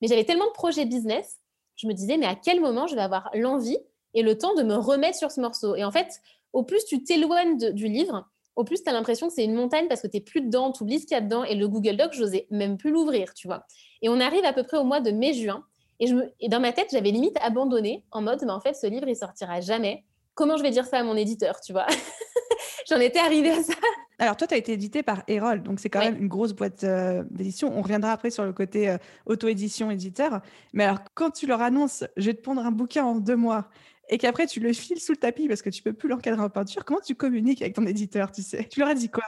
mais 0.00 0.08
j'avais 0.08 0.24
tellement 0.24 0.46
de 0.46 0.52
projets 0.52 0.86
business, 0.86 1.38
je 1.76 1.86
me 1.86 1.92
disais, 1.92 2.16
mais 2.16 2.26
à 2.26 2.34
quel 2.34 2.60
moment 2.60 2.86
je 2.86 2.94
vais 2.94 3.02
avoir 3.02 3.30
l'envie 3.34 3.78
et 4.14 4.22
le 4.22 4.38
temps 4.38 4.54
de 4.54 4.62
me 4.62 4.76
remettre 4.76 5.18
sur 5.18 5.30
ce 5.30 5.40
morceau? 5.42 5.76
Et 5.76 5.84
en 5.84 5.90
fait, 5.90 6.22
au 6.54 6.62
plus 6.62 6.84
tu 6.86 7.04
t'éloignes 7.04 7.58
du 7.72 7.88
livre, 7.88 8.26
au 8.56 8.64
plus 8.64 8.82
tu 8.82 8.88
as 8.90 8.92
l'impression 8.92 9.28
que 9.28 9.34
c'est 9.34 9.44
une 9.44 9.54
montagne 9.54 9.86
parce 9.86 10.00
que 10.00 10.06
tu 10.06 10.16
n'es 10.16 10.22
plus 10.22 10.40
dedans, 10.40 10.72
tu 10.72 10.82
oublies 10.82 11.00
ce 11.00 11.06
qu'il 11.06 11.14
y 11.14 11.18
a 11.18 11.20
dedans. 11.20 11.44
Et 11.44 11.54
le 11.54 11.68
Google 11.68 11.96
Doc, 11.96 12.12
j'osais 12.12 12.46
même 12.50 12.78
plus 12.78 12.90
l'ouvrir, 12.90 13.34
tu 13.34 13.46
vois. 13.46 13.66
Et 14.02 14.08
on 14.08 14.18
arrive 14.18 14.44
à 14.44 14.52
peu 14.52 14.64
près 14.64 14.78
au 14.78 14.84
mois 14.84 15.00
de 15.00 15.10
mai-juin. 15.10 15.62
Et, 16.00 16.06
je 16.06 16.14
me... 16.14 16.32
et 16.40 16.48
dans 16.48 16.60
ma 16.60 16.72
tête, 16.72 16.88
j'avais 16.90 17.10
limite 17.10 17.36
abandonné 17.40 18.04
en 18.10 18.22
mode, 18.22 18.42
mais 18.44 18.52
en 18.52 18.60
fait, 18.60 18.74
ce 18.74 18.86
livre, 18.86 19.08
il 19.08 19.16
sortira 19.16 19.60
jamais. 19.60 20.04
Comment 20.34 20.56
je 20.56 20.62
vais 20.62 20.70
dire 20.70 20.86
ça 20.86 20.98
à 20.98 21.02
mon 21.02 21.16
éditeur, 21.16 21.60
tu 21.60 21.72
vois? 21.72 21.86
J'en 22.88 23.00
étais 23.00 23.18
arrivée 23.18 23.50
à 23.50 23.62
ça. 23.62 23.74
Alors, 24.18 24.36
toi, 24.36 24.46
tu 24.46 24.54
as 24.54 24.56
été 24.56 24.72
édité 24.72 25.02
par 25.02 25.22
Erol, 25.28 25.62
donc 25.62 25.78
c'est 25.80 25.90
quand 25.90 25.98
même 25.98 26.16
une 26.16 26.28
grosse 26.28 26.54
boîte 26.54 26.84
euh, 26.84 27.22
d'édition. 27.30 27.70
On 27.76 27.82
reviendra 27.82 28.12
après 28.12 28.30
sur 28.30 28.44
le 28.44 28.52
côté 28.52 28.88
euh, 28.88 28.96
auto-édition, 29.26 29.90
éditeur. 29.90 30.40
Mais 30.72 30.84
alors, 30.84 31.00
quand 31.14 31.30
tu 31.30 31.46
leur 31.46 31.60
annonces, 31.60 32.04
je 32.16 32.26
vais 32.26 32.34
te 32.34 32.40
pondre 32.40 32.64
un 32.64 32.70
bouquin 32.70 33.04
en 33.04 33.16
deux 33.16 33.36
mois, 33.36 33.68
et 34.08 34.18
qu'après 34.18 34.46
tu 34.46 34.60
le 34.60 34.72
files 34.72 35.00
sous 35.00 35.12
le 35.12 35.18
tapis 35.18 35.48
parce 35.48 35.62
que 35.62 35.70
tu 35.70 35.82
peux 35.82 35.92
plus 35.92 36.08
l'encadrer 36.08 36.42
en 36.42 36.50
peinture, 36.50 36.84
comment 36.84 37.00
tu 37.00 37.14
communiques 37.14 37.62
avec 37.62 37.74
ton 37.74 37.86
éditeur, 37.86 38.30
tu 38.30 38.42
sais? 38.42 38.64
Tu 38.68 38.80
leur 38.80 38.88
as 38.88 38.94
dit 38.94 39.10
quoi? 39.10 39.24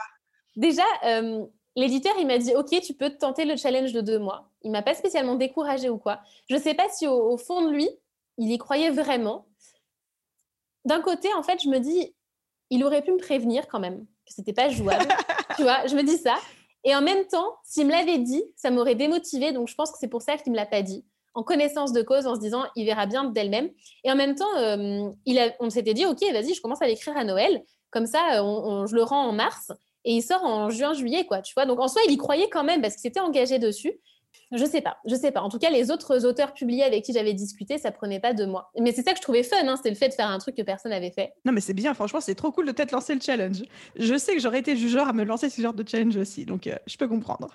Déjà, 0.55 0.83
euh, 1.05 1.45
l'éditeur, 1.75 2.13
il 2.19 2.27
m'a 2.27 2.37
dit, 2.37 2.55
OK, 2.55 2.69
tu 2.81 2.93
peux 2.93 3.11
tenter 3.11 3.45
le 3.45 3.55
challenge 3.55 3.93
de 3.93 4.01
deux 4.01 4.19
mois. 4.19 4.49
Il 4.61 4.71
m'a 4.71 4.81
pas 4.81 4.93
spécialement 4.93 5.35
découragé 5.35 5.89
ou 5.89 5.97
quoi. 5.97 6.21
Je 6.49 6.55
ne 6.55 6.59
sais 6.59 6.73
pas 6.73 6.87
si 6.89 7.07
au, 7.07 7.37
fond 7.37 7.65
de 7.65 7.71
lui, 7.71 7.89
il 8.37 8.51
y 8.51 8.57
croyait 8.57 8.89
vraiment. 8.89 9.47
D'un 10.85 11.01
côté, 11.01 11.33
en 11.33 11.43
fait, 11.43 11.61
je 11.61 11.69
me 11.69 11.79
dis, 11.79 12.15
il 12.69 12.83
aurait 12.83 13.03
pu 13.03 13.11
me 13.11 13.17
prévenir 13.17 13.67
quand 13.67 13.79
même 13.79 14.05
que 14.25 14.33
c'était 14.33 14.53
pas 14.53 14.69
jouable. 14.69 15.07
tu 15.55 15.63
vois, 15.63 15.85
je 15.87 15.95
me 15.95 16.03
dis 16.03 16.17
ça. 16.17 16.35
Et 16.83 16.95
en 16.95 17.01
même 17.01 17.25
temps, 17.27 17.57
s'il 17.63 17.85
me 17.85 17.91
l'avait 17.91 18.19
dit, 18.19 18.43
ça 18.55 18.71
m'aurait 18.71 18.95
démotivé. 18.95 19.51
Donc, 19.51 19.67
je 19.67 19.75
pense 19.75 19.91
que 19.91 19.97
c'est 19.99 20.07
pour 20.07 20.21
ça 20.21 20.37
qu'il 20.37 20.51
me 20.51 20.57
l'a 20.57 20.65
pas 20.65 20.81
dit 20.81 21.05
en 21.39 21.43
connaissance 21.43 21.93
de 21.93 22.01
cause, 22.01 22.27
en 22.27 22.35
se 22.35 22.41
disant, 22.41 22.65
il 22.75 22.85
verra 22.85 23.05
bien 23.05 23.23
d'elle-même. 23.23 23.69
Et 24.03 24.11
en 24.11 24.15
même 24.15 24.35
temps, 24.35 24.57
euh, 24.57 25.09
on 25.61 25.69
s'était 25.69 25.93
dit, 25.93 26.05
OK, 26.05 26.21
vas-y, 26.33 26.53
je 26.53 26.61
commence 26.61 26.81
à 26.81 26.87
l'écrire 26.87 27.15
à 27.15 27.23
Noël. 27.23 27.63
Comme 27.91 28.05
ça, 28.05 28.43
on, 28.43 28.85
je 28.85 28.95
le 28.95 29.03
rends 29.03 29.25
en 29.25 29.31
mars 29.31 29.71
et 30.03 30.11
il 30.15 30.21
sort 30.21 30.43
en 30.43 30.69
juin, 30.69 30.93
juillet, 30.93 31.25
quoi. 31.25 31.41
Tu 31.41 31.53
vois. 31.53 31.65
Donc 31.65 31.79
en 31.79 31.87
soi, 31.87 32.01
il 32.05 32.11
y 32.11 32.17
croyait 32.17 32.49
quand 32.49 32.65
même 32.65 32.81
parce 32.81 32.95
qu'il 32.95 33.03
s'était 33.03 33.21
engagé 33.21 33.57
dessus. 33.57 33.93
Je 34.51 34.65
sais 34.65 34.81
pas, 34.81 34.97
je 35.05 35.15
sais 35.15 35.31
pas. 35.31 35.41
En 35.41 35.49
tout 35.49 35.59
cas, 35.59 35.69
les 35.69 35.91
autres 35.91 36.25
auteurs 36.25 36.53
publiés 36.53 36.83
avec 36.83 37.05
qui 37.05 37.13
j'avais 37.13 37.33
discuté, 37.33 37.77
ça 37.77 37.91
prenait 37.91 38.19
pas 38.19 38.33
de 38.33 38.45
moi. 38.45 38.69
Mais 38.77 38.91
c'est 38.91 39.03
ça 39.03 39.11
que 39.11 39.17
je 39.17 39.21
trouvais 39.21 39.43
fun, 39.43 39.55
hein, 39.65 39.75
c'était 39.77 39.91
le 39.91 39.95
fait 39.95 40.09
de 40.09 40.13
faire 40.13 40.27
un 40.27 40.39
truc 40.39 40.55
que 40.55 40.61
personne 40.61 40.91
n'avait 40.91 41.11
fait. 41.11 41.33
Non, 41.45 41.53
mais 41.53 41.61
c'est 41.61 41.73
bien, 41.73 41.93
franchement, 41.93 42.19
c'est 42.19 42.35
trop 42.35 42.51
cool 42.51 42.65
de 42.65 42.73
peut-être 42.73 42.91
lancer 42.91 43.15
le 43.15 43.21
challenge. 43.21 43.63
Je 43.95 44.17
sais 44.17 44.35
que 44.35 44.41
j'aurais 44.41 44.59
été 44.59 44.75
du 44.75 44.89
genre 44.89 45.07
à 45.07 45.13
me 45.13 45.23
lancer 45.23 45.49
ce 45.49 45.61
genre 45.61 45.73
de 45.73 45.87
challenge 45.87 46.17
aussi, 46.17 46.45
donc 46.45 46.67
euh, 46.67 46.75
je 46.85 46.97
peux 46.97 47.07
comprendre. 47.07 47.49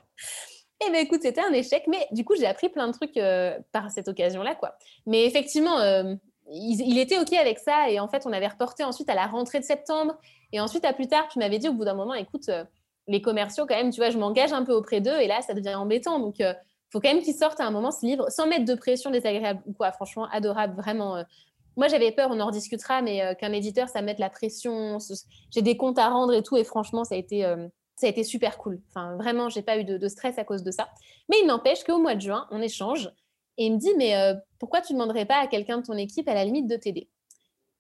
Eh 0.87 0.91
bien, 0.91 1.01
écoute, 1.01 1.21
c'était 1.23 1.41
un 1.41 1.53
échec, 1.53 1.85
mais 1.89 2.07
du 2.13 2.25
coup, 2.25 2.35
j'ai 2.37 2.47
appris 2.47 2.69
plein 2.69 2.89
de 2.89 2.93
trucs 2.93 3.17
euh, 3.17 3.59
par 3.73 3.91
cette 3.91 4.09
occasion-là, 4.09 4.55
quoi. 4.55 4.77
Mais 5.07 5.25
effectivement, 5.25 5.79
euh, 5.79 6.15
il, 6.51 6.99
était 6.99 7.19
OK 7.19 7.33
avec 7.33 7.59
ça, 7.59 7.89
et 7.91 8.01
en 8.01 8.09
fait, 8.09 8.27
on 8.27 8.33
avait 8.33 8.49
reporté 8.49 8.85
ensuite 8.85 9.09
à 9.09 9.15
la 9.15 9.27
rentrée 9.27 9.61
de 9.61 9.65
septembre, 9.65 10.17
et 10.53 10.61
ensuite, 10.61 10.85
à 10.85 10.93
plus 10.93 11.09
tard, 11.09 11.29
tu 11.29 11.39
m'avais 11.39 11.59
dit 11.59 11.69
au 11.69 11.73
bout 11.73 11.85
d'un 11.85 11.95
moment, 11.95 12.15
écoute, 12.15 12.49
euh, 12.49 12.65
les 13.07 13.23
commerciaux, 13.23 13.67
quand 13.67 13.77
même, 13.77 13.91
tu 13.91 14.01
vois, 14.01 14.11
je 14.11 14.19
m'engage 14.19 14.53
un 14.53 14.65
peu 14.65 14.73
auprès 14.73 15.01
d'eux, 15.01 15.19
et 15.21 15.27
là, 15.27 15.41
ça 15.43 15.55
devient 15.55 15.75
embêtant, 15.75 16.19
donc 16.19 16.39
il 16.39 16.57
faut 16.91 17.01
quand 17.01 17.13
même 17.13 17.23
qu'ils 17.23 17.35
sortent 17.35 17.61
à 17.61 17.67
un 17.67 17.71
moment 17.71 17.91
ce 17.91 18.05
livre, 18.05 18.31
sans 18.31 18.47
mettre 18.47 18.65
de 18.65 18.75
pression 18.75 19.11
désagréable 19.11 19.63
ou 19.67 19.73
quoi, 19.73 19.93
franchement, 19.93 20.29
adorable, 20.33 20.75
vraiment. 20.75 21.23
moi, 21.77 21.89
j'avais 21.89 22.13
peur, 22.13 22.29
on 22.31 22.41
en 22.41 22.47
rediscutera, 22.47 23.03
mais 23.03 23.37
qu'un 23.37 23.53
éditeur, 23.53 23.89
ça 23.89 24.03
mette 24.03 24.19
la 24.19 24.31
pression, 24.31 24.99
j'ai 25.51 25.63
des 25.63 25.77
comptes 25.77 25.99
à 25.99 26.09
rendre 26.09 26.35
et 26.35 26.43
tout, 26.43 26.57
et 26.57 26.65
franchement, 26.65 27.05
ça 27.05 27.15
a 27.15 27.19
été 27.19 27.45
ça 27.97 28.07
a 28.07 28.11
été 28.11 28.25
super 28.25 28.59
cool. 28.59 28.81
Enfin, 28.89 29.17
vraiment, 29.17 29.49
j'ai 29.49 29.63
pas 29.63 29.79
eu 29.79 29.85
de, 29.85 30.09
stress 30.09 30.39
à 30.39 30.45
cause 30.45 30.63
de 30.63 30.71
ça. 30.71 30.89
Mais 31.29 31.37
il 31.41 31.47
n'empêche 31.47 31.85
qu'au 31.85 31.99
mois 31.99 32.15
de 32.15 32.21
juin, 32.21 32.47
on 32.51 32.61
échange 32.61 33.11
et 33.57 33.67
il 33.67 33.75
me 33.75 33.79
dit 33.79 33.93
Mais 33.97 34.17
euh, 34.17 34.35
pourquoi 34.59 34.81
tu 34.81 34.93
ne 34.93 34.99
demanderais 34.99 35.27
pas 35.27 35.39
à 35.39 35.47
quelqu'un 35.47 35.79
de 35.79 35.83
ton 35.83 35.95
équipe 35.95 36.29
à 36.29 36.35
la 36.35 36.45
limite 36.45 36.67
de 36.67 36.77
t'aider? 36.77 37.09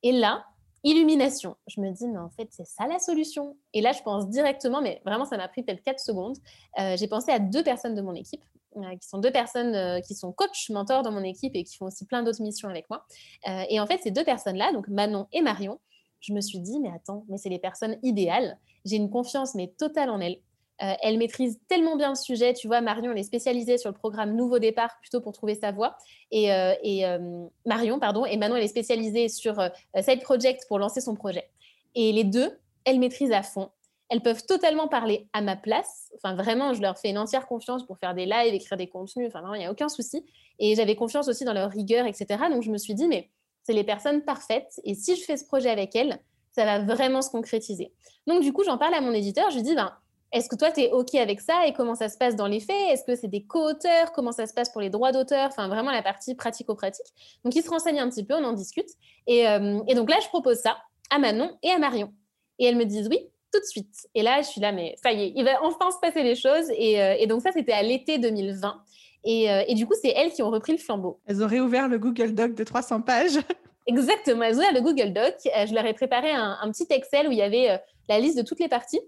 Et 0.03 0.13
là, 0.13 0.45
illumination. 0.85 1.57
Je 1.67 1.81
me 1.81 1.91
dis 1.91 2.07
Mais 2.07 2.19
en 2.19 2.31
fait, 2.31 2.49
c'est 2.51 2.67
ça 2.67 2.87
la 2.87 2.99
solution. 2.99 3.57
Et 3.73 3.81
là, 3.81 3.93
je 3.93 4.03
pense 4.03 4.29
directement, 4.29 4.81
mais 4.81 5.03
vraiment, 5.05 5.25
ça 5.25 5.37
m'a 5.37 5.49
pris 5.49 5.63
peut-être 5.63 5.83
4 5.83 5.99
secondes. 5.99 6.37
Euh, 6.79 6.97
j'ai 6.97 7.09
pensé 7.09 7.33
à 7.33 7.39
deux 7.39 7.65
personnes 7.65 7.95
de 7.95 8.03
mon 8.03 8.15
équipe. 8.15 8.43
Euh, 8.77 8.97
qui 8.97 9.07
sont 9.07 9.19
deux 9.19 9.31
personnes 9.31 10.03
qui 10.03 10.17
sont 10.17 10.33
coach, 10.33 10.69
mentors 10.69 11.03
dans 11.03 11.13
mon 11.13 11.23
équipe 11.23 11.55
et 11.55 11.63
qui 11.63 11.77
font 11.77 11.87
aussi 11.87 12.07
plein 12.07 12.25
d'autres 12.25 12.43
missions 12.43 12.69
avec 12.69 12.91
moi. 12.91 13.07
et 13.47 13.79
en 13.79 13.87
fait, 13.87 13.99
ces 14.03 14.11
deux 14.11 14.25
personnes-là, 14.25 14.73
donc 14.73 14.89
Manon 14.89 15.29
et 15.31 15.43
Marion, 15.43 15.79
je 16.25 16.33
me 16.33 16.41
suis 16.41 16.59
dit, 16.59 16.81
mais 16.81 16.91
attends, 16.95 17.25
mais 17.29 17.37
c'est 17.37 17.51
les 17.51 17.59
personnes 17.59 17.97
idéales. 18.03 18.59
J'ai 18.85 18.97
une 18.97 19.11
confiance, 19.11 19.55
mais 19.55 19.69
totale 19.69 20.11
en 20.11 20.21
elles. 20.21 20.39
Euh, 20.83 20.95
elle 21.03 21.19
maîtrise 21.19 21.61
tellement 21.69 21.97
bien 21.97 22.11
le 22.11 22.15
sujet. 22.17 22.55
Tu 22.55 22.67
vois, 22.67 22.81
Marion, 22.81 23.13
elle 23.13 23.19
est 23.19 23.25
spécialisée 23.25 23.79
sur 23.79 23.91
le 23.91 23.95
programme 23.95 24.35
Nouveau 24.35 24.59
Départ, 24.59 24.97
plutôt 25.01 25.21
pour 25.21 25.33
trouver 25.33 25.55
sa 25.55 25.71
voie. 25.71 25.97
Et, 26.31 26.53
euh, 26.53 26.73
euh, 26.85 27.47
Marion, 27.67 27.99
pardon, 27.99 28.25
et 28.25 28.37
Manon, 28.37 28.57
elle 28.57 28.65
est 28.65 28.69
spécialisée 28.69 29.29
sur 29.29 29.57
Side 30.01 30.23
Project 30.23 30.65
pour 30.67 30.79
lancer 30.79 31.01
son 31.01 31.15
projet. 31.15 31.49
Et 31.95 32.11
les 32.13 32.25
deux, 32.25 32.59
elles 32.85 32.99
maîtrisent 32.99 33.33
à 33.33 33.43
fond. 33.43 33.71
Elles 34.09 34.23
peuvent 34.23 34.45
totalement 34.45 34.89
parler 34.89 35.29
à 35.33 35.43
ma 35.43 35.57
place. 35.57 36.11
Enfin, 36.17 36.35
vraiment, 36.35 36.73
je 36.75 36.83
leur 36.83 36.99
fais 36.99 37.11
une 37.11 37.19
entière 37.19 37.47
confiance 37.47 37.87
pour 37.87 37.99
faire 37.99 38.15
des 38.15 38.27
lives, 38.27 38.55
écrire 38.55 38.77
des 38.77 38.89
contenus. 38.89 39.29
Enfin, 39.29 39.43
il 39.55 39.59
n'y 39.59 39.67
a 39.67 39.71
aucun 39.71 39.89
souci. 39.89 40.25
Et 40.59 40.75
j'avais 40.75 40.97
confiance 40.97 41.29
aussi 41.29 41.45
dans 41.45 41.53
leur 41.53 41.71
rigueur, 41.71 42.07
etc. 42.07 42.27
Donc, 42.51 42.63
je 42.63 42.71
me 42.71 42.79
suis 42.79 42.95
dit, 42.95 43.09
mais 43.09 43.31
c'est 43.65 43.73
les 43.73 43.85
personnes 43.85 44.23
parfaites. 44.23 44.81
Et 44.85 44.95
si 44.95 45.17
je 45.17 45.25
fais 45.25 45.37
ce 45.37 45.45
projet 45.45 45.71
avec 45.71 45.97
elles, 45.97 46.19
ça 46.53 46.65
va 46.65 46.79
vraiment 46.79 47.23
se 47.23 47.31
concrétiser. 47.31 47.93
Donc, 48.27 48.43
du 48.43 48.53
coup, 48.53 48.63
j'en 48.65 48.79
parle 48.79 48.95
à 48.95 49.01
mon 49.01 49.13
éditeur. 49.13 49.51
Je 49.51 49.57
lui 49.57 49.63
dis, 49.63 49.75
ben, 49.75 49.93
est-ce 50.33 50.49
que 50.49 50.57
toi, 50.57 50.71
tu 50.71 50.81
es 50.81 50.93
OK 50.93 51.15
avec 51.15 51.41
ça? 51.41 51.67
Et 51.67 51.73
comment 51.73 51.95
ça 51.95 52.09
se 52.09 52.17
passe 52.17 52.37
dans 52.37 52.47
les 52.47 52.61
faits? 52.61 52.91
Est-ce 52.91 53.05
que 53.05 53.17
c'est 53.17 53.29
des 53.29 53.45
co-auteurs? 53.45 54.13
Comment 54.13 54.33
ça 54.33 54.47
se 54.47 54.55
passe 54.55 54.71
pour 54.71 54.81
les 54.81 54.91
droits 54.91 55.13
d'auteur? 55.13 55.49
Enfin, 55.49 55.69
vraiment 55.69 55.91
la 55.91 56.03
partie 56.03 56.35
pratico-pratique. 56.35 57.07
Donc, 57.45 57.55
il 57.57 57.63
se 57.63 57.71
renseigne 57.71 58.01
un 58.01 58.09
petit 58.09 58.25
peu, 58.25 58.35
on 58.35 58.45
en 58.45 58.53
discute. 58.53 58.89
Et, 59.27 59.49
euh, 59.49 59.81
et, 59.89 59.95
donc 59.95 60.11
là, 60.11 60.19
je 60.23 60.29
propose 60.29 60.59
ça 60.59 60.77
à 61.11 61.19
Manon 61.19 61.57
et 61.63 61.71
à 61.71 61.79
Marion. 61.79 62.13
Et 62.59 62.67
elles 62.67 62.77
me 62.77 62.85
disent 62.85 63.09
oui, 63.09 63.19
tout 63.53 63.61
de 63.61 63.65
suite. 63.65 64.09
Et 64.15 64.23
là, 64.23 64.43
je 64.43 64.49
suis 64.49 64.61
là, 64.61 64.73
mais 64.73 64.97
ça 65.03 65.13
y 65.13 65.25
est, 65.25 65.33
il 65.35 65.45
va 65.45 65.63
enfin 65.63 65.91
se 65.91 65.99
passer 66.01 66.23
les 66.23 66.35
choses. 66.35 66.69
Et, 66.77 67.01
euh, 67.03 67.17
et 67.19 67.27
donc, 67.27 67.43
ça, 67.43 67.53
c'était 67.53 67.73
à 67.73 67.83
l'été 67.83 68.19
2020. 68.19 68.83
Euh, 69.27 69.63
et, 69.67 69.75
du 69.75 69.87
coup, 69.87 69.95
c'est 70.01 70.13
elles 70.15 70.33
qui 70.33 70.43
ont 70.43 70.51
repris 70.51 70.73
le 70.73 70.79
flambeau. 70.79 71.21
Elles 71.27 71.43
ont 71.43 71.47
réouvert 71.47 71.89
le 71.89 71.99
Google 71.99 72.35
Doc 72.35 72.55
de 72.55 72.65
300 72.65 73.03
pages. 73.03 73.39
Exactement, 73.87 74.43
elles 74.43 74.57
ont 74.57 74.59
ouvert 74.59 74.75
le 74.75 74.81
Google 74.81 75.13
Doc. 75.13 75.35
Euh, 75.47 75.67
je 75.67 75.75
leur 75.75 75.85
ai 75.87 75.95
préparé 75.95 76.31
un, 76.31 76.71
petit 76.71 76.87
Excel 76.91 77.29
où 77.29 77.33
il 77.33 77.39
y 77.39 77.43
avait 77.43 77.71
euh, 77.71 77.77
la 78.09 78.19
liste 78.19 78.37
de 78.37 78.43
toutes 78.43 78.61
les 78.61 78.69
parties 78.69 79.01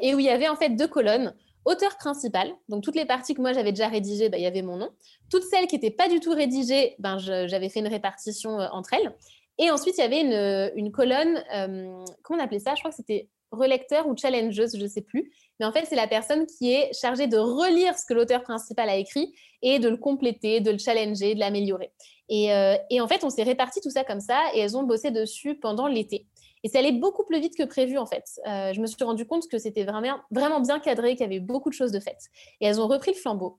et 0.00 0.14
où 0.14 0.20
il 0.20 0.24
y 0.24 0.28
avait 0.28 0.48
en 0.48 0.54
fait 0.54 0.70
deux 0.70 0.86
colonnes. 0.86 1.34
Auteur 1.64 1.96
principal, 1.96 2.52
donc 2.68 2.84
toutes 2.84 2.94
les 2.94 3.06
parties 3.06 3.34
que 3.34 3.40
moi 3.40 3.52
j'avais 3.52 3.72
déjà 3.72 3.88
rédigées, 3.88 4.28
bah, 4.28 4.36
il 4.36 4.44
y 4.44 4.46
avait 4.46 4.62
mon 4.62 4.76
nom. 4.76 4.90
Toutes 5.30 5.42
celles 5.42 5.66
qui 5.66 5.74
n'étaient 5.74 5.90
pas 5.90 6.08
du 6.08 6.20
tout 6.20 6.30
rédigées, 6.30 6.94
ben, 7.00 7.18
j'avais 7.18 7.68
fait 7.70 7.80
une 7.80 7.88
répartition 7.88 8.50
entre 8.50 8.92
elles. 8.92 9.12
Et 9.58 9.70
ensuite, 9.70 9.96
il 9.98 10.02
y 10.02 10.04
avait 10.04 10.20
une, 10.20 10.78
une 10.78 10.92
colonne, 10.92 11.42
comment 12.22 12.38
on 12.38 12.44
appelait 12.44 12.60
ça? 12.60 12.74
Je 12.76 12.82
crois 12.82 12.90
que 12.90 12.96
c'était 12.96 13.28
relecteur 13.54 14.06
ou 14.06 14.16
challengeuse, 14.16 14.76
je 14.76 14.82
ne 14.82 14.88
sais 14.88 15.02
plus. 15.02 15.32
Mais 15.60 15.66
en 15.66 15.72
fait, 15.72 15.84
c'est 15.86 15.96
la 15.96 16.08
personne 16.08 16.46
qui 16.46 16.72
est 16.72 16.92
chargée 16.92 17.26
de 17.26 17.38
relire 17.38 17.96
ce 17.96 18.04
que 18.06 18.14
l'auteur 18.14 18.42
principal 18.42 18.88
a 18.88 18.96
écrit 18.96 19.34
et 19.62 19.78
de 19.78 19.88
le 19.88 19.96
compléter, 19.96 20.60
de 20.60 20.70
le 20.70 20.78
challenger, 20.78 21.34
de 21.34 21.40
l'améliorer. 21.40 21.92
Et, 22.28 22.52
euh, 22.52 22.76
en 23.00 23.08
fait, 23.08 23.24
on 23.24 23.30
s'est 23.30 23.42
réparti 23.42 23.80
tout 23.80 23.90
ça 23.90 24.04
comme 24.04 24.20
ça 24.20 24.40
et 24.54 24.60
elles 24.60 24.76
ont 24.76 24.82
bossé 24.82 25.10
dessus 25.10 25.54
pendant 25.54 25.86
l'été. 25.86 26.26
Et 26.62 26.68
c'est 26.68 26.78
allé 26.78 26.92
beaucoup 26.92 27.24
plus 27.24 27.40
vite 27.40 27.56
que 27.56 27.62
prévu, 27.62 27.98
en 27.98 28.06
fait. 28.06 28.24
Euh, 28.48 28.72
je 28.72 28.80
me 28.80 28.86
suis 28.86 29.02
rendu 29.04 29.26
compte 29.26 29.48
que 29.48 29.58
c'était 29.58 29.84
vraiment, 29.84 30.18
vraiment 30.30 30.60
bien 30.60 30.80
cadré, 30.80 31.10
qu'il 31.14 31.20
y 31.20 31.24
avait 31.24 31.40
beaucoup 31.40 31.68
de 31.68 31.74
choses 31.74 31.92
de 31.92 32.00
faites. 32.00 32.30
Et 32.60 32.66
elles 32.66 32.80
ont 32.80 32.88
repris 32.88 33.12
le 33.12 33.18
flambeau. 33.18 33.58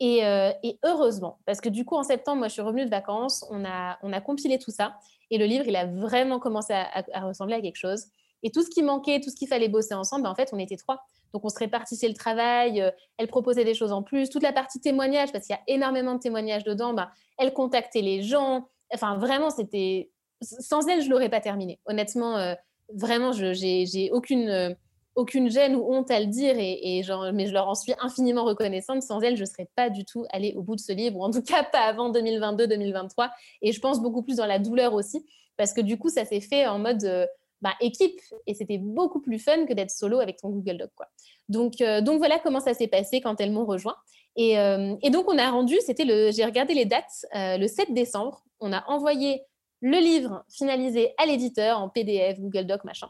Et, 0.00 0.24
euh, 0.24 0.52
heureusement, 0.84 1.38
parce 1.46 1.60
que 1.60 1.68
du 1.68 1.84
coup, 1.84 1.96
en 1.96 2.04
septembre, 2.04 2.38
moi, 2.38 2.48
je 2.48 2.54
suis 2.54 2.62
revenue 2.62 2.84
de 2.84 2.90
vacances, 2.90 3.44
on 3.50 3.64
a, 3.64 4.20
compilé 4.20 4.58
tout 4.58 4.70
ça. 4.70 4.96
Et 5.30 5.38
le 5.38 5.46
livre, 5.46 5.64
il 5.66 5.74
a 5.74 5.86
vraiment 5.86 6.38
commencé 6.38 6.72
à 6.72 7.20
ressembler 7.26 7.56
à 7.56 7.60
quelque 7.60 7.76
chose. 7.76 8.06
Et 8.44 8.50
tout 8.50 8.62
ce 8.62 8.68
qui 8.70 8.82
manquait, 8.82 9.20
tout 9.20 9.30
ce 9.30 9.36
qu'il 9.36 9.48
fallait 9.48 9.68
bosser 9.68 9.94
ensemble, 9.94 10.22
ben, 10.22 10.30
en 10.30 10.34
fait, 10.34 10.50
on 10.52 10.58
était 10.58 10.76
trois. 10.76 11.02
Donc, 11.32 11.44
on 11.44 11.48
se 11.48 11.58
répartissait 11.58 12.06
le 12.06 12.14
travail. 12.14 12.80
Euh, 12.80 12.90
elle 13.16 13.26
proposait 13.26 13.64
des 13.64 13.74
choses 13.74 13.90
en 13.90 14.02
plus. 14.02 14.28
Toute 14.28 14.42
la 14.42 14.52
partie 14.52 14.80
témoignage, 14.80 15.32
parce 15.32 15.46
qu'il 15.46 15.56
y 15.56 15.58
a 15.58 15.62
énormément 15.74 16.14
de 16.14 16.20
témoignages 16.20 16.62
dedans, 16.62 16.92
ben, 16.92 17.08
elle 17.38 17.52
contactait 17.54 18.02
les 18.02 18.22
gens. 18.22 18.68
Enfin, 18.92 19.16
vraiment, 19.16 19.50
c'était 19.50 20.10
sans 20.42 20.86
elle, 20.88 21.02
je 21.02 21.08
l'aurais 21.08 21.30
pas 21.30 21.40
terminé. 21.40 21.80
Honnêtement, 21.86 22.36
euh, 22.36 22.54
vraiment, 22.92 23.32
j'ai 23.32 24.10
aucune 24.12 24.48
euh, 24.48 24.74
aucune 25.16 25.48
gêne 25.48 25.76
ou 25.76 25.92
honte 25.92 26.10
à 26.10 26.18
le 26.18 26.26
dire, 26.26 26.56
et, 26.58 27.00
genre, 27.04 27.32
mais 27.32 27.46
je 27.46 27.52
leur 27.52 27.68
en 27.68 27.76
suis 27.76 27.94
infiniment 28.00 28.44
reconnaissante. 28.44 29.00
Sans 29.00 29.20
elle, 29.20 29.36
je 29.36 29.42
ne 29.42 29.46
serais 29.46 29.68
pas 29.76 29.88
du 29.88 30.04
tout 30.04 30.26
allée 30.30 30.54
au 30.56 30.62
bout 30.62 30.74
de 30.74 30.80
ce 30.80 30.92
livre, 30.92 31.16
ou 31.18 31.24
en 31.24 31.30
tout 31.30 31.42
cas 31.42 31.62
pas 31.62 31.82
avant 31.82 32.10
2022-2023. 32.10 33.30
Et 33.62 33.70
je 33.70 33.80
pense 33.80 34.02
beaucoup 34.02 34.22
plus 34.22 34.36
dans 34.36 34.46
la 34.46 34.58
douleur 34.58 34.92
aussi, 34.92 35.24
parce 35.56 35.72
que 35.72 35.80
du 35.80 35.98
coup, 35.98 36.08
ça 36.08 36.24
s'est 36.24 36.40
fait 36.40 36.66
en 36.66 36.80
mode 36.80 37.28
bah, 37.62 37.74
équipe, 37.80 38.20
et 38.46 38.54
c'était 38.54 38.78
beaucoup 38.78 39.20
plus 39.20 39.38
fun 39.38 39.66
que 39.66 39.72
d'être 39.72 39.90
solo 39.90 40.20
avec 40.20 40.36
ton 40.38 40.50
Google 40.50 40.78
Doc. 40.78 40.90
Quoi. 40.94 41.06
Donc, 41.48 41.76
donc 42.02 42.18
voilà 42.18 42.38
comment 42.38 42.60
ça 42.60 42.74
s'est 42.74 42.88
passé 42.88 43.20
quand 43.20 43.40
elles 43.40 43.52
m'ont 43.52 43.64
rejoint. 43.64 43.96
Et, 44.36 44.52
et, 45.02 45.10
donc 45.10 45.28
on 45.28 45.38
a 45.38 45.50
rendu, 45.50 45.76
c'était 45.80 46.04
le, 46.04 46.30
j'ai 46.32 46.44
regardé 46.44 46.74
les 46.74 46.84
dates, 46.84 47.26
le 47.32 47.66
7 47.66 47.94
décembre, 47.94 48.44
on 48.60 48.72
a 48.72 48.84
envoyé 48.88 49.42
le 49.84 49.98
livre 49.98 50.44
finalisé 50.48 51.12
à 51.18 51.26
l'éditeur 51.26 51.78
en 51.78 51.90
PDF, 51.90 52.40
Google 52.40 52.64
Doc, 52.64 52.84
machin. 52.84 53.08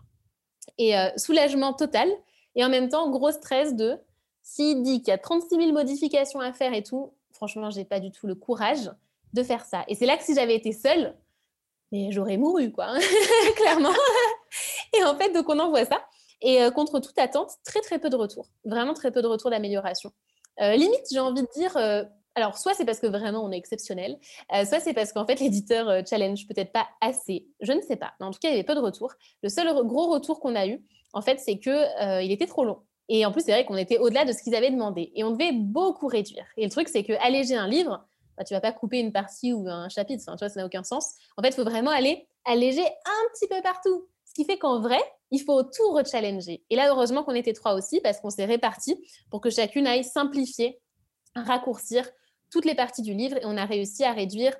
Et 0.76 0.98
euh, 0.98 1.08
soulagement 1.16 1.72
total. 1.72 2.10
Et 2.56 2.64
en 2.64 2.68
même 2.68 2.88
temps, 2.88 3.10
gros 3.10 3.30
stress 3.30 3.76
de 3.76 3.96
s'il 4.42 4.82
dit 4.82 4.98
qu'il 4.98 5.08
y 5.08 5.12
a 5.12 5.18
36 5.18 5.54
000 5.54 5.72
modifications 5.72 6.40
à 6.40 6.52
faire 6.52 6.74
et 6.74 6.82
tout, 6.82 7.14
franchement, 7.30 7.70
j'ai 7.70 7.84
pas 7.84 8.00
du 8.00 8.10
tout 8.10 8.26
le 8.26 8.34
courage 8.34 8.90
de 9.32 9.42
faire 9.44 9.64
ça. 9.64 9.84
Et 9.86 9.94
c'est 9.94 10.04
là 10.04 10.16
que 10.16 10.24
si 10.24 10.34
j'avais 10.34 10.56
été 10.56 10.72
seule, 10.72 11.14
mais 11.94 12.10
j'aurais 12.10 12.36
mouru, 12.36 12.72
quoi, 12.72 12.86
hein, 12.88 12.98
clairement. 13.56 13.94
et 14.98 15.04
en 15.04 15.16
fait, 15.16 15.32
donc 15.32 15.48
on 15.48 15.58
envoie 15.58 15.84
ça. 15.84 16.04
Et 16.42 16.60
euh, 16.62 16.70
contre 16.70 16.98
toute 17.00 17.18
attente, 17.18 17.50
très 17.64 17.80
très 17.80 17.98
peu 17.98 18.10
de 18.10 18.16
retours. 18.16 18.48
Vraiment 18.64 18.94
très 18.94 19.10
peu 19.12 19.22
de 19.22 19.28
retours 19.28 19.50
d'amélioration. 19.50 20.10
Euh, 20.60 20.74
limite, 20.74 21.06
j'ai 21.10 21.20
envie 21.20 21.42
de 21.42 21.48
dire, 21.54 21.76
alors, 22.36 22.58
soit 22.58 22.74
c'est 22.74 22.84
parce 22.84 22.98
que 22.98 23.06
vraiment 23.06 23.44
on 23.44 23.52
est 23.52 23.56
exceptionnel, 23.56 24.18
euh, 24.52 24.64
soit 24.64 24.80
c'est 24.80 24.92
parce 24.92 25.12
qu'en 25.12 25.24
fait 25.24 25.38
l'éditeur 25.38 25.88
euh, 25.88 26.02
challenge 26.08 26.48
peut-être 26.48 26.72
pas 26.72 26.88
assez. 27.00 27.46
Je 27.60 27.72
ne 27.72 27.80
sais 27.80 27.96
pas. 27.96 28.12
En 28.20 28.32
tout 28.32 28.40
cas, 28.40 28.48
il 28.48 28.52
y 28.52 28.54
avait 28.54 28.64
peu 28.64 28.74
de 28.74 28.80
retours. 28.80 29.12
Le 29.42 29.48
seul 29.48 29.72
gros 29.86 30.10
retour 30.10 30.40
qu'on 30.40 30.56
a 30.56 30.66
eu, 30.66 30.82
en 31.12 31.22
fait, 31.22 31.38
c'est 31.38 31.58
que 31.58 31.70
euh, 31.70 32.22
il 32.22 32.32
était 32.32 32.46
trop 32.46 32.64
long. 32.64 32.78
Et 33.08 33.24
en 33.24 33.30
plus, 33.32 33.42
c'est 33.42 33.52
vrai 33.52 33.64
qu'on 33.64 33.76
était 33.76 33.98
au-delà 33.98 34.24
de 34.24 34.32
ce 34.32 34.42
qu'ils 34.42 34.54
avaient 34.56 34.70
demandé. 34.70 35.12
Et 35.14 35.22
on 35.22 35.30
devait 35.30 35.52
beaucoup 35.52 36.08
réduire. 36.08 36.44
Et 36.56 36.64
le 36.64 36.70
truc, 36.70 36.88
c'est 36.88 37.04
que 37.04 37.12
alléger 37.24 37.54
un 37.54 37.68
livre, 37.68 38.04
bah, 38.36 38.44
tu 38.44 38.54
vas 38.54 38.60
pas 38.60 38.72
couper 38.72 38.98
une 39.00 39.12
partie 39.12 39.52
ou 39.52 39.68
un 39.68 39.88
chapitre. 39.88 40.22
Enfin, 40.26 40.36
tu 40.36 40.44
vois, 40.44 40.48
ça 40.48 40.60
n'a 40.60 40.66
aucun 40.66 40.82
sens. 40.82 41.14
En 41.36 41.42
fait, 41.42 41.48
il 41.48 41.54
faut 41.54 41.64
vraiment 41.64 41.90
aller 41.90 42.28
alléger 42.44 42.84
un 42.84 43.28
petit 43.32 43.48
peu 43.48 43.60
partout. 43.62 44.08
Ce 44.26 44.34
qui 44.34 44.44
fait 44.44 44.58
qu'en 44.58 44.80
vrai, 44.80 45.00
il 45.30 45.40
faut 45.40 45.62
tout 45.62 45.92
rechallenger. 45.92 46.64
Et 46.70 46.76
là, 46.76 46.90
heureusement 46.90 47.22
qu'on 47.22 47.34
était 47.34 47.52
trois 47.52 47.74
aussi, 47.74 48.00
parce 48.00 48.20
qu'on 48.20 48.30
s'est 48.30 48.44
répartis 48.44 48.96
pour 49.30 49.40
que 49.40 49.50
chacune 49.50 49.86
aille 49.86 50.04
simplifier, 50.04 50.80
raccourcir 51.34 52.08
toutes 52.50 52.64
les 52.64 52.74
parties 52.74 53.02
du 53.02 53.14
livre 53.14 53.36
et 53.36 53.44
on 53.44 53.56
a 53.56 53.64
réussi 53.64 54.04
à 54.04 54.12
réduire 54.12 54.54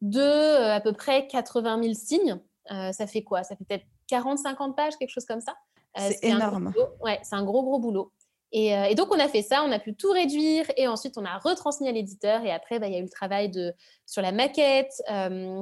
de 0.00 0.20
euh, 0.20 0.74
à 0.74 0.80
peu 0.80 0.92
près 0.92 1.26
80 1.26 1.82
000 1.82 1.94
signes. 1.94 2.40
Euh, 2.70 2.92
ça 2.92 3.06
fait 3.06 3.22
quoi? 3.22 3.42
Ça 3.42 3.56
fait 3.56 3.64
peut-être 3.64 3.86
40-50 4.10 4.74
pages, 4.74 4.96
quelque 4.96 5.10
chose 5.10 5.26
comme 5.26 5.40
ça. 5.40 5.54
Euh, 5.98 6.10
c'est 6.10 6.28
énorme. 6.28 6.72
Ouais, 7.00 7.20
c'est 7.22 7.36
un 7.36 7.44
gros, 7.44 7.62
gros 7.62 7.78
boulot. 7.78 8.12
Et, 8.56 8.94
donc, 8.94 9.08
on 9.10 9.18
a 9.18 9.26
fait 9.26 9.42
ça, 9.42 9.64
on 9.64 9.72
a 9.72 9.80
pu 9.80 9.96
tout 9.96 10.12
réduire 10.12 10.64
et 10.76 10.86
ensuite, 10.86 11.18
on 11.18 11.24
a 11.24 11.38
retransmis 11.38 11.88
à 11.88 11.92
l'éditeur. 11.92 12.44
Et 12.44 12.52
après, 12.52 12.78
bah, 12.78 12.86
il 12.86 12.92
y 12.92 12.96
a 12.96 13.00
eu 13.00 13.02
le 13.02 13.08
travail 13.08 13.50
sur 14.06 14.22
la 14.22 14.30
maquette, 14.30 14.92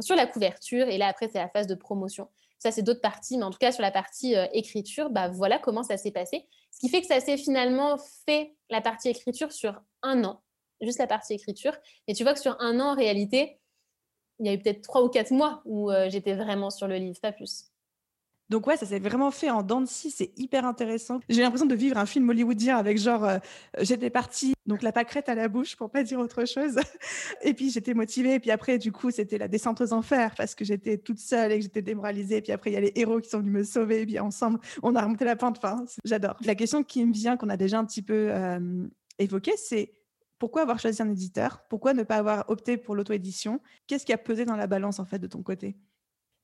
sur 0.03 0.15
la 0.15 0.27
couverture. 0.27 0.89
Et 0.89 0.99
là, 0.99 1.07
après, 1.07 1.29
c'est 1.33 1.39
la 1.39 1.49
phase 1.49 1.67
de 1.67 1.75
promotion. 1.75 2.29
Ça, 2.59 2.71
c'est 2.71 2.83
d'autres 2.83 3.01
parties. 3.01 3.39
Mais 3.39 3.45
en 3.45 3.51
tout 3.51 3.59
cas, 3.59 3.73
sur 3.73 3.81
la 3.81 3.93
partie 3.93 4.35
écriture, 4.53 5.09
bah, 5.09 5.29
voilà 5.29 5.59
comment 5.59 5.83
ça 5.83 5.97
s'est 5.97 6.11
passé. 6.11 6.47
Ce 6.71 6.81
qui 6.81 6.91
fait 6.91 7.01
que 7.01 7.07
ça 7.07 7.21
s'est 7.21 7.39
finalement 7.39 7.97
fait, 8.27 8.55
la 8.69 8.83
partie 8.83 9.09
écriture, 9.09 9.53
sur 9.53 9.81
un 10.03 10.23
an 10.25 10.43
juste 10.83 10.99
la 10.99 11.07
partie 11.07 11.35
écriture. 11.35 11.75
Et 12.09 12.15
tu 12.15 12.23
vois 12.23 12.35
que 12.35 12.41
sur 12.41 12.61
un 12.61 12.81
an, 12.81 12.93
en 12.93 12.95
réalité, 12.95 13.61
il 14.39 14.47
y 14.47 14.49
a 14.49 14.55
eu 14.55 14.59
peut-être 14.59 14.83
trois 14.83 15.03
ou 15.03 15.09
quatre 15.09 15.31
mois 15.31 15.63
où 15.65 15.91
euh, 15.91 16.09
j'étais 16.11 16.35
vraiment 16.35 16.71
sur 16.71 16.89
le 16.89 16.97
livre, 16.97 17.19
pas 17.21 17.33
plus. 17.33 17.72
Donc 18.53 18.67
ouais, 18.67 18.77
ça 18.77 18.85
s'est 18.85 18.99
vraiment 18.99 19.31
fait 19.31 19.49
en 19.49 19.63
dents 19.63 19.81
de 19.81 19.87
scie, 19.87 20.11
c'est 20.11 20.31
hyper 20.37 20.67
intéressant. 20.67 21.21
J'ai 21.31 21.41
l'impression 21.41 21.65
de 21.65 21.75
vivre 21.75 21.97
un 21.97 22.05
film 22.05 22.29
hollywoodien 22.29 22.77
avec 22.77 22.99
genre, 22.99 23.25
euh, 23.25 23.39
j'étais 23.81 24.11
partie, 24.11 24.53
donc 24.67 24.83
la 24.83 24.93
pâquerette 24.93 25.31
à 25.31 25.35
la 25.35 25.49
bouche 25.49 25.75
pour 25.75 25.89
pas 25.89 26.03
dire 26.03 26.19
autre 26.19 26.45
chose. 26.45 26.77
et 27.43 27.55
puis 27.55 27.71
j'étais 27.71 27.95
motivée, 27.95 28.35
et 28.35 28.41
puis 28.41 28.51
après, 28.51 28.77
du 28.77 28.93
coup, 28.93 29.11
c'était 29.11 29.39
la 29.39 29.49
descente 29.49 29.81
aux 29.81 29.95
enfers 29.95 30.35
parce 30.37 30.55
que 30.55 30.67
j'étais 30.67 30.99
toute 30.99 31.19
seule 31.19 31.51
et 31.53 31.57
que 31.57 31.63
j'étais 31.63 31.81
démoralisée. 31.81 32.37
Et 32.37 32.43
puis 32.43 32.53
après, 32.53 32.71
il 32.71 32.75
y 32.75 32.77
a 32.77 32.81
les 32.83 32.93
héros 32.95 33.23
qui 33.23 33.31
sont 33.31 33.39
venus 33.39 33.55
me 33.55 33.65
sauver, 33.65 34.03
et 34.03 34.05
puis 34.05 34.19
ensemble, 34.19 34.59
on 34.83 34.95
a 34.97 35.01
remonté 35.01 35.25
la 35.25 35.35
pente. 35.37 35.59
J'adore. 36.05 36.37
La 36.45 36.55
question 36.55 36.83
qui 36.83 37.07
me 37.07 37.13
vient, 37.15 37.39
qu'on 37.39 37.49
a 37.49 37.57
déjà 37.57 37.79
un 37.79 37.87
petit 37.87 38.03
peu 38.03 38.29
euh, 38.33 38.87
évoquée, 39.19 39.57
c'est 39.57 39.95
pourquoi 40.39 40.61
avoir 40.61 40.79
choisi 40.79 41.01
un 41.01 41.09
éditeur? 41.09 41.63
Pourquoi 41.71 41.95
ne 41.95 42.03
pas 42.03 42.17
avoir 42.17 42.45
opté 42.51 42.77
pour 42.77 42.97
l'auto-édition? 42.97 43.63
Qu'est-ce 43.87 44.05
qui 44.05 44.13
a 44.13 44.19
pesé 44.19 44.45
dans 44.45 44.57
la 44.57 44.67
balance 44.67 44.99
en 44.99 45.07
fait 45.07 45.19
de 45.19 45.27
ton 45.27 45.43
côté? 45.43 45.75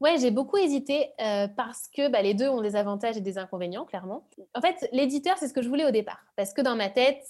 Ouais, 0.01 0.17
j'ai 0.21 0.31
beaucoup 0.31 0.57
hésité 0.57 1.11
euh, 1.21 1.49
parce 1.49 1.89
que 1.89 2.09
bah, 2.09 2.23
les 2.23 2.35
deux 2.35 2.49
ont 2.49 2.61
des 2.61 2.77
avantages 2.77 3.17
et 3.17 3.21
des 3.21 3.37
inconvénients, 3.37 3.85
clairement. 3.85 4.25
En 4.55 4.61
fait, 4.61 4.89
l'éditeur, 4.93 5.37
c'est 5.39 5.49
ce 5.49 5.53
que 5.53 5.63
je 5.63 5.69
voulais 5.69 5.87
au 5.87 5.91
départ. 5.91 6.21
Parce 6.37 6.53
que 6.53 6.63
dans 6.63 6.77
ma 6.77 6.89
tête, 6.89 7.25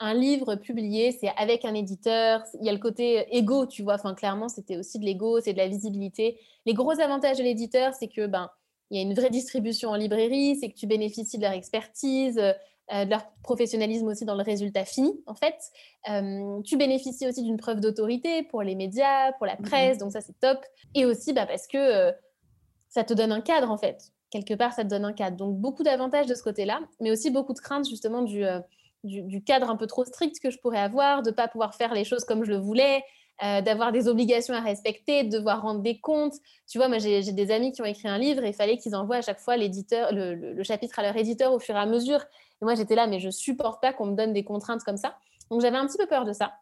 un 0.00 0.12
livre 0.12 0.56
publié, 0.56 1.12
c'est 1.12 1.32
avec 1.36 1.64
un 1.64 1.74
éditeur. 1.74 2.42
Il 2.60 2.66
y 2.66 2.68
a 2.68 2.72
le 2.72 2.78
côté 2.78 3.26
égo, 3.36 3.66
tu 3.66 3.82
vois. 3.82 3.94
Enfin, 3.94 4.14
clairement, 4.14 4.48
c'était 4.48 4.76
aussi 4.76 4.98
de 4.98 5.04
l'ego, 5.04 5.40
c'est 5.40 5.54
de 5.54 5.58
la 5.58 5.68
visibilité. 5.68 6.38
Les 6.66 6.74
gros 6.74 6.98
avantages 7.00 7.38
de 7.38 7.42
l'éditeur, 7.42 7.94
c'est 7.94 8.08
que 8.08 8.26
ben, 8.26 8.50
il 8.90 8.98
y 8.98 9.00
a 9.00 9.02
une 9.02 9.14
vraie 9.14 9.30
distribution 9.30 9.90
en 9.90 9.94
librairie, 9.94 10.56
c'est 10.56 10.68
que 10.68 10.76
tu 10.76 10.86
bénéficies 10.86 11.38
de 11.38 11.42
leur 11.42 11.52
expertise, 11.52 12.38
euh, 12.38 12.52
de 12.92 13.10
leur 13.10 13.24
professionnalisme 13.42 14.06
aussi 14.08 14.24
dans 14.24 14.34
le 14.34 14.42
résultat 14.42 14.84
fini, 14.84 15.12
en 15.26 15.34
fait. 15.34 15.56
Euh, 16.10 16.60
tu 16.62 16.76
bénéficies 16.76 17.26
aussi 17.26 17.42
d'une 17.42 17.56
preuve 17.56 17.80
d'autorité 17.80 18.42
pour 18.42 18.62
les 18.62 18.74
médias, 18.74 19.32
pour 19.34 19.46
la 19.46 19.56
mhm. 19.56 19.62
presse, 19.62 19.98
donc 19.98 20.12
ça 20.12 20.20
c'est 20.20 20.38
top. 20.40 20.58
Et 20.94 21.04
aussi 21.04 21.32
bah, 21.32 21.46
parce 21.46 21.66
que 21.66 21.78
euh, 21.78 22.12
ça 22.88 23.04
te 23.04 23.14
donne 23.14 23.32
un 23.32 23.40
cadre, 23.40 23.70
en 23.70 23.78
fait. 23.78 24.12
Quelque 24.30 24.54
part, 24.54 24.72
ça 24.72 24.84
te 24.84 24.88
donne 24.88 25.04
un 25.04 25.12
cadre. 25.12 25.36
Donc 25.36 25.56
beaucoup 25.56 25.82
d'avantages 25.82 26.26
de 26.26 26.34
ce 26.34 26.42
côté-là, 26.42 26.80
mais 27.00 27.10
aussi 27.10 27.30
beaucoup 27.30 27.52
de 27.52 27.58
craintes 27.58 27.88
justement 27.88 28.22
du, 28.22 28.44
du, 29.02 29.42
cadre 29.42 29.70
un 29.70 29.76
peu 29.76 29.86
trop 29.86 30.04
strict 30.04 30.38
que 30.40 30.50
je 30.50 30.58
pourrais 30.58 30.78
avoir, 30.78 31.22
de 31.22 31.30
ne 31.30 31.34
pas 31.34 31.48
pouvoir 31.48 31.74
faire 31.74 31.94
les 31.94 32.04
choses 32.04 32.24
comme 32.24 32.44
je 32.44 32.50
le 32.50 32.58
voulais, 32.58 33.02
d'avoir 33.40 33.90
des 33.90 34.06
obligations 34.06 34.54
à 34.54 34.60
respecter, 34.60 35.24
de 35.24 35.30
devoir 35.30 35.62
rendre 35.62 35.80
des 35.80 35.98
comptes. 35.98 36.34
Tu 36.68 36.78
vois, 36.78 36.86
moi, 36.88 36.98
j'ai 36.98 37.22
des 37.32 37.50
amis 37.50 37.72
qui 37.72 37.82
ont 37.82 37.86
écrit 37.86 38.06
un 38.06 38.18
livre 38.18 38.44
et 38.44 38.50
il 38.50 38.54
fallait 38.54 38.76
qu'ils 38.76 38.94
envoient 38.94 39.16
à 39.16 39.22
chaque 39.22 39.40
fois 39.40 39.56
l'éditeur, 39.56 40.12
le, 40.12 40.34
le, 40.34 40.62
chapitre 40.62 41.00
à 41.00 41.02
leur 41.02 41.16
éditeur 41.16 41.52
au 41.52 41.58
fur 41.58 41.74
et 41.74 41.78
à 41.78 41.86
mesure. 41.86 42.24
Moi, 42.62 42.74
j'étais 42.74 42.94
là, 42.94 43.06
mais 43.06 43.20
je 43.20 43.30
supporte 43.30 43.80
pas 43.80 43.92
qu'on 43.92 44.06
me 44.06 44.16
donne 44.16 44.32
des 44.32 44.44
contraintes 44.44 44.82
comme 44.84 44.96
ça. 44.96 45.16
Donc, 45.50 45.60
j'avais 45.60 45.76
un 45.76 45.86
petit 45.86 45.98
peu 45.98 46.06
peur 46.06 46.24
de 46.24 46.32
ça. 46.32 46.52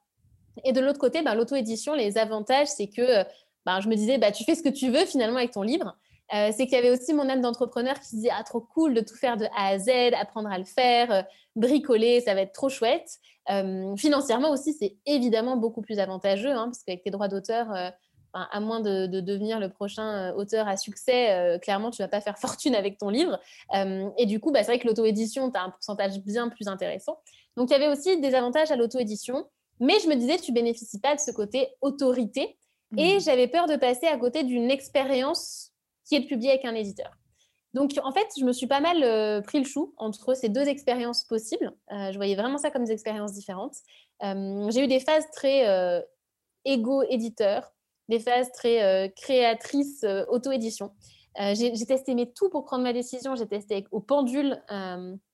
Et 0.64 0.72
de 0.72 0.80
l'autre 0.80 0.98
côté, 0.98 1.22
ben, 1.22 1.34
l'auto-édition, 1.34 1.94
les 1.94 2.18
avantages, 2.18 2.68
c'est 2.68 2.88
que 2.88 3.24
ben, 3.66 3.80
je 3.80 3.88
me 3.88 3.94
disais, 3.94 4.18
bah, 4.18 4.32
tu 4.32 4.44
fais 4.44 4.54
ce 4.54 4.62
que 4.62 4.68
tu 4.68 4.90
veux 4.90 5.04
finalement 5.04 5.36
avec 5.36 5.52
ton 5.52 5.62
livre. 5.62 5.96
Euh, 6.34 6.50
c'est 6.54 6.66
qu'il 6.66 6.74
y 6.74 6.76
avait 6.76 6.90
aussi 6.90 7.14
mon 7.14 7.28
âme 7.28 7.40
d'entrepreneur 7.40 7.98
qui 8.00 8.16
disait 8.16 8.30
ah 8.30 8.42
trop 8.44 8.60
cool 8.60 8.92
de 8.92 9.00
tout 9.00 9.14
faire 9.14 9.38
de 9.38 9.46
A 9.56 9.68
à 9.68 9.78
Z, 9.78 9.88
apprendre 10.18 10.50
à 10.50 10.58
le 10.58 10.64
faire, 10.64 11.10
euh, 11.10 11.22
bricoler, 11.56 12.20
ça 12.20 12.34
va 12.34 12.42
être 12.42 12.52
trop 12.52 12.68
chouette. 12.68 13.08
Euh, 13.50 13.96
financièrement 13.96 14.50
aussi, 14.50 14.74
c'est 14.74 14.98
évidemment 15.06 15.56
beaucoup 15.56 15.80
plus 15.80 15.98
avantageux 15.98 16.50
hein, 16.50 16.66
parce 16.66 16.82
qu'avec 16.82 17.02
tes 17.02 17.10
droits 17.10 17.28
d'auteur, 17.28 17.68
à 18.50 18.60
moins 18.60 18.80
de, 18.80 19.06
devenir 19.06 19.58
le 19.58 19.68
prochain 19.68 20.30
euh, 20.30 20.34
auteur 20.34 20.68
à 20.68 20.76
succès, 20.76 21.30
euh, 21.32 21.58
clairement, 21.58 21.90
tu 21.90 22.02
vas 22.02 22.08
pas 22.08 22.20
faire 22.20 22.38
fortune 22.38 22.74
avec 22.74 22.98
ton 22.98 23.08
livre. 23.08 23.38
Euh, 23.74 24.08
et 24.18 24.26
du 24.26 24.40
coup, 24.40 24.50
bah, 24.50 24.60
c'est 24.62 24.72
vrai 24.72 24.78
que 24.78 24.86
l'auto-édition, 24.86 25.50
tu 25.50 25.58
as 25.58 25.62
un 25.62 25.70
pourcentage 25.70 26.18
bien 26.20 26.48
plus 26.48 26.68
intéressant. 26.68 27.18
Donc, 27.56 27.70
il 27.70 27.72
y 27.72 27.76
avait 27.76 27.88
aussi 27.88 28.20
des 28.20 28.34
avantages 28.34 28.70
à 28.70 28.76
l'auto-édition. 28.76 29.48
Mais 29.80 29.98
je 30.02 30.08
me 30.08 30.16
disais, 30.16 30.38
tu 30.38 30.52
bénéficies 30.52 31.00
pas 31.00 31.14
de 31.14 31.20
ce 31.20 31.30
côté 31.30 31.68
autorité. 31.80 32.56
Et 32.96 33.16
mmh. 33.16 33.20
j'avais 33.20 33.48
peur 33.48 33.66
de 33.66 33.76
passer 33.76 34.06
à 34.06 34.16
côté 34.16 34.42
d'une 34.42 34.70
expérience 34.70 35.72
qui 36.06 36.16
est 36.16 36.20
de 36.20 36.26
publier 36.26 36.52
avec 36.52 36.64
un 36.64 36.74
éditeur. 36.74 37.10
Donc, 37.74 37.92
en 38.02 38.12
fait, 38.12 38.26
je 38.38 38.44
me 38.44 38.52
suis 38.52 38.66
pas 38.66 38.80
mal 38.80 39.42
pris 39.42 39.58
le 39.58 39.66
chou 39.66 39.92
entre 39.98 40.34
ces 40.34 40.48
deux 40.48 40.66
expériences 40.66 41.24
possibles. 41.24 41.70
je 41.90 42.16
voyais 42.16 42.34
vraiment 42.34 42.56
ça 42.56 42.70
comme 42.70 42.84
des 42.84 42.92
expériences 42.92 43.34
différentes. 43.34 43.76
j'ai 44.22 44.84
eu 44.84 44.86
des 44.88 45.00
phases 45.00 45.26
très 45.32 46.02
égo-éditeur, 46.64 47.72
des 48.08 48.20
phases 48.20 48.50
très 48.52 48.82
euh, 48.82 49.08
créatrices 49.08 50.02
euh, 50.04 50.24
auto-édition. 50.28 50.90
Euh, 51.40 51.54
j'ai 51.54 51.70
testé 51.86 52.14
mes 52.14 52.32
tout 52.32 52.48
pour 52.48 52.64
prendre 52.64 52.82
ma 52.82 52.92
décision. 52.92 53.36
J'ai 53.36 53.46
testé 53.46 53.84
au 53.92 54.00
pendule 54.00 54.60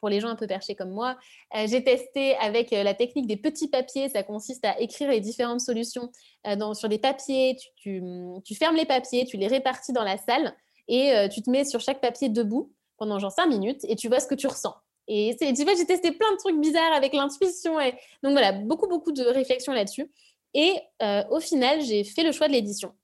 pour 0.00 0.10
les 0.10 0.20
gens 0.20 0.28
un 0.28 0.36
peu 0.36 0.46
perchés 0.46 0.74
comme 0.74 0.90
moi. 0.90 1.16
j'ai 1.64 1.82
testé 1.82 2.36
avec 2.36 2.72
la 2.72 2.92
technique 2.92 3.26
des 3.26 3.38
petits 3.38 3.68
papiers. 3.68 4.10
Ça 4.10 4.22
consiste 4.22 4.66
à 4.66 4.78
écrire 4.78 5.08
les 5.08 5.20
différentes 5.20 5.62
solutions 5.62 6.10
sur 6.74 6.90
des 6.90 6.98
papiers. 6.98 7.56
Tu, 7.76 8.02
fermes 8.54 8.76
les 8.76 8.84
papiers, 8.84 9.24
tu 9.24 9.38
les 9.38 9.46
répartis 9.46 9.94
dans 9.94 10.04
la 10.04 10.18
salle 10.18 10.54
et 10.88 11.14
tu 11.32 11.40
te 11.40 11.48
mets 11.48 11.64
sur 11.64 11.80
chaque 11.80 12.02
papier 12.02 12.28
debout 12.28 12.70
pendant 12.98 13.18
genre 13.18 13.32
5 13.32 13.46
minutes 13.46 13.80
et 13.84 13.96
tu 13.96 14.08
vois 14.08 14.20
ce 14.20 14.26
que 14.26 14.34
tu 14.34 14.46
ressens. 14.46 14.74
Et 15.08 15.34
tu 15.38 15.64
vois, 15.64 15.74
j'ai 15.74 15.86
testé 15.86 16.12
plein 16.12 16.32
de 16.32 16.36
trucs 16.36 16.60
bizarres 16.60 16.92
avec 16.92 17.14
l'intuition. 17.14 17.78
Donc 18.22 18.32
voilà, 18.32 18.52
beaucoup, 18.52 18.88
beaucoup 18.88 19.12
de 19.12 19.24
réflexions 19.24 19.72
là-dessus. 19.72 20.10
Et 20.54 20.78
euh, 21.02 21.24
au 21.30 21.40
final, 21.40 21.82
j'ai 21.82 22.04
fait 22.04 22.22
le 22.22 22.32
choix 22.32 22.46
de 22.46 22.52
l'édition. 22.52 22.94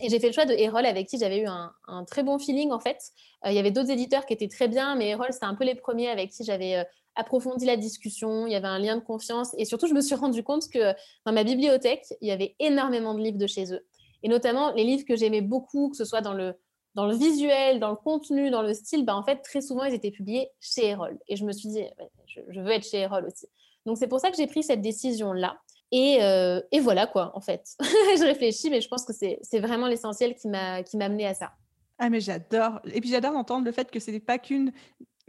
Et 0.00 0.10
j'ai 0.10 0.18
fait 0.18 0.26
le 0.26 0.32
choix 0.32 0.44
de 0.44 0.52
Erol 0.52 0.84
avec 0.84 1.06
qui 1.06 1.18
j'avais 1.18 1.38
eu 1.38 1.46
un, 1.46 2.04
très 2.04 2.22
bon 2.22 2.38
feeling 2.38 2.70
en 2.70 2.80
fait. 2.80 2.98
Euh, 3.44 3.50
il 3.50 3.54
y 3.54 3.58
avait 3.58 3.70
d'autres 3.70 3.90
éditeurs 3.90 4.26
qui 4.26 4.34
étaient 4.34 4.48
très 4.48 4.68
bien, 4.68 4.94
mais 4.94 5.10
Erol, 5.10 5.28
c'était 5.30 5.46
un 5.46 5.54
peu 5.54 5.64
les 5.64 5.74
premiers 5.74 6.08
avec 6.08 6.30
qui 6.30 6.44
j'avais 6.44 6.76
euh, 6.76 6.84
approfondi 7.14 7.64
la 7.64 7.76
discussion. 7.76 8.46
Il 8.46 8.52
y 8.52 8.56
avait 8.56 8.66
un 8.66 8.78
lien 8.78 8.96
de 8.96 9.02
confiance. 9.02 9.54
Et 9.56 9.64
surtout, 9.64 9.86
je 9.86 9.94
me 9.94 10.00
suis 10.00 10.14
rendu 10.14 10.42
compte 10.42 10.68
que 10.68 10.92
dans 11.24 11.32
ma 11.32 11.44
bibliothèque, 11.44 12.04
il 12.20 12.28
y 12.28 12.30
avait 12.30 12.56
énormément 12.58 13.14
de 13.14 13.20
livres 13.20 13.38
de 13.38 13.46
chez 13.46 13.72
eux. 13.72 13.86
Et 14.22 14.28
notamment 14.28 14.72
les 14.72 14.84
livres 14.84 15.04
que 15.06 15.16
j'aimais 15.16 15.42
beaucoup, 15.42 15.90
que 15.90 15.96
ce 15.96 16.04
soit 16.04 16.20
dans 16.20 16.34
le, 16.34 16.54
dans 16.94 17.06
le 17.06 17.14
visuel, 17.14 17.80
dans 17.80 17.90
le 17.90 17.96
contenu, 17.96 18.50
dans 18.50 18.62
le 18.62 18.74
style, 18.74 19.04
bah, 19.04 19.16
en 19.16 19.22
fait, 19.22 19.36
très 19.36 19.62
souvent, 19.62 19.84
ils 19.84 19.94
étaient 19.94 20.10
publiés 20.10 20.50
chez 20.60 20.88
Erol. 20.88 21.18
Et 21.28 21.36
je 21.36 21.44
me 21.44 21.52
suis 21.52 21.68
dit, 21.68 21.84
je, 22.26 22.40
je 22.48 22.60
veux 22.60 22.70
être 22.70 22.86
chez 22.86 22.98
Erol 22.98 23.26
aussi. 23.26 23.46
Donc, 23.86 23.96
c'est 23.96 24.08
pour 24.08 24.20
ça 24.20 24.30
que 24.30 24.36
j'ai 24.36 24.46
pris 24.46 24.62
cette 24.62 24.82
décision-là. 24.82 25.58
Et, 25.98 26.22
euh, 26.22 26.60
et, 26.72 26.80
voilà 26.80 27.06
quoi, 27.06 27.32
en 27.34 27.40
fait. 27.40 27.74
je 27.80 28.22
réfléchis, 28.22 28.68
mais 28.68 28.82
je 28.82 28.88
pense 28.88 29.06
que 29.06 29.14
c'est 29.14 29.60
vraiment 29.60 29.86
l'essentiel 29.86 30.34
qui 30.34 30.46
m'a 30.46 30.82
amené 31.00 31.26
à 31.26 31.32
ça. 31.32 31.52
Ah, 31.98 32.10
mais 32.10 32.20
j'adore. 32.20 32.80
Et 32.92 33.00
puis 33.00 33.08
j'adore 33.08 33.34
entendre 33.34 33.64
le 33.64 33.72
fait 33.72 33.90
que 33.90 33.98
ce 33.98 34.10
n'est 34.10 34.20
pas 34.20 34.38
qu'une 34.38 34.72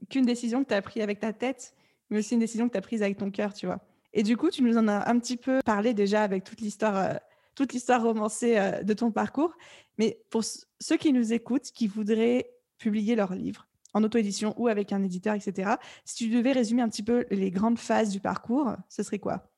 qu'une 0.10 0.26
décision 0.26 0.64
que 0.64 0.68
tu 0.68 0.74
as 0.74 0.82
prise 0.82 1.02
avec 1.02 1.22
ta 1.22 1.32
tête, 1.32 1.74
mais 2.10 2.20
aussi 2.20 2.34
une 2.34 2.42
décision 2.42 2.68
que 2.68 2.74
tu 2.74 2.78
as 2.78 2.82
prise 2.82 3.02
avec 3.02 3.18
ton 3.18 3.32
cœur, 3.32 3.54
tu 3.54 3.66
vois. 3.66 3.80
Et 4.14 4.24
du 4.24 4.36
coup, 4.36 4.50
tu 4.50 4.62
nous 4.62 4.78
en 4.78 4.90
as 4.90 5.10
un 5.10 5.18
petit 5.20 5.38
peu 5.38 5.62
parlé 5.66 5.94
déjà 5.94 6.22
avec 6.22 6.44
toute 6.44 6.60
l'histoire 6.60 6.98
euh, 6.98 7.14
toute 7.56 7.72
l'histoire 7.72 8.04
romancée 8.04 8.58
euh, 8.58 8.84
de 8.84 8.94
ton 8.94 9.10
parcours. 9.10 9.54
Mais 9.98 10.20
pour 10.30 10.44
ceux 10.44 10.98
qui 10.98 11.14
nous 11.14 11.32
écoutent, 11.32 11.72
qui 11.72 11.88
voudraient 11.88 12.52
publier 12.78 13.16
leur 13.16 13.34
livre 13.34 13.68
en 13.94 14.04
auto-édition 14.04 14.54
ou 14.58 14.68
avec 14.68 14.92
un 14.92 15.02
éditeur, 15.02 15.34
etc., 15.34 15.76
si 16.04 16.16
tu 16.16 16.30
devais 16.30 16.52
résumer 16.52 16.82
un 16.82 16.90
petit 16.90 17.04
peu 17.04 17.26
les 17.32 17.52
grandes 17.52 17.80
phases 17.80 18.10
du 18.10 18.20
parcours, 18.20 18.76
ce 18.90 19.02
serait 19.02 19.20
quoi? 19.20 19.50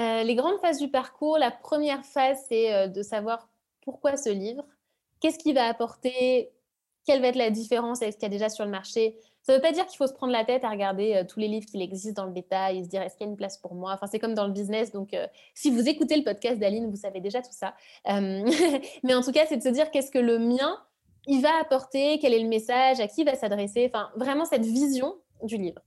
Euh, 0.00 0.22
Les 0.22 0.34
grandes 0.34 0.58
phases 0.60 0.78
du 0.78 0.88
parcours, 0.88 1.38
la 1.38 1.50
première 1.50 2.04
phase, 2.04 2.38
c'est 2.48 2.88
de 2.88 3.02
savoir 3.02 3.48
pourquoi 3.82 4.16
ce 4.16 4.30
livre, 4.30 4.64
qu'est-ce 5.20 5.38
qu'il 5.38 5.54
va 5.54 5.66
apporter, 5.66 6.52
quelle 7.06 7.20
va 7.20 7.28
être 7.28 7.36
la 7.36 7.50
différence 7.50 8.02
avec 8.02 8.14
ce 8.14 8.18
qu'il 8.18 8.24
y 8.24 8.32
a 8.32 8.36
déjà 8.36 8.48
sur 8.48 8.64
le 8.64 8.70
marché, 8.70 9.18
ça 9.44 9.52
ne 9.52 9.58
veut 9.58 9.62
pas 9.62 9.72
dire 9.72 9.86
qu'il 9.86 9.98
faut 9.98 10.06
se 10.06 10.14
prendre 10.14 10.32
la 10.32 10.44
tête 10.44 10.64
à 10.64 10.70
regarder 10.70 11.16
euh, 11.16 11.24
tous 11.28 11.38
les 11.38 11.48
livres 11.48 11.66
qui 11.66 11.80
existent 11.80 12.22
dans 12.22 12.26
le 12.26 12.32
détail 12.32 12.78
et 12.78 12.84
se 12.84 12.88
dire 12.88 13.02
est-ce 13.02 13.14
qu'il 13.14 13.26
y 13.26 13.28
a 13.28 13.30
une 13.30 13.36
place 13.36 13.58
pour 13.58 13.74
moi? 13.74 13.92
Enfin, 13.92 14.06
c'est 14.06 14.18
comme 14.18 14.32
dans 14.32 14.46
le 14.46 14.52
business. 14.52 14.90
Donc, 14.90 15.12
euh, 15.12 15.26
si 15.54 15.70
vous 15.70 15.86
écoutez 15.86 16.16
le 16.16 16.24
podcast 16.24 16.58
d'Aline, 16.58 16.88
vous 16.88 16.96
savez 16.96 17.20
déjà 17.20 17.42
tout 17.42 17.52
ça. 17.52 17.74
Euh, 18.08 18.42
mais 19.02 19.14
en 19.14 19.22
tout 19.22 19.32
cas, 19.32 19.44
c'est 19.46 19.58
de 19.58 19.62
se 19.62 19.68
dire 19.68 19.90
qu'est-ce 19.90 20.10
que 20.10 20.18
le 20.18 20.38
mien, 20.38 20.78
il 21.26 21.42
va 21.42 21.50
apporter, 21.60 22.18
quel 22.20 22.32
est 22.32 22.38
le 22.38 22.48
message, 22.48 23.00
à 23.00 23.06
qui 23.06 23.20
il 23.20 23.26
va 23.26 23.34
s'adresser? 23.34 23.90
Enfin, 23.92 24.08
vraiment 24.16 24.46
cette 24.46 24.64
vision 24.64 25.14
du 25.42 25.58
livre. 25.58 25.82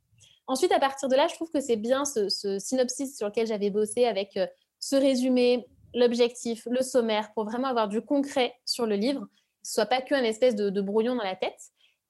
Ensuite, 0.47 0.71
à 0.71 0.79
partir 0.79 1.09
de 1.09 1.15
là, 1.15 1.27
je 1.27 1.35
trouve 1.35 1.51
que 1.51 1.59
c'est 1.59 1.75
bien 1.75 2.05
ce, 2.05 2.57
synopsis 2.59 3.17
sur 3.17 3.27
lequel 3.27 3.47
j'avais 3.47 3.69
bossé 3.69 4.05
avec 4.05 4.39
ce 4.79 4.95
résumé, 4.95 5.67
l'objectif, 5.93 6.67
le 6.71 6.81
sommaire, 6.81 7.33
pour 7.33 7.45
vraiment 7.45 7.67
avoir 7.67 7.87
du 7.87 8.01
concret 8.01 8.53
sur 8.65 8.85
le 8.85 8.95
livre, 8.95 9.27
ce 9.63 9.73
soit 9.73 9.85
pas 9.85 10.01
qu'un 10.01 10.23
espèce 10.23 10.55
de, 10.55 10.69
de 10.69 10.81
brouillon 10.81 11.15
dans 11.15 11.23
la 11.23 11.35
tête. 11.35 11.59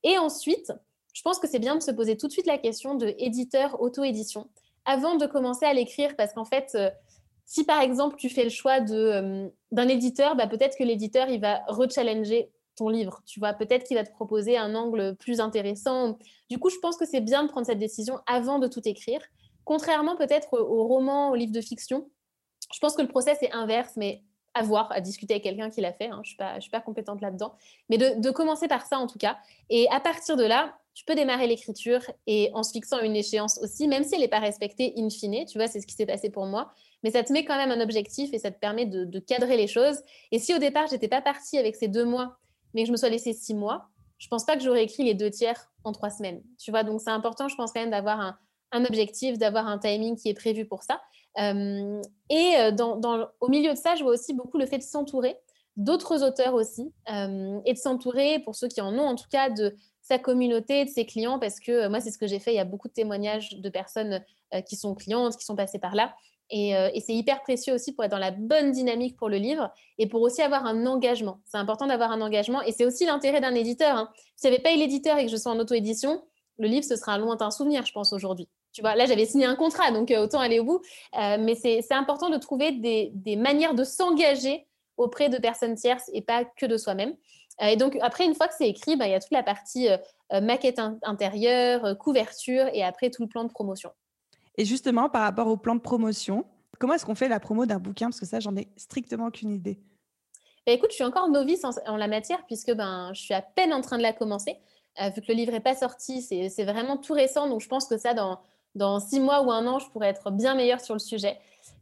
Et 0.04 0.18
ensuite, 0.18 0.72
je 1.14 1.24
pense 1.24 1.40
que 1.40 1.48
c'est 1.48 1.58
bien 1.58 1.76
de 1.76 1.82
se 1.82 1.90
poser 1.90 2.16
tout 2.16 2.28
de 2.28 2.32
suite 2.32 2.46
la 2.46 2.60
question 2.60 2.94
de 2.94 3.16
éditeur 3.18 3.82
auto-édition 3.82 4.48
avant 4.86 5.16
de 5.16 5.26
commencer 5.26 5.66
à 5.66 5.74
l'écrire 5.74 6.16
parce 6.16 6.34
qu'en 6.34 6.46
fait, 6.46 6.72
euh, 6.76 6.90
si 7.46 7.64
par 7.64 7.82
exemple 7.82 8.16
tu 8.18 8.30
fais 8.30 8.44
le 8.44 8.50
choix 8.50 8.80
euh, 8.90 9.50
d'un 9.72 9.88
éditeur, 9.88 10.36
bah, 10.36 10.48
peut-être 10.48 10.78
que 10.78 10.84
l'éditeur 10.84 11.28
il 11.30 11.42
va 11.42 11.62
rechallenger 11.68 12.50
ton 12.78 12.90
livre, 12.90 13.22
tu 13.26 13.40
vois, 13.40 13.54
peut-être 13.54 13.86
qu'il 13.86 13.98
va 13.98 14.04
te 14.04 14.12
proposer 14.12 14.58
un 14.58 14.76
angle 14.76 15.16
plus 15.16 15.40
intéressant. 15.40 16.18
Du 16.50 16.60
coup, 16.60 16.70
je 16.70 16.78
pense 16.78 16.96
que 16.96 17.06
c'est 17.06 17.22
bien 17.22 17.44
de 17.44 17.50
prendre 17.50 17.66
cette 17.66 17.80
décision 17.80 18.20
avant 18.28 18.60
de 18.60 18.68
tout 18.68 18.88
écrire. 18.88 19.20
Contrairement 19.66 20.16
peut-être 20.16 20.54
au 20.54 20.88
roman, 20.88 21.32
au 21.32 21.36
livre 21.36 21.52
de 21.52 21.62
fiction, 21.62 22.10
je 22.74 22.80
pense 22.80 22.96
que 22.96 23.02
le 23.02 23.08
process 23.08 23.42
est 23.42 23.52
inverse, 23.52 23.94
mais 23.98 24.24
à 24.54 24.64
voir, 24.64 24.92
à 24.92 25.02
discuter 25.02 25.34
avec 25.34 25.44
quelqu'un 25.44 25.70
qui 25.70 25.82
l'a 25.82 25.94
fait. 25.94 26.08
Hein. 26.08 26.22
Je 26.24 26.36
ne 26.56 26.60
suis, 26.62 26.72
pas 26.72 26.82
compétente 26.82 27.22
là-dedans. 27.22 27.54
Mais 27.90 27.98
de, 27.98 28.20
de, 28.20 28.32
commencer 28.32 28.68
par 28.68 28.86
ça, 28.86 28.98
en 28.98 29.08
tout 29.08 29.20
cas. 29.20 29.38
Et 29.70 29.88
à 29.92 30.00
partir 30.00 30.36
de 30.36 30.44
là, 30.44 30.78
tu 30.98 31.06
peux 31.06 31.14
démarrer 31.14 31.46
l'écriture 31.46 32.02
et 32.26 32.50
en 32.56 32.64
se 32.64 32.72
fixant 32.72 33.00
une 33.02 33.16
échéance 33.16 33.60
aussi, 33.62 33.88
même 33.88 34.04
si 34.04 34.16
elle 34.16 34.22
n'est 34.22 34.28
pas 34.28 34.40
respectée 34.40 34.96
in 34.98 35.12
fine, 35.12 35.46
tu 35.46 35.60
vois, 35.60 35.68
c'est 35.68 35.80
ce 35.80 35.86
qui 35.86 35.94
s'est 35.94 36.08
passé 36.08 36.32
pour 36.32 36.48
moi, 36.48 36.74
mais 37.04 37.12
ça 37.12 37.24
te 37.24 37.32
met 37.32 37.46
quand 37.46 37.56
même 37.56 37.70
un 37.70 37.82
objectif 37.82 38.34
et 38.34 38.40
ça 38.40 38.50
te 38.50 38.60
permet 38.60 38.88
de, 38.88 39.20
cadrer 39.20 39.58
les 39.58 39.68
choses. 39.68 40.02
Et 40.32 40.40
si 40.40 40.56
au 40.56 40.58
départ, 40.58 40.88
j'étais 40.88 41.08
pas 41.08 41.22
partie 41.22 41.60
avec 41.60 41.76
ces 41.76 41.88
deux 41.88 42.04
mois, 42.04 42.40
mais 42.78 42.84
que 42.84 42.88
je 42.88 42.92
me 42.92 42.98
sois 42.98 43.10
laissé 43.10 43.34
six 43.34 43.56
mois, 43.56 43.90
je 44.20 44.28
pense 44.28 44.46
pas 44.46 44.56
que 44.56 44.62
j'aurais 44.62 44.84
écrit 44.84 45.04
les 45.04 45.16
deux 45.16 45.32
tiers 45.32 45.72
en 45.84 45.94
trois 45.94 46.12
semaines, 46.12 46.44
tu 46.60 46.70
vois, 46.70 46.84
donc 46.84 47.02
c'est 47.02 47.10
important, 47.10 47.48
je 47.48 47.56
pense 47.56 47.72
quand 47.72 47.80
même 47.80 47.90
d'avoir 47.90 48.38
un, 48.72 48.86
objectif, 48.86 49.40
d'avoir 49.40 49.68
un 49.68 49.80
timing 49.80 50.16
qui 50.16 50.30
est 50.30 50.36
prévu 50.36 50.64
pour 50.66 50.84
ça. 50.84 51.02
Euh, 51.40 52.00
et 52.30 52.56
euh, 52.60 53.26
au 53.42 53.50
milieu 53.50 53.74
de 53.74 53.78
ça, 53.78 53.96
je 53.96 54.04
vois 54.04 54.14
aussi 54.14 54.36
beaucoup 54.36 54.60
le 54.60 54.68
fait 54.68 54.78
de 54.78 54.84
s'entourer 54.84 55.38
d'autres 55.76 56.24
auteurs 56.24 56.54
aussi 56.54 56.94
euh, 57.12 57.60
et 57.66 57.74
de 57.74 57.80
s'entourer, 57.80 58.40
pour 58.40 58.56
ceux 58.56 58.68
qui 58.68 58.82
en 58.82 58.94
ont 58.94 59.08
en 59.08 59.16
tout 59.16 59.30
cas, 59.32 59.50
de, 59.50 59.76
sa 60.04 60.20
communauté, 60.20 60.86
de 60.86 60.90
ses 60.90 61.06
clients, 61.06 61.40
parce 61.40 61.60
que 61.60 61.88
moi, 61.88 62.00
c'est 62.00 62.12
ce 62.12 62.18
que 62.20 62.28
j'ai 62.28 62.40
fait. 62.40 62.54
Il 62.54 62.58
y 62.58 62.60
a 62.60 62.66
beaucoup 62.66 62.88
de 62.88 62.94
témoignages 62.94 63.60
de 63.60 63.70
personnes 63.70 64.24
qui 64.66 64.78
sont 64.78 64.96
clientes, 64.96 65.36
qui 65.36 65.44
sont 65.44 65.58
passées 65.58 65.80
par 65.80 65.96
là. 65.96 66.16
Euh, 66.54 66.90
et, 66.94 67.02
c'est 67.02 67.14
hyper 67.14 67.42
précieux 67.42 67.74
aussi 67.74 67.94
pour 67.94 68.06
être 68.06 68.12
dans 68.12 68.18
la 68.18 68.32
bonne 68.32 68.72
dynamique 68.72 69.18
pour 69.18 69.28
le 69.28 69.38
livre 69.38 69.70
et 69.98 70.08
pour 70.08 70.22
aussi 70.22 70.42
avoir 70.42 70.66
un 70.66 70.86
engagement. 70.86 71.42
C'est 71.46 71.58
important 71.58 71.88
d'avoir 71.88 72.12
un 72.12 72.22
engagement 72.22 72.62
et 72.62 72.72
c'est 72.72 72.86
aussi 72.86 73.06
l'intérêt 73.06 73.42
d'un 73.42 73.54
éditeur. 73.54 73.98
Hein. 73.98 74.10
S'il 74.36 74.50
n'y 74.50 74.56
avait 74.56 74.64
pas 74.64 74.74
eu 74.74 74.78
l'éditeur 74.78 75.18
et 75.18 75.26
que 75.26 75.32
je 75.32 75.36
sois 75.36 75.52
en 75.52 75.60
auto-édition, 75.60 76.24
le 76.58 76.68
livre, 76.68 76.86
ce 76.86 76.96
sera 76.96 77.14
un 77.14 77.18
lointain 77.18 77.52
souvenir, 77.52 77.86
je 77.86 77.92
pense, 77.92 78.14
aujourd'hui. 78.14 78.48
Tu 78.72 78.82
vois, 78.82 78.96
là, 78.96 79.06
j'avais 79.06 79.26
signé 79.26 79.46
un 79.46 79.56
contrat, 79.56 79.92
donc 79.92 80.12
autant 80.12 80.40
aller 80.40 80.60
au 80.60 80.64
bout. 80.64 80.82
mais 81.14 81.56
c'est 81.56 81.92
important 81.92 82.30
de 82.30 82.38
trouver 82.38 82.72
des, 82.72 83.36
manières 83.36 83.76
de 83.76 83.84
s'engager 83.84 84.66
auprès 84.98 85.30
de 85.30 85.38
personnes 85.38 85.76
tierces 85.76 86.10
et 86.14 86.22
pas 86.22 86.46
que 86.46 86.66
de 86.66 86.78
soi-même. 86.78 87.16
Euh, 87.62 87.68
et 87.68 87.76
donc, 87.76 87.98
après, 88.02 88.26
une 88.26 88.36
fois 88.36 88.48
que 88.48 88.54
c'est 88.58 88.70
écrit, 88.70 88.96
bah, 88.96 89.08
il 89.08 89.12
y 89.12 89.16
a 89.16 89.20
toute 89.20 89.32
la 89.32 89.44
partie 89.44 89.90
euh, 89.90 89.98
euh, 90.34 90.42
maquette 90.42 90.80
intérieure, 91.04 91.98
couverture 91.98 92.68
et 92.74 92.84
après 92.84 93.10
tout 93.10 93.24
le 93.24 93.28
plan 93.28 93.44
de 93.44 93.50
promotion. 93.50 93.92
Et 94.58 94.66
justement, 94.66 95.10
par 95.10 95.22
rapport 95.22 95.48
au 95.48 95.58
plan 95.58 95.76
de 95.76 95.80
promotion, 95.80 96.46
comment 96.80 96.94
est-ce 96.94 97.06
qu'on 97.06 97.16
fait 97.16 97.30
la 97.30 97.40
promo 97.40 97.66
d'un 97.66 97.80
bouquin? 97.80 98.08
Parce 98.08 98.20
que 98.20 98.26
ça, 98.26 98.40
j'en 98.40 98.56
ai 98.56 98.68
strictement 98.76 99.28
aucune 99.28 99.52
idée. 99.52 99.80
Bah, 100.66 100.74
écoute, 100.74 100.90
je 100.92 100.96
suis 100.96 101.04
encore 101.04 101.30
novice 101.30 101.64
en, 101.64 101.98
la 101.98 102.08
matière 102.08 102.46
puisque 102.48 102.74
ben, 102.74 103.12
je 103.14 103.22
suis 103.22 103.34
à 103.34 103.42
peine 103.42 103.74
en 103.74 103.82
train 103.82 103.98
de 103.98 104.04
la 104.04 104.14
commencer. 104.14 104.58
vu 105.16 105.22
que 105.22 105.28
le 105.30 105.36
livre 105.36 105.52
n'est 105.52 105.60
pas 105.60 105.76
sorti, 105.76 106.22
c'est 106.22 106.66
vraiment 106.66 106.98
tout 106.98 107.14
récent. 107.14 107.48
Donc, 107.48 107.62
je 107.62 107.68
pense 107.68 107.86
que 107.88 107.98
ça, 107.98 108.14
dans, 108.14 108.40
dans 108.76 109.00
six 109.00 109.20
mois 109.20 109.42
ou 109.42 109.52
un 109.52 109.66
an, 109.68 109.80
je 109.80 109.90
pourrais 109.90 110.10
être 110.10 110.32
bien 110.32 110.56
meilleure 110.56 110.82
sur 110.82 110.96
le 110.96 111.00
sujet. 111.00 111.38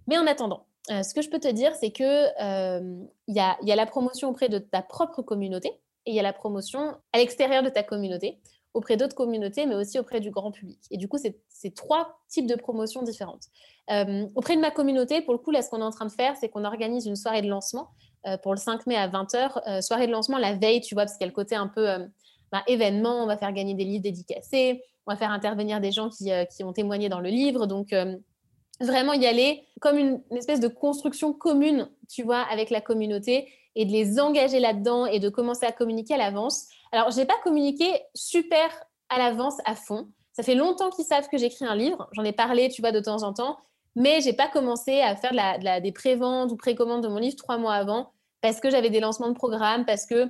Mais 0.08 0.18
en 0.18 0.28
attendant, 0.28 0.66
euh, 0.92 1.04
ce 1.04 1.14
que 1.14 1.22
je 1.22 1.30
peux 1.30 1.40
te 1.40 1.48
dire, 1.48 1.76
c'est 1.76 1.92
qu'il 1.92 2.06
euh, 2.06 3.04
y, 3.28 3.40
a, 3.40 3.58
la 3.62 3.86
promotion 3.86 4.30
auprès 4.30 4.50
de 4.50 4.60
ta 4.60 4.82
propre 4.82 5.22
communauté 5.22 5.70
et 6.06 6.12
il 6.12 6.16
y 6.16 6.20
a 6.20 6.24
la 6.24 6.34
promotion 6.34 6.96
à 7.14 7.18
l'extérieur 7.18 7.64
de 7.64 7.70
ta 7.70 7.82
communauté, 7.82 8.38
auprès 8.76 8.98
d'autres 8.98 9.16
communautés, 9.16 9.66
mais 9.66 9.76
aussi 9.76 9.98
auprès 9.98 10.20
du 10.20 10.30
grand 10.30 10.52
public. 10.52 10.80
Et 10.92 10.98
du 10.98 11.08
coup, 11.08 11.18
c'est 11.18 11.76
trois 11.76 12.20
types 12.28 12.48
de 12.48 12.56
promotions 12.56 13.02
différentes. 13.02 13.46
Euh, 13.90 14.28
auprès 14.36 14.56
de 14.56 14.62
ma 14.62 14.72
communauté, 14.72 15.22
pour 15.22 15.34
le 15.34 15.40
coup, 15.40 15.52
là, 15.52 15.62
ce 15.62 15.70
qu'on 15.70 15.80
est 15.80 15.86
en 15.86 15.92
train 15.92 16.06
de 16.06 16.12
faire, 16.12 16.36
c'est 16.38 16.50
qu'on 16.50 16.66
organise 16.66 17.06
une 17.06 17.16
soirée 17.16 17.42
de 17.42 17.48
lancement 17.48 17.90
pour 18.42 18.54
le 18.54 18.58
5 18.58 18.88
mai 18.88 18.96
à 18.96 19.08
20h. 19.08 19.84
soirée 19.84 20.08
de 20.08 20.12
lancement 20.12 20.40
la 20.40 20.54
veille, 20.54 20.82
tu 20.82 20.96
vois, 20.96 21.04
parce 21.04 21.16
qu'il 21.16 21.22
y 21.22 21.26
a 21.26 21.28
le 21.28 21.36
côté 21.36 21.56
un 21.56 21.68
peu 21.68 21.88
bah, 22.52 22.64
événement, 22.66 23.22
on 23.24 23.28
va 23.28 23.38
faire 23.38 23.54
gagner 23.54 23.76
des 23.76 23.84
livres 23.84 24.02
dédicacés, 24.02 24.82
on 25.06 25.12
va 25.12 25.16
faire 25.16 25.30
intervenir 25.30 25.80
des 25.80 25.92
gens 25.92 26.10
qui 26.10 26.64
ont 26.64 26.74
témoigné 26.74 27.08
dans 27.08 27.20
le 27.20 27.30
livre. 27.30 27.68
Donc, 27.68 27.94
vraiment 28.80 29.14
y 29.14 29.26
aller 29.26 29.68
comme 29.80 29.98
une, 29.98 30.22
espèce 30.32 30.60
de 30.60 30.68
construction 30.68 31.34
commune, 31.34 31.90
tu 32.10 32.24
vois, 32.24 32.42
avec 32.42 32.70
la 32.70 32.82
communauté 32.82 33.48
et 33.76 33.86
de 33.86 33.92
les 33.92 34.20
engager 34.20 34.60
là-dedans 34.60 35.06
et 35.06 35.20
de 35.20 35.30
commencer 35.30 35.66
à 35.66 35.72
communiquer 35.72 36.16
à 36.16 36.18
l'avance. 36.18 36.68
Alors, 36.92 37.12
je 37.12 37.18
n'ai 37.18 37.26
pas 37.26 37.38
communiqué 37.44 38.02
super 38.14 38.70
à 39.10 39.18
l'avance 39.18 39.58
à 39.66 39.76
fond. 39.76 40.10
Ça 40.34 40.44
fait 40.44 40.56
longtemps 40.56 40.90
qu'ils 40.90 41.06
savent 41.06 41.30
que 41.30 41.38
j'écris 41.38 41.66
un 41.66 41.76
livre. 41.76 42.08
J'en 42.14 42.24
ai 42.24 42.34
parlé, 42.34 42.70
tu 42.70 42.82
vois, 42.82 42.92
de 42.92 43.00
temps 43.00 43.24
en 43.24 43.34
temps. 43.34 43.58
Mais 43.96 44.20
j'ai 44.22 44.34
pas 44.34 44.50
commencé 44.50 45.02
à 45.02 45.16
faire 45.16 45.34
la, 45.34 45.80
des 45.80 45.92
préventes 45.92 46.52
ou 46.52 46.58
précommandes 46.58 47.04
de 47.04 47.08
mon 47.08 47.18
livre 47.18 47.38
trois 47.38 47.58
mois 47.58 47.76
avant 47.76 48.12
parce 48.42 48.60
que 48.60 48.70
j'avais 48.70 48.90
des 48.90 49.00
lancements 49.00 49.30
de 49.30 49.34
programmes, 49.34 49.86
parce 49.86 50.06
que 50.06 50.28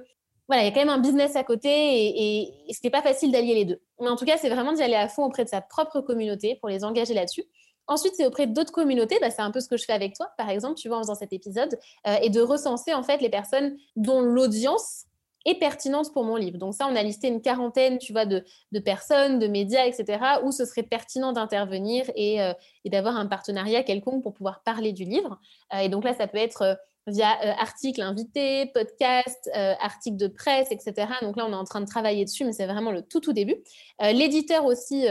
voilà, 0.47 0.61
il 0.61 0.65
y 0.65 0.69
a 0.69 0.71
quand 0.71 0.79
même 0.79 0.89
un 0.89 0.99
business 0.99 1.35
à 1.35 1.43
côté 1.43 1.69
et, 1.69 2.41
et, 2.41 2.53
et 2.67 2.73
c'était 2.73 2.91
pas 2.91 3.01
facile 3.01 3.31
d'allier 3.31 3.55
les 3.55 3.65
deux. 3.65 3.81
Mais 3.99 4.07
en 4.07 4.15
tout 4.15 4.25
cas, 4.25 4.37
c'est 4.37 4.49
vraiment 4.49 4.73
d'y 4.73 4.83
aller 4.83 4.95
à 4.95 5.09
fond 5.09 5.25
auprès 5.25 5.43
de 5.43 5.49
sa 5.49 5.59
propre 5.59 6.01
communauté 6.01 6.55
pour 6.61 6.69
les 6.69 6.85
engager 6.85 7.15
là-dessus. 7.15 7.45
Ensuite, 7.87 8.13
c'est 8.15 8.25
auprès 8.25 8.47
d'autres 8.47 8.71
communautés, 8.71 9.17
bah, 9.21 9.29
c'est 9.29 9.41
un 9.41 9.51
peu 9.51 9.59
ce 9.59 9.67
que 9.67 9.77
je 9.77 9.85
fais 9.85 9.93
avec 9.93 10.15
toi, 10.15 10.29
par 10.37 10.49
exemple, 10.49 10.75
tu 10.75 10.87
vois, 10.87 10.97
en 10.97 11.01
faisant 11.01 11.15
cet 11.15 11.33
épisode, 11.33 11.77
euh, 12.07 12.15
et 12.21 12.29
de 12.29 12.41
recenser 12.41 12.93
en 12.93 13.03
fait 13.03 13.21
les 13.21 13.29
personnes 13.29 13.77
dont 13.95 14.21
l'audience 14.21 15.05
est 15.45 15.55
pertinente 15.55 16.11
pour 16.13 16.23
mon 16.23 16.35
livre. 16.35 16.57
Donc 16.57 16.73
ça, 16.73 16.87
on 16.87 16.95
a 16.95 17.03
listé 17.03 17.27
une 17.27 17.41
quarantaine, 17.41 17.97
tu 17.97 18.11
vois, 18.11 18.25
de, 18.25 18.43
personnes, 18.83 19.39
de 19.39 19.47
médias, 19.47 19.85
etc., 19.85 20.19
où 20.43 20.51
ce 20.51 20.65
serait 20.65 20.83
pertinent 20.83 21.31
d'intervenir 21.31 22.09
et, 22.15 22.41
euh, 22.41 22.53
et 22.83 22.89
d'avoir 22.89 23.15
un 23.15 23.27
partenariat 23.27 23.83
quelconque 23.83 24.23
pour 24.23 24.33
pouvoir 24.33 24.63
parler 24.63 24.91
du 24.91 25.03
livre. 25.03 25.39
Euh, 25.73 25.79
et 25.79 25.89
donc 25.89 26.03
là, 26.03 26.13
ça 26.13 26.27
peut 26.27 26.37
être 26.37 26.77
via 27.07 27.37
euh, 27.43 27.51
articles 27.59 28.01
invités, 28.01 28.67
podcasts, 28.73 29.49
euh, 29.55 29.73
articles 29.79 30.17
de 30.17 30.27
presse, 30.27 30.71
etc. 30.71 31.07
Donc 31.21 31.37
là, 31.37 31.45
on 31.47 31.51
est 31.51 31.55
en 31.55 31.63
train 31.63 31.81
de 31.81 31.85
travailler 31.85 32.25
dessus, 32.25 32.45
mais 32.45 32.51
c'est 32.51 32.65
vraiment 32.65 32.91
le 32.91 33.01
tout, 33.03 33.19
tout 33.19 33.33
début. 33.33 33.55
Euh, 34.01 34.11
l'éditeur 34.11 34.65
aussi 34.65 35.05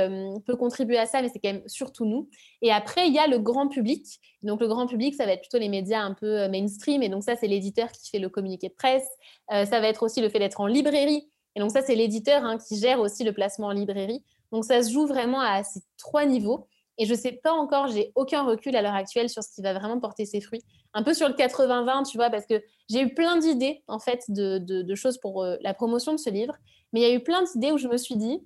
peut 0.47 0.57
contribuer 0.57 0.99
à 0.99 1.07
ça, 1.07 1.23
mais 1.23 1.29
c'est 1.29 1.39
quand 1.39 1.53
même 1.53 1.67
surtout 1.67 2.05
nous. 2.05 2.29
Et 2.63 2.73
après, 2.73 3.07
il 3.07 3.15
y 3.15 3.19
a 3.19 3.27
le 3.27 3.39
grand 3.39 3.69
public. 3.69 4.21
Donc 4.43 4.61
le 4.61 4.69
grand 4.69 4.87
public, 4.87 5.15
ça 5.15 5.27
va 5.27 5.33
être 5.33 5.41
plutôt 5.41 5.59
les 5.59 5.69
médias 5.69 6.01
un 6.01 6.15
peu 6.15 6.49
mainstream. 6.49 7.03
Et 7.03 7.09
donc 7.09 7.23
ça, 7.23 7.37
c'est 7.37 7.47
l'éditeur 7.47 7.91
qui 7.93 8.11
fait 8.11 8.19
le 8.19 8.29
communiqué 8.29 8.69
de 8.69 8.75
presse. 8.75 9.07
ça 9.49 9.81
va 9.81 9.89
être 9.89 10.03
aussi 10.03 10.21
le 10.21 10.29
fait 10.29 10.39
d'être 10.39 10.61
en 10.61 10.67
librairie. 10.67 11.29
Et 11.57 11.61
donc 11.61 11.71
ça, 11.71 11.83
c'est 11.83 11.95
l'éditeur 11.95 12.45
hein, 12.45 12.59
qui 12.59 12.79
gère 12.79 13.01
aussi 13.01 13.25
le 13.25 13.33
placement 13.33 13.69
en 13.69 13.73
librairie. 13.73 14.23
Donc 14.53 14.65
ça 14.65 14.83
se 14.83 14.93
joue 14.93 15.07
vraiment 15.07 15.41
à 15.41 15.63
ces 15.63 15.81
trois 15.97 16.27
niveaux. 16.27 16.67
Et 16.99 17.07
je 17.07 17.13
ne 17.13 17.19
sais 17.19 17.33
pas 17.33 17.53
encore, 17.53 17.89
j'ai 17.89 18.13
aucun 18.15 18.45
recul 18.45 18.77
à 18.77 18.83
l'heure 18.83 18.95
actuelle 18.95 19.29
sur 19.29 19.43
ce 19.43 19.53
qui 19.53 19.63
va 19.63 19.73
vraiment 19.73 19.99
porter 19.99 20.27
ses 20.27 20.41
fruits. 20.41 20.63
Un 20.93 21.03
peu 21.03 21.13
sur 21.13 21.29
le 21.29 21.35
80-20, 21.35 22.09
tu 22.09 22.17
vois, 22.17 22.31
parce 22.31 22.47
que 22.47 22.63
j'ai 22.89 23.01
eu 23.03 23.15
plein 23.15 23.37
d'idées, 23.39 23.83
en 23.89 23.99
fait, 23.99 24.25
de, 24.29 24.95
choses 24.95 25.19
pour 25.19 25.43
euh, 25.43 25.57
la 25.61 25.75
promotion 25.75 26.13
de 26.13 26.19
ce 26.19 26.31
livre. 26.31 26.55
Mais 26.93 27.01
il 27.01 27.03
y 27.03 27.11
a 27.11 27.15
eu 27.15 27.23
plein 27.23 27.43
d'idées 27.43 27.73
où 27.73 27.79
je 27.79 27.89
me 27.89 27.97
suis 27.97 28.17
dit, 28.17 28.41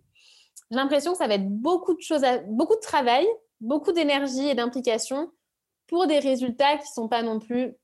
j'ai 0.70 0.76
l'impression 0.76 1.12
que 1.12 1.18
ça 1.18 1.26
va 1.26 1.34
être 1.34 1.48
beaucoup 1.48 1.94
de 1.94 2.00
choses, 2.00 2.22
beaucoup 2.46 2.74
de 2.74 2.80
travail, 2.80 3.26
beaucoup 3.60 3.92
d'énergie 3.92 4.48
et 4.48 4.54
d'implication 4.54 5.30
pour 5.86 6.06
des 6.06 6.18
résultats 6.18 6.76
qui 6.76 6.84
ne 6.84 6.94
sont 6.94 7.08
pas 7.08 7.22
non 7.22 7.38
plus 7.38 7.74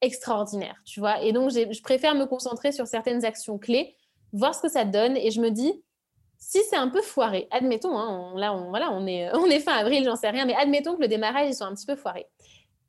extraordinaires, 0.00 0.80
tu 0.84 1.00
vois. 1.00 1.22
Et 1.22 1.32
donc, 1.32 1.50
je 1.50 1.82
préfère 1.82 2.14
me 2.14 2.26
concentrer 2.26 2.72
sur 2.72 2.86
certaines 2.86 3.24
actions 3.24 3.58
clés, 3.58 3.96
voir 4.32 4.54
ce 4.54 4.62
que 4.62 4.68
ça 4.68 4.84
donne. 4.84 5.16
Et 5.16 5.30
je 5.30 5.40
me 5.40 5.50
dis, 5.50 5.82
si 6.44 6.58
c'est 6.68 6.76
un 6.76 6.88
peu 6.88 7.00
foiré, 7.00 7.46
admettons, 7.52 7.96
hein, 7.96 8.32
là, 8.36 8.52
on, 8.52 8.70
voilà, 8.70 8.90
on 8.90 9.06
est, 9.06 9.30
on 9.34 9.46
est 9.46 9.60
fin 9.60 9.74
avril, 9.74 10.04
j'en 10.04 10.16
sais 10.16 10.28
rien, 10.28 10.44
mais 10.44 10.54
admettons 10.54 10.96
que 10.96 11.00
le 11.00 11.08
démarrage 11.08 11.52
soit 11.52 11.66
un 11.66 11.74
petit 11.74 11.86
peu 11.86 11.94
foiré. 11.94 12.26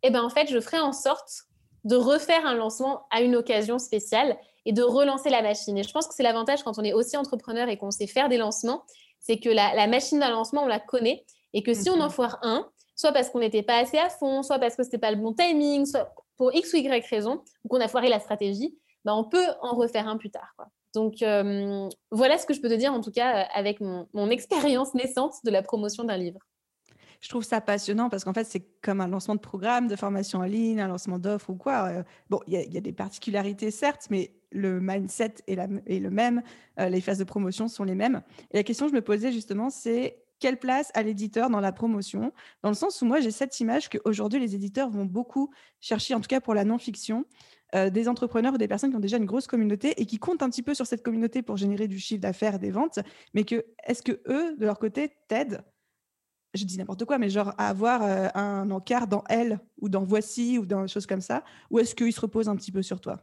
Et 0.02 0.08
eh 0.08 0.10
bien, 0.10 0.24
en 0.24 0.30
fait, 0.30 0.48
je 0.50 0.60
ferai 0.60 0.80
en 0.80 0.92
sorte 0.92 1.44
de 1.86 1.96
refaire 1.96 2.46
un 2.46 2.56
lancement 2.56 3.06
à 3.12 3.22
une 3.22 3.36
occasion 3.36 3.80
spéciale 3.80 4.38
et 4.66 4.74
de 4.74 4.82
relancer 4.82 5.30
la 5.30 5.42
machine. 5.42 5.78
Et 5.78 5.84
je 5.84 5.92
pense 5.92 6.08
que 6.08 6.13
c'est 6.13 6.24
l'avantage 6.24 6.63
quand 6.63 6.78
on 6.78 6.84
est 6.84 6.94
aussi 6.94 7.16
entrepreneur 7.16 7.70
et 7.70 7.78
qu'on 7.78 7.92
sait 7.92 8.08
faire 8.08 8.28
des 8.28 8.38
lancements, 8.38 8.84
c'est 9.20 9.38
que 9.38 9.50
la, 9.50 9.88
machine 9.88 10.20
d'un 10.20 10.32
lancement, 10.32 10.63
on 10.63 10.68
la 10.68 10.80
connaît 10.80 11.24
et 11.54 11.63
que 11.63 11.74
si 11.74 11.89
on 11.89 12.00
en 12.02 12.06
mhm. 12.06 12.10
foire 12.10 12.39
un, 12.42 12.68
soit 12.96 13.13
parce 13.13 13.30
qu'on 13.30 13.39
n'était 13.39 13.63
pas 13.63 13.78
assez 13.78 13.98
à 13.98 14.10
fond, 14.10 14.44
soit 14.44 14.60
parce 14.60 14.76
que 14.76 14.84
ce 14.84 14.88
n'était 14.88 14.98
pas 14.98 15.12
le 15.12 15.18
bon 15.18 15.34
timing, 15.34 15.86
soit 15.86 16.13
pour 16.38 16.54
X 16.54 16.74
ou 16.74 16.78
Y 16.78 17.06
raison, 17.08 17.44
ou 17.63 17.70
qu'on 17.70 17.80
a 17.80 17.88
foiré 17.88 18.10
la 18.10 18.20
stratégie, 18.20 18.78
ben 19.06 19.13
on 19.13 19.24
peut 19.24 19.48
en 19.62 19.76
refaire 19.76 20.08
un 20.08 20.18
plus 20.18 20.32
tard. 20.32 20.54
Quoi. 20.58 20.68
Donc, 20.93 21.21
euh, 21.21 21.89
voilà 22.12 22.38
ce 22.38 22.45
que 22.45 22.53
je 22.53 22.62
peux 22.62 22.69
te 22.69 22.75
dire, 22.75 22.93
en 22.93 23.01
tout 23.01 23.12
cas, 23.12 23.43
euh, 23.43 23.45
avec 23.53 23.82
mon, 23.82 24.29
expérience 24.29 24.93
naissante 24.93 25.36
de 25.43 25.51
la 25.51 25.62
promotion 25.62 26.03
d'un 26.03 26.17
livre. 26.17 26.39
Je 27.21 27.29
trouve 27.29 27.43
ça 27.43 27.62
passionnant 27.62 28.10
parce 28.10 28.23
qu'en 28.23 28.34
fait, 28.34 28.43
c'est 28.43 28.65
comme 28.82 28.99
un 28.99 29.08
lancement 29.08 29.36
de 29.36 29.39
programme, 29.39 29.88
de 29.88 29.95
formation 29.95 30.39
en 30.39 30.43
ligne, 30.43 30.82
un 30.82 30.88
lancement 30.88 31.19
d'offres 31.19 31.49
ou 31.49 31.56
quoi. 31.56 31.86
Euh, 31.86 32.03
bon, 32.29 32.41
il 32.47 32.53
y, 32.53 32.77
a 32.77 32.82
des 32.82 32.91
particularités, 32.91 33.71
certes, 33.71 34.08
mais 34.10 34.36
le 34.51 34.79
mindset 34.82 35.36
est, 35.47 35.56
le 35.56 36.10
même, 36.10 36.43
les 36.77 37.01
phases 37.01 37.17
de 37.17 37.23
promotion 37.23 37.67
sont 37.67 37.86
les 37.86 37.95
mêmes. 37.95 38.21
Et 38.51 38.58
la 38.58 38.63
question 38.63 38.86
que 38.86 38.91
je 38.91 38.95
me 38.95 39.01
posais 39.01 39.32
justement, 39.32 39.69
c'est 39.69 40.23
quelle 40.39 40.58
place 40.58 40.91
a 40.93 41.01
l'éditeur 41.01 41.49
dans 41.49 41.62
la 41.62 41.71
promotion? 41.71 42.34
Dans 42.62 42.69
le 42.69 42.75
sens 42.75 43.01
où 43.01 43.06
moi, 43.06 43.21
j'ai 43.21 43.32
cette 43.32 43.58
image 43.62 43.89
qu'aujourd'hui, 43.89 44.41
les 44.41 44.56
éditeurs 44.56 44.89
vont 44.89 45.06
beaucoup 45.06 45.49
chercher, 45.79 46.13
en 46.13 46.19
tout 46.19 46.27
cas 46.27 46.41
pour 46.41 46.53
la 46.53 46.65
non-fiction, 46.65 47.25
euh, 47.76 47.90
des 47.90 48.08
entrepreneurs 48.08 48.54
ou 48.54 48.58
des 48.58 48.68
personnes 48.68 48.92
qui 48.92 48.96
ont 48.96 49.02
déjà 49.02 49.18
une 49.18 49.26
grosse 49.26 49.48
communauté 49.48 50.00
et 50.02 50.06
qui 50.06 50.20
comptent 50.20 50.44
un 50.44 50.50
petit 50.50 50.64
peu 50.64 50.74
sur 50.74 50.86
cette 50.86 51.04
communauté 51.04 51.42
pour 51.42 51.58
générer 51.58 51.88
du 51.88 52.00
chiffre 52.00 52.22
d'affaires, 52.22 52.60
des 52.60 52.72
ventes, 52.72 53.00
mais 53.34 53.44
que 53.44 53.66
est-ce 53.86 54.04
que 54.04 54.22
eux, 54.28 54.56
de 54.58 54.66
leur 54.66 54.80
côté, 54.80 55.12
t'aident? 55.28 55.64
Je 56.54 56.66
dis 56.66 56.78
n'importe 56.78 57.06
quoi, 57.06 57.18
mais 57.18 57.30
genre 57.30 57.54
à 57.58 57.70
avoir 57.70 58.04
euh, 58.04 58.28
un 58.36 58.70
encart 58.70 59.08
dans 59.08 59.24
Elle 59.28 59.60
ou 59.82 59.90
dans 59.90 60.04
Voici 60.04 60.60
ou 60.60 60.66
dans 60.66 60.84
des 60.84 60.88
choses 60.88 61.08
comme 61.08 61.22
ça, 61.22 61.44
ou 61.72 61.80
est-ce 61.80 61.96
qu'ils 61.96 62.14
se 62.14 62.22
reposent 62.22 62.50
un 62.50 62.56
petit 62.56 62.72
peu 62.72 62.84
sur 62.84 63.02
toi? 63.02 63.20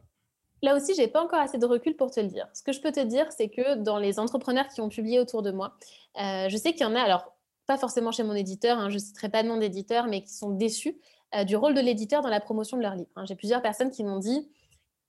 Là 0.63 0.77
aussi, 0.77 0.95
j'ai 0.95 1.09
pas 1.09 1.23
encore 1.23 1.39
assez 1.39 1.57
de 1.57 1.65
recul 1.65 1.97
pour 1.97 2.11
te 2.11 2.21
le 2.21 2.27
dire. 2.27 2.49
Ce 2.53 2.63
que 2.63 2.73
je 2.73 2.81
peux 2.81 2.93
te 2.93 3.01
dire, 3.01 3.27
c'est 3.33 3.49
que 3.49 3.77
dans 3.77 3.99
les 3.99 4.19
entrepreneurs 4.19 4.69
qui 4.69 4.81
ont 4.81 4.89
publié 4.89 5.19
autour 5.19 5.43
de 5.43 5.53
moi, 5.53 5.75
euh, 6.21 6.49
je 6.49 6.57
sais 6.57 6.73
qu'il 6.73 6.83
y 6.83 6.85
en 6.85 6.95
a, 6.95 7.01
alors 7.01 7.33
pas 7.67 7.79
forcément 7.79 8.11
chez 8.11 8.25
mon 8.25 8.35
éditeur, 8.35 8.79
hein, 8.79 8.89
je 8.89 8.95
ne 8.95 8.99
citerai 8.99 9.29
pas 9.29 9.43
de 9.43 9.49
nom 9.49 9.57
d'éditeur, 9.57 10.07
mais 10.07 10.23
qui 10.23 10.35
sont 10.35 10.51
déçus 10.51 10.97
euh, 11.35 11.45
du 11.45 11.57
rôle 11.57 11.75
de 11.75 11.81
l'éditeur 11.81 12.23
dans 12.23 12.29
la 12.29 12.41
promotion 12.41 12.77
de 12.77 12.83
leur 12.83 12.95
livre. 12.95 13.11
Hein. 13.17 13.25
J'ai 13.25 13.37
plusieurs 13.37 13.63
personnes 13.63 13.91
qui 13.91 14.03
m'ont 14.03 14.19
dit, 14.19 14.51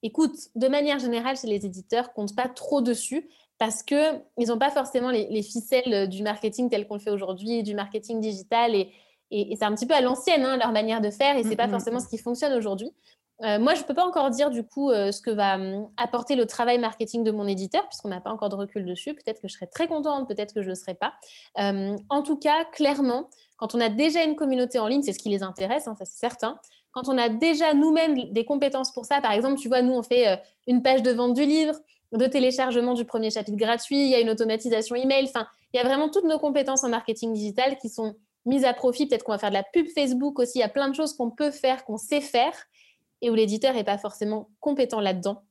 écoute, 0.03 0.35
de 0.55 0.67
manière 0.67 0.99
générale, 0.99 1.35
chez 1.37 1.47
les 1.47 1.65
éditeurs, 1.65 2.13
compte 2.13 2.35
pas 2.35 2.47
trop 2.47 2.81
dessus 2.81 3.27
parce 3.57 3.83
qu'ils 3.83 4.47
n'ont 4.47 4.57
pas 4.57 4.71
forcément 4.71 5.11
les, 5.11 5.43
ficelles 5.43 6.09
du 6.09 6.23
marketing 6.23 6.69
tel 6.69 6.87
qu'on 6.87 6.95
le 6.95 6.99
fait 6.99 7.11
aujourd'hui, 7.11 7.61
du 7.61 7.75
marketing 7.75 8.19
digital, 8.19 8.73
et, 8.73 8.91
c'est 9.31 9.63
un 9.63 9.73
petit 9.73 9.85
peu 9.85 9.93
à 9.93 10.01
l'ancienne 10.01 10.43
hein, 10.43 10.57
leur 10.57 10.71
manière 10.71 10.99
de 10.99 11.09
faire, 11.09 11.37
et 11.37 11.43
c'est 11.43 11.55
pas 11.55 11.69
forcément 11.69 11.99
ce 11.99 12.07
qui 12.07 12.17
fonctionne 12.17 12.53
aujourd'hui. 12.53 12.91
Euh, 13.43 13.59
moi, 13.59 13.75
je 13.75 13.81
ne 13.81 13.85
peux 13.85 13.93
pas 13.93 14.05
encore 14.05 14.29
dire 14.29 14.49
du 14.49 14.63
coup 14.63 14.91
euh, 14.91 15.11
ce 15.11 15.21
que 15.21 15.31
va 15.31 15.55
hum, 15.55 15.87
apporter 15.97 16.35
le 16.35 16.45
travail 16.45 16.79
marketing 16.79 17.23
de 17.23 17.31
mon 17.31 17.47
éditeur, 17.47 17.87
puisqu'on 17.87 18.09
n'a 18.09 18.19
pas 18.19 18.31
encore 18.31 18.49
de 18.49 18.55
recul 18.55 18.85
dessus. 18.85 19.13
Peut-être 19.13 19.41
que 19.41 19.47
je 19.47 19.53
serai 19.53 19.67
très 19.67 19.87
contente, 19.87 20.27
peut-être 20.27 20.53
que 20.53 20.61
je 20.61 20.67
ne 20.67 20.71
le 20.71 20.75
serai 20.75 20.95
pas. 20.95 21.13
en 21.55 22.23
tout 22.23 22.37
cas, 22.37 22.65
clairement, 22.65 23.29
quand 23.61 23.75
on 23.75 23.79
a 23.79 23.89
déjà 23.89 24.23
une 24.23 24.35
communauté 24.35 24.79
en 24.79 24.87
ligne, 24.87 25.03
c'est 25.03 25.13
ce 25.13 25.19
qui 25.19 25.29
les 25.29 25.43
intéresse, 25.43 25.87
hein, 25.87 25.93
ça 25.95 26.03
c'est 26.03 26.17
certain. 26.17 26.59
Quand 26.93 27.07
on 27.07 27.17
a 27.19 27.29
déjà 27.29 27.75
nous-mêmes 27.75 28.31
des 28.31 28.43
compétences 28.43 28.91
pour 28.91 29.05
ça, 29.05 29.21
par 29.21 29.33
exemple, 29.33 29.59
tu 29.59 29.67
vois, 29.67 29.83
nous 29.83 29.93
on 29.93 30.01
fait 30.01 30.27
euh, 30.27 30.35
une 30.65 30.81
page 30.81 31.03
de 31.03 31.11
vente 31.11 31.35
du 31.35 31.45
livre, 31.45 31.75
de 32.11 32.25
téléchargement 32.25 32.95
du 32.95 33.05
premier 33.05 33.29
chapitre 33.29 33.57
gratuit, 33.57 34.01
il 34.01 34.09
y 34.09 34.15
a 34.15 34.19
une 34.19 34.31
automatisation 34.31 34.95
email, 34.95 35.25
enfin, 35.25 35.45
il 35.73 35.77
y 35.77 35.79
a 35.79 35.83
vraiment 35.83 36.09
toutes 36.09 36.23
nos 36.23 36.39
compétences 36.39 36.83
en 36.83 36.89
marketing 36.89 37.33
digital 37.33 37.77
qui 37.77 37.87
sont 37.87 38.15
mises 38.47 38.65
à 38.65 38.73
profit. 38.73 39.05
Peut-être 39.05 39.23
qu'on 39.23 39.31
va 39.31 39.37
faire 39.37 39.51
de 39.51 39.55
la 39.55 39.63
pub 39.63 39.85
Facebook 39.89 40.39
aussi, 40.39 40.57
il 40.57 40.61
y 40.61 40.63
a 40.63 40.69
plein 40.69 40.89
de 40.89 40.95
choses 40.95 41.13
qu'on 41.13 41.29
peut 41.29 41.51
faire, 41.51 41.85
qu'on 41.85 41.97
sait 41.97 42.19
faire, 42.19 42.53
et 43.21 43.29
où 43.29 43.35
l'éditeur 43.35 43.75
n'est 43.75 43.83
pas 43.83 43.99
forcément 43.99 44.49
compétent 44.59 45.01
là-dedans. 45.01 45.43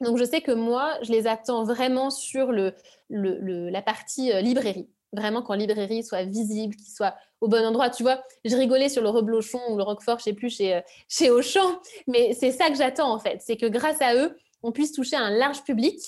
Donc 0.00 0.18
je 0.18 0.24
sais 0.24 0.40
que 0.40 0.50
moi, 0.50 0.98
je 1.02 1.12
les 1.12 1.28
attends 1.28 1.62
vraiment 1.62 2.10
sur 2.10 2.50
le, 2.50 2.74
la 3.08 3.82
partie 3.82 4.32
euh, 4.32 4.40
librairie 4.40 4.88
vraiment 5.12 5.42
qu'en 5.42 5.54
librairie 5.54 6.02
soit 6.02 6.24
visible, 6.24 6.74
qu'il 6.76 6.92
soit 6.92 7.14
au 7.40 7.48
bon 7.48 7.64
endroit. 7.64 7.90
Tu 7.90 8.02
vois, 8.02 8.22
je 8.44 8.56
rigolais 8.56 8.88
sur 8.88 9.02
le 9.02 9.08
reblochon 9.08 9.60
ou 9.70 9.76
le 9.76 9.82
roquefort, 9.82 10.18
je 10.18 10.24
sais 10.24 10.32
plus, 10.32 10.50
chez, 10.50 10.74
euh, 10.74 10.80
chez 11.08 11.30
Auchan, 11.30 11.80
mais 12.06 12.34
c'est 12.34 12.52
ça 12.52 12.68
que 12.68 12.76
j'attends 12.76 13.12
en 13.12 13.18
fait. 13.18 13.40
C'est 13.40 13.56
que 13.56 13.66
grâce 13.66 14.00
à 14.00 14.14
eux, 14.14 14.36
on 14.62 14.72
puisse 14.72 14.92
toucher 14.92 15.16
un 15.16 15.30
large 15.30 15.62
public, 15.64 15.98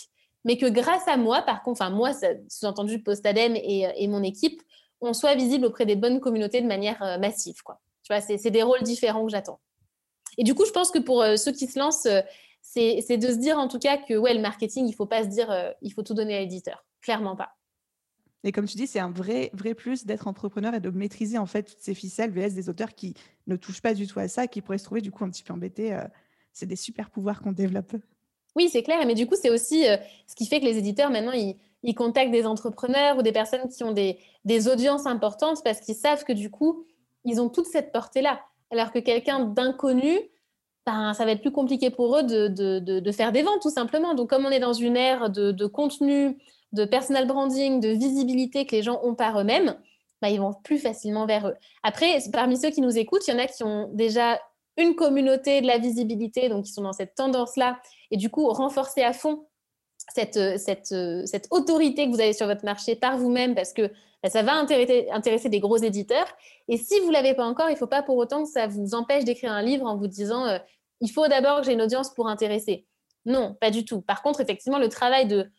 mais 0.44 0.56
que 0.56 0.66
grâce 0.66 1.06
à 1.08 1.16
moi, 1.16 1.42
par 1.42 1.62
contre, 1.62 1.82
enfin 1.82 1.90
moi, 1.90 2.12
sous-entendu 2.48 3.02
Postadem 3.02 3.56
et, 3.56 3.86
euh, 3.86 3.92
et 3.96 4.08
mon 4.08 4.22
équipe, 4.22 4.62
on 5.00 5.12
soit 5.12 5.34
visible 5.34 5.66
auprès 5.66 5.86
des 5.86 5.96
bonnes 5.96 6.20
communautés 6.20 6.62
de 6.62 6.66
manière 6.66 7.02
euh, 7.02 7.18
massive. 7.18 7.62
Quoi. 7.62 7.80
Tu 8.04 8.12
vois, 8.12 8.20
c'est 8.20 8.50
des 8.50 8.62
rôles 8.62 8.82
différents 8.82 9.24
que 9.24 9.32
j'attends. 9.32 9.60
Et 10.36 10.44
du 10.44 10.54
coup, 10.54 10.64
je 10.64 10.72
pense 10.72 10.90
que 10.90 10.98
pour 10.98 11.24
ceux 11.36 11.52
qui 11.52 11.66
se 11.66 11.78
lancent, 11.78 12.08
c'est 12.60 13.16
de 13.16 13.28
se 13.28 13.36
dire 13.36 13.56
en 13.56 13.68
tout 13.68 13.78
cas 13.78 13.96
que 13.96 14.14
ouais, 14.14 14.34
le 14.34 14.40
marketing, 14.40 14.84
il 14.84 14.90
ne 14.90 14.94
faut 14.94 15.06
pas 15.06 15.22
se 15.22 15.28
dire 15.28 15.74
il 15.80 15.90
faut 15.90 16.02
tout 16.02 16.12
donner 16.12 16.36
à 16.36 16.40
l'éditeur. 16.40 16.84
Clairement 17.00 17.36
pas. 17.36 17.50
Et 18.44 18.52
comme 18.52 18.66
tu 18.66 18.76
dis, 18.76 18.86
c'est 18.86 19.00
un 19.00 19.10
vrai, 19.10 19.50
vrai 19.54 19.74
plus 19.74 20.04
d'être 20.04 20.28
entrepreneur 20.28 20.74
et 20.74 20.80
de 20.80 20.90
maîtriser 20.90 21.38
en 21.38 21.46
fait 21.46 21.62
toutes 21.62 21.80
ces 21.80 21.94
ficelles 21.94 22.30
VS 22.30 22.54
des 22.54 22.68
auteurs 22.68 22.94
qui 22.94 23.14
ne 23.46 23.56
touchent 23.56 23.80
pas 23.80 23.94
du 23.94 24.06
tout 24.06 24.20
à 24.20 24.28
ça, 24.28 24.46
qui 24.46 24.60
pourraient 24.60 24.78
se 24.78 24.84
trouver 24.84 25.00
du 25.00 25.10
coup 25.10 25.24
un 25.24 25.30
petit 25.30 25.42
peu 25.42 25.54
embêtés. 25.54 25.94
Euh, 25.94 26.04
c'est 26.52 26.66
des 26.66 26.76
super 26.76 27.10
pouvoirs 27.10 27.40
qu'on 27.40 27.52
développe. 27.52 27.96
Oui, 28.56 28.68
c'est 28.70 28.82
clair. 28.82 29.04
Mais 29.06 29.14
du 29.14 29.26
coup, 29.26 29.34
c'est 29.40 29.50
aussi 29.50 29.88
euh, 29.88 29.96
ce 30.26 30.34
qui 30.34 30.46
fait 30.46 30.60
que 30.60 30.64
les 30.64 30.78
éditeurs, 30.78 31.10
maintenant, 31.10 31.32
ils, 31.32 31.56
contactent 31.94 32.30
des 32.30 32.46
entrepreneurs 32.46 33.18
ou 33.18 33.22
des 33.22 33.32
personnes 33.32 33.68
qui 33.68 33.84
ont 33.84 33.92
des, 33.92 34.18
audiences 34.68 35.06
importantes 35.06 35.62
parce 35.62 35.80
qu'ils 35.80 35.94
savent 35.94 36.24
que 36.24 36.32
du 36.32 36.50
coup, 36.50 36.86
ils 37.24 37.40
ont 37.40 37.48
toute 37.48 37.66
cette 37.66 37.92
portée-là. 37.92 38.40
Alors 38.70 38.90
que 38.92 38.98
quelqu'un 38.98 39.40
d'inconnu, 39.40 40.18
ben, 40.86 41.12
ça 41.14 41.24
va 41.24 41.32
être 41.32 41.40
plus 41.40 41.52
compliqué 41.52 41.90
pour 41.90 42.16
eux 42.16 42.22
de, 42.22 42.48
de, 42.48 43.12
faire 43.12 43.32
des 43.32 43.42
ventes, 43.42 43.60
tout 43.60 43.70
simplement. 43.70 44.14
Donc, 44.14 44.30
comme 44.30 44.46
on 44.46 44.50
est 44.50 44.60
dans 44.60 44.72
une 44.72 44.96
ère 44.96 45.30
de, 45.30 45.66
contenu, 45.66 46.38
de 46.74 46.84
personal 46.84 47.26
branding, 47.26 47.80
de 47.80 47.88
visibilité 47.88 48.66
que 48.66 48.74
les 48.74 48.82
gens 48.82 49.00
ont 49.02 49.14
par 49.14 49.40
eux-mêmes, 49.40 49.76
bah, 50.20 50.28
ils 50.28 50.40
vont 50.40 50.52
plus 50.64 50.78
facilement 50.78 51.26
vers 51.26 51.48
eux. 51.48 51.54
Après, 51.82 52.18
parmi 52.32 52.56
ceux 52.56 52.70
qui 52.70 52.80
nous 52.80 52.98
écoutent, 52.98 53.26
il 53.26 53.32
y 53.32 53.34
en 53.34 53.38
a 53.38 53.46
qui 53.46 53.62
ont 53.62 53.90
déjà 53.92 54.40
une 54.76 54.94
communauté 54.94 55.60
de 55.60 55.66
la 55.66 55.78
visibilité, 55.78 56.48
donc 56.48 56.64
qui 56.64 56.72
sont 56.72 56.82
dans 56.82 56.92
cette 56.92 57.14
tendance-là, 57.14 57.80
et 58.10 58.16
du 58.16 58.30
coup, 58.30 58.48
renforcer 58.48 59.02
à 59.02 59.12
fond 59.12 59.46
cette, 60.12 60.58
cette, 60.58 60.94
cette, 61.26 61.46
autorité 61.50 62.06
que 62.06 62.10
vous 62.10 62.20
avez 62.20 62.32
sur 62.32 62.46
votre 62.46 62.64
marché 62.64 62.96
par 62.96 63.16
vous-même, 63.16 63.54
parce 63.54 63.72
que 63.72 63.90
bah, 64.22 64.30
ça 64.30 64.42
va 64.42 64.54
intéresser, 64.54 65.08
intéresser, 65.10 65.48
des 65.48 65.60
gros 65.60 65.76
éditeurs. 65.76 66.26
Et 66.68 66.76
si 66.76 66.98
vous 67.00 67.08
ne 67.08 67.12
l'avez 67.12 67.34
pas 67.34 67.44
encore, 67.44 67.68
il 67.68 67.74
ne 67.74 67.78
faut 67.78 67.86
pas 67.86 68.02
pour 68.02 68.16
autant 68.16 68.44
que 68.44 68.50
ça 68.50 68.66
vous 68.66 68.94
empêche 68.94 69.24
d'écrire 69.24 69.52
un 69.52 69.62
livre 69.62 69.86
en 69.86 69.96
vous 69.96 70.08
disant 70.08 70.46
euh, 70.46 70.58
il 71.00 71.10
faut 71.10 71.28
d'abord 71.28 71.60
que 71.60 71.66
j'ai 71.66 71.72
une 71.72 71.82
audience 71.82 72.12
pour 72.12 72.28
intéresser. 72.28 72.86
Non, 73.26 73.56
pas 73.60 73.70
du 73.70 73.84
tout. 73.84 74.00
Par 74.00 74.22
contre, 74.22 74.40
effectivement, 74.40 74.78
le 74.78 74.88
travail 74.88 75.26
de 75.26 75.50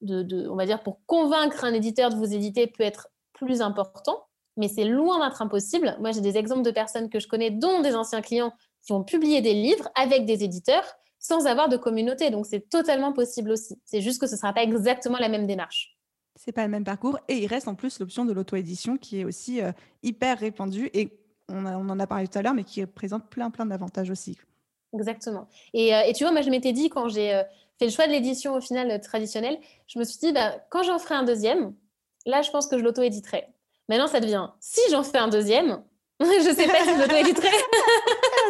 de, 0.00 0.48
on 0.48 0.56
va 0.56 0.66
dire, 0.66 0.82
pour 0.82 1.00
convaincre 1.06 1.64
un 1.64 1.72
éditeur 1.72 2.10
de 2.10 2.16
vous 2.16 2.34
éditer 2.34 2.66
peut 2.66 2.84
être 2.84 3.08
plus 3.32 3.60
important, 3.60 4.26
mais 4.56 4.68
c'est 4.68 4.84
loin 4.84 5.24
d'être 5.24 5.42
impossible. 5.42 5.96
Moi, 6.00 6.12
j'ai 6.12 6.20
des 6.20 6.36
exemples 6.36 6.62
de 6.62 6.70
personnes 6.70 7.08
que 7.08 7.20
je 7.20 7.28
connais, 7.28 7.50
dont 7.50 7.80
des 7.80 7.94
anciens 7.94 8.20
clients, 8.20 8.52
qui 8.82 8.92
ont 8.92 9.04
publié 9.04 9.40
des 9.40 9.54
livres 9.54 9.88
avec 9.94 10.24
des 10.24 10.44
éditeurs 10.44 10.84
sans 11.18 11.46
avoir 11.46 11.68
de 11.68 11.76
communauté. 11.76 12.30
Donc, 12.30 12.46
c'est 12.46 12.68
totalement 12.68 13.12
possible 13.12 13.50
aussi. 13.50 13.78
C'est 13.84 14.00
juste 14.00 14.20
que 14.20 14.26
ce 14.26 14.34
ne 14.34 14.38
sera 14.38 14.52
pas 14.52 14.62
exactement 14.62 15.18
la 15.18 15.28
même 15.28 15.46
démarche. 15.46 15.98
C'est 16.34 16.52
pas 16.52 16.64
le 16.64 16.70
même 16.70 16.84
parcours. 16.84 17.18
Et 17.28 17.38
il 17.38 17.46
reste 17.46 17.68
en 17.68 17.74
plus 17.74 17.98
l'option 18.00 18.24
de 18.24 18.32
l'auto-édition 18.32 18.96
qui 18.96 19.20
est 19.20 19.24
aussi 19.24 19.60
euh, 19.60 19.72
hyper 20.02 20.38
répandue 20.38 20.88
et 20.94 21.20
on, 21.48 21.66
on, 21.66 21.88
en 21.88 22.00
a 22.00 22.06
parlé 22.06 22.26
tout 22.28 22.38
à 22.38 22.42
l'heure, 22.42 22.54
mais 22.54 22.64
qui 22.64 22.84
présente 22.86 23.28
plein, 23.28 23.50
plein 23.50 23.66
d'avantages 23.66 24.10
aussi. 24.10 24.38
Exactement. 24.92 25.48
Et, 25.72 25.94
euh, 25.94 26.02
et, 26.06 26.12
tu 26.12 26.24
vois, 26.24 26.32
moi, 26.32 26.42
je 26.42 26.50
m'étais 26.50 26.72
dit 26.72 26.90
quand 26.90 27.08
j'ai 27.08 27.34
euh, 27.34 27.42
fait 27.78 27.86
le 27.86 27.90
choix 27.90 28.06
de 28.06 28.12
l'édition 28.12 28.54
au 28.54 28.60
final 28.60 28.90
euh, 28.90 28.98
traditionnelle, 28.98 29.58
je 29.86 29.98
me 29.98 30.04
suis 30.04 30.18
dit, 30.18 30.32
bah, 30.32 30.54
quand 30.70 30.82
j'en 30.82 30.98
ferai 30.98 31.14
un 31.14 31.22
deuxième, 31.22 31.74
là, 32.26 32.42
je 32.42 32.50
pense 32.50 32.66
que 32.66 32.78
je 32.78 32.82
l'auto-éditerai. 32.82 33.46
Maintenant, 33.88 34.08
ça 34.08 34.20
devient, 34.20 34.48
si 34.60 34.80
j'en 34.90 35.02
fais 35.02 35.18
un 35.18 35.28
deuxième, 35.28 35.82
je 36.20 36.54
sais 36.54 36.66
pas 36.66 36.84
si 36.84 36.94
je 36.94 37.00
l'auto-éditerai. 37.00 37.48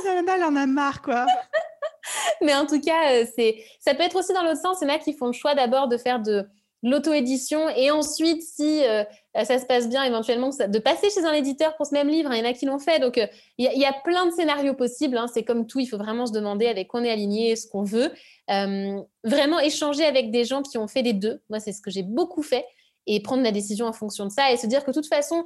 Elle 0.06 0.44
en 0.44 0.56
a 0.56 0.66
marre, 0.66 1.02
quoi. 1.02 1.26
Mais 2.42 2.54
en 2.54 2.66
tout 2.66 2.80
cas, 2.80 3.24
c'est, 3.36 3.62
ça 3.78 3.94
peut 3.94 4.02
être 4.02 4.16
aussi 4.16 4.32
dans 4.32 4.42
l'autre 4.42 4.60
sens. 4.60 4.78
Il 4.80 4.88
y 4.88 4.90
en 4.90 4.94
a 4.94 4.98
qui 4.98 5.12
font 5.12 5.26
le 5.26 5.32
choix 5.32 5.54
d'abord 5.54 5.88
de 5.88 5.98
faire 5.98 6.20
de 6.20 6.48
l'auto-édition 6.82 7.68
et 7.70 7.90
ensuite, 7.90 8.42
si 8.42 8.84
euh, 8.84 9.04
ça 9.34 9.58
se 9.60 9.66
passe 9.66 9.88
bien 9.88 10.02
éventuellement 10.02 10.50
de 10.50 10.78
passer 10.80 11.08
chez 11.08 11.24
un 11.24 11.32
éditeur 11.32 11.76
pour 11.76 11.86
ce 11.86 11.94
même 11.94 12.08
livre. 12.08 12.32
Il 12.32 12.38
y 12.38 12.42
en 12.42 12.50
a 12.50 12.52
qui 12.52 12.66
l'ont 12.66 12.80
fait. 12.80 12.98
Donc, 12.98 13.16
euh, 13.16 13.26
il 13.58 13.78
y, 13.78 13.84
a 13.84 13.92
plein 13.92 14.26
de 14.26 14.32
scénarios 14.32 14.74
possibles. 14.74 15.16
Hein. 15.16 15.26
C'est 15.32 15.44
comme 15.44 15.66
tout, 15.66 15.78
il 15.78 15.86
faut 15.86 15.98
vraiment 15.98 16.26
se 16.26 16.32
demander 16.32 16.66
avec 16.66 16.88
quoi 16.88 17.00
on 17.00 17.04
est 17.04 17.10
aligné, 17.10 17.54
ce 17.54 17.68
qu'on 17.68 17.84
veut. 17.84 18.12
Euh, 18.50 19.00
vraiment 19.22 19.60
échanger 19.60 20.04
avec 20.04 20.32
des 20.32 20.44
gens 20.44 20.62
qui 20.62 20.78
ont 20.78 20.88
fait 20.88 21.02
les 21.02 21.12
deux. 21.12 21.40
Moi, 21.48 21.60
c'est 21.60 21.72
ce 21.72 21.80
que 21.80 21.90
j'ai 21.90 22.02
beaucoup 22.02 22.42
fait. 22.42 22.66
Et 23.06 23.22
prendre 23.22 23.42
la 23.42 23.52
décision 23.52 23.86
en 23.86 23.92
fonction 23.92 24.26
de 24.26 24.30
ça 24.30 24.50
et 24.52 24.56
se 24.56 24.66
dire 24.66 24.84
que 24.84 24.90
de 24.90 24.94
toute 24.94 25.06
façon, 25.06 25.44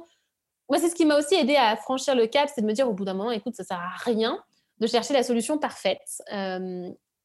moi, 0.67 0.79
c'est 0.79 0.89
ce 0.89 0.95
qui 0.95 1.05
m'a 1.05 1.17
aussi 1.17 1.35
aidé 1.35 1.55
à 1.55 1.75
franchir 1.77 2.15
le 2.15 2.25
cap, 2.25 2.49
c'est 2.53 2.61
de 2.61 2.65
me 2.65 2.73
dire 2.73 2.89
au 2.89 2.93
bout 2.93 3.05
d'un 3.05 3.13
moment, 3.13 3.31
écoute, 3.31 3.55
ça 3.55 3.63
sert 3.63 3.77
à 3.77 3.95
rien 4.03 4.43
de 4.79 4.87
chercher 4.87 5.13
la 5.13 5.23
solution 5.23 5.59
parfaite. 5.59 6.01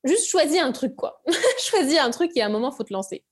juste 0.05 0.29
choisis 0.29 0.61
un 0.61 0.73
truc, 0.73 0.95
quoi. 0.95 1.23
choisis 1.59 1.99
un 1.99 2.11
truc 2.11 2.33
et 2.37 2.43
à 2.43 2.47
un 2.47 2.51
moment, 2.51 2.71
faut 2.71 2.85
te 2.85 2.93
lancer. 2.93 3.25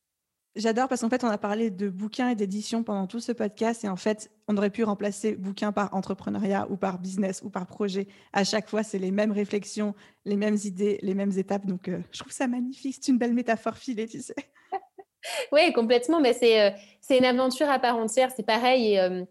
J'adore 0.58 0.88
parce 0.88 1.02
qu'en 1.02 1.08
fait, 1.08 1.22
on 1.22 1.28
a 1.28 1.38
parlé 1.38 1.70
de 1.70 1.88
bouquins 1.88 2.30
et 2.30 2.34
d'édition 2.34 2.82
pendant 2.82 3.06
tout 3.06 3.20
ce 3.20 3.30
podcast. 3.30 3.84
Et 3.84 3.88
en 3.88 3.94
fait, 3.94 4.28
on 4.48 4.56
aurait 4.56 4.70
pu 4.70 4.82
remplacer 4.82 5.36
bouquin 5.36 5.70
par 5.70 5.94
entrepreneuriat 5.94 6.66
ou 6.68 6.76
par 6.76 6.98
business 6.98 7.42
ou 7.44 7.48
par 7.48 7.64
projet. 7.64 8.08
À 8.32 8.42
chaque 8.42 8.68
fois, 8.68 8.82
c'est 8.82 8.98
les 8.98 9.12
mêmes 9.12 9.30
réflexions, 9.30 9.94
les 10.24 10.34
mêmes 10.34 10.56
idées, 10.64 10.98
les 11.02 11.14
mêmes 11.14 11.30
étapes. 11.38 11.64
Donc, 11.64 11.86
euh, 11.86 12.00
je 12.10 12.18
trouve 12.18 12.32
ça 12.32 12.48
magnifique. 12.48 12.96
C'est 13.00 13.12
une 13.12 13.18
belle 13.18 13.34
métaphore 13.34 13.76
filée, 13.76 14.08
tu 14.08 14.20
sais. 14.20 14.34
oui, 15.52 15.72
complètement. 15.72 16.20
Mais 16.20 16.32
c'est, 16.32 16.60
euh, 16.60 16.70
c'est 17.00 17.18
une 17.18 17.24
aventure 17.24 17.70
à 17.70 17.78
part 17.78 17.96
entière. 17.96 18.32
C'est 18.34 18.42
pareil. 18.42 18.94
Et, 18.94 18.98
euh, 18.98 19.24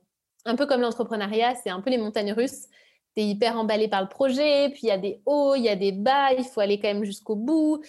un 0.45 0.55
peu 0.55 0.65
comme 0.65 0.79
l'entrepreneuriat, 0.79 1.55
c'est 1.55 1.69
un 1.69 1.81
peu 1.81 1.89
les 1.89 1.97
montagnes 1.97 2.31
russes. 2.31 2.67
Tu 3.17 3.23
es 3.23 3.25
hyper 3.25 3.57
emballé 3.57 3.89
par 3.89 4.01
le 4.01 4.07
projet. 4.07 4.69
Puis 4.69 4.83
il 4.83 4.87
y 4.87 4.91
a 4.91 4.97
des 4.97 5.21
hauts, 5.25 5.55
il 5.55 5.63
y 5.63 5.69
a 5.69 5.75
des 5.75 5.91
bas. 5.91 6.31
Il 6.37 6.45
faut 6.45 6.61
aller 6.61 6.79
quand 6.79 6.87
même 6.87 7.03
jusqu'au 7.03 7.35
bout. 7.35 7.81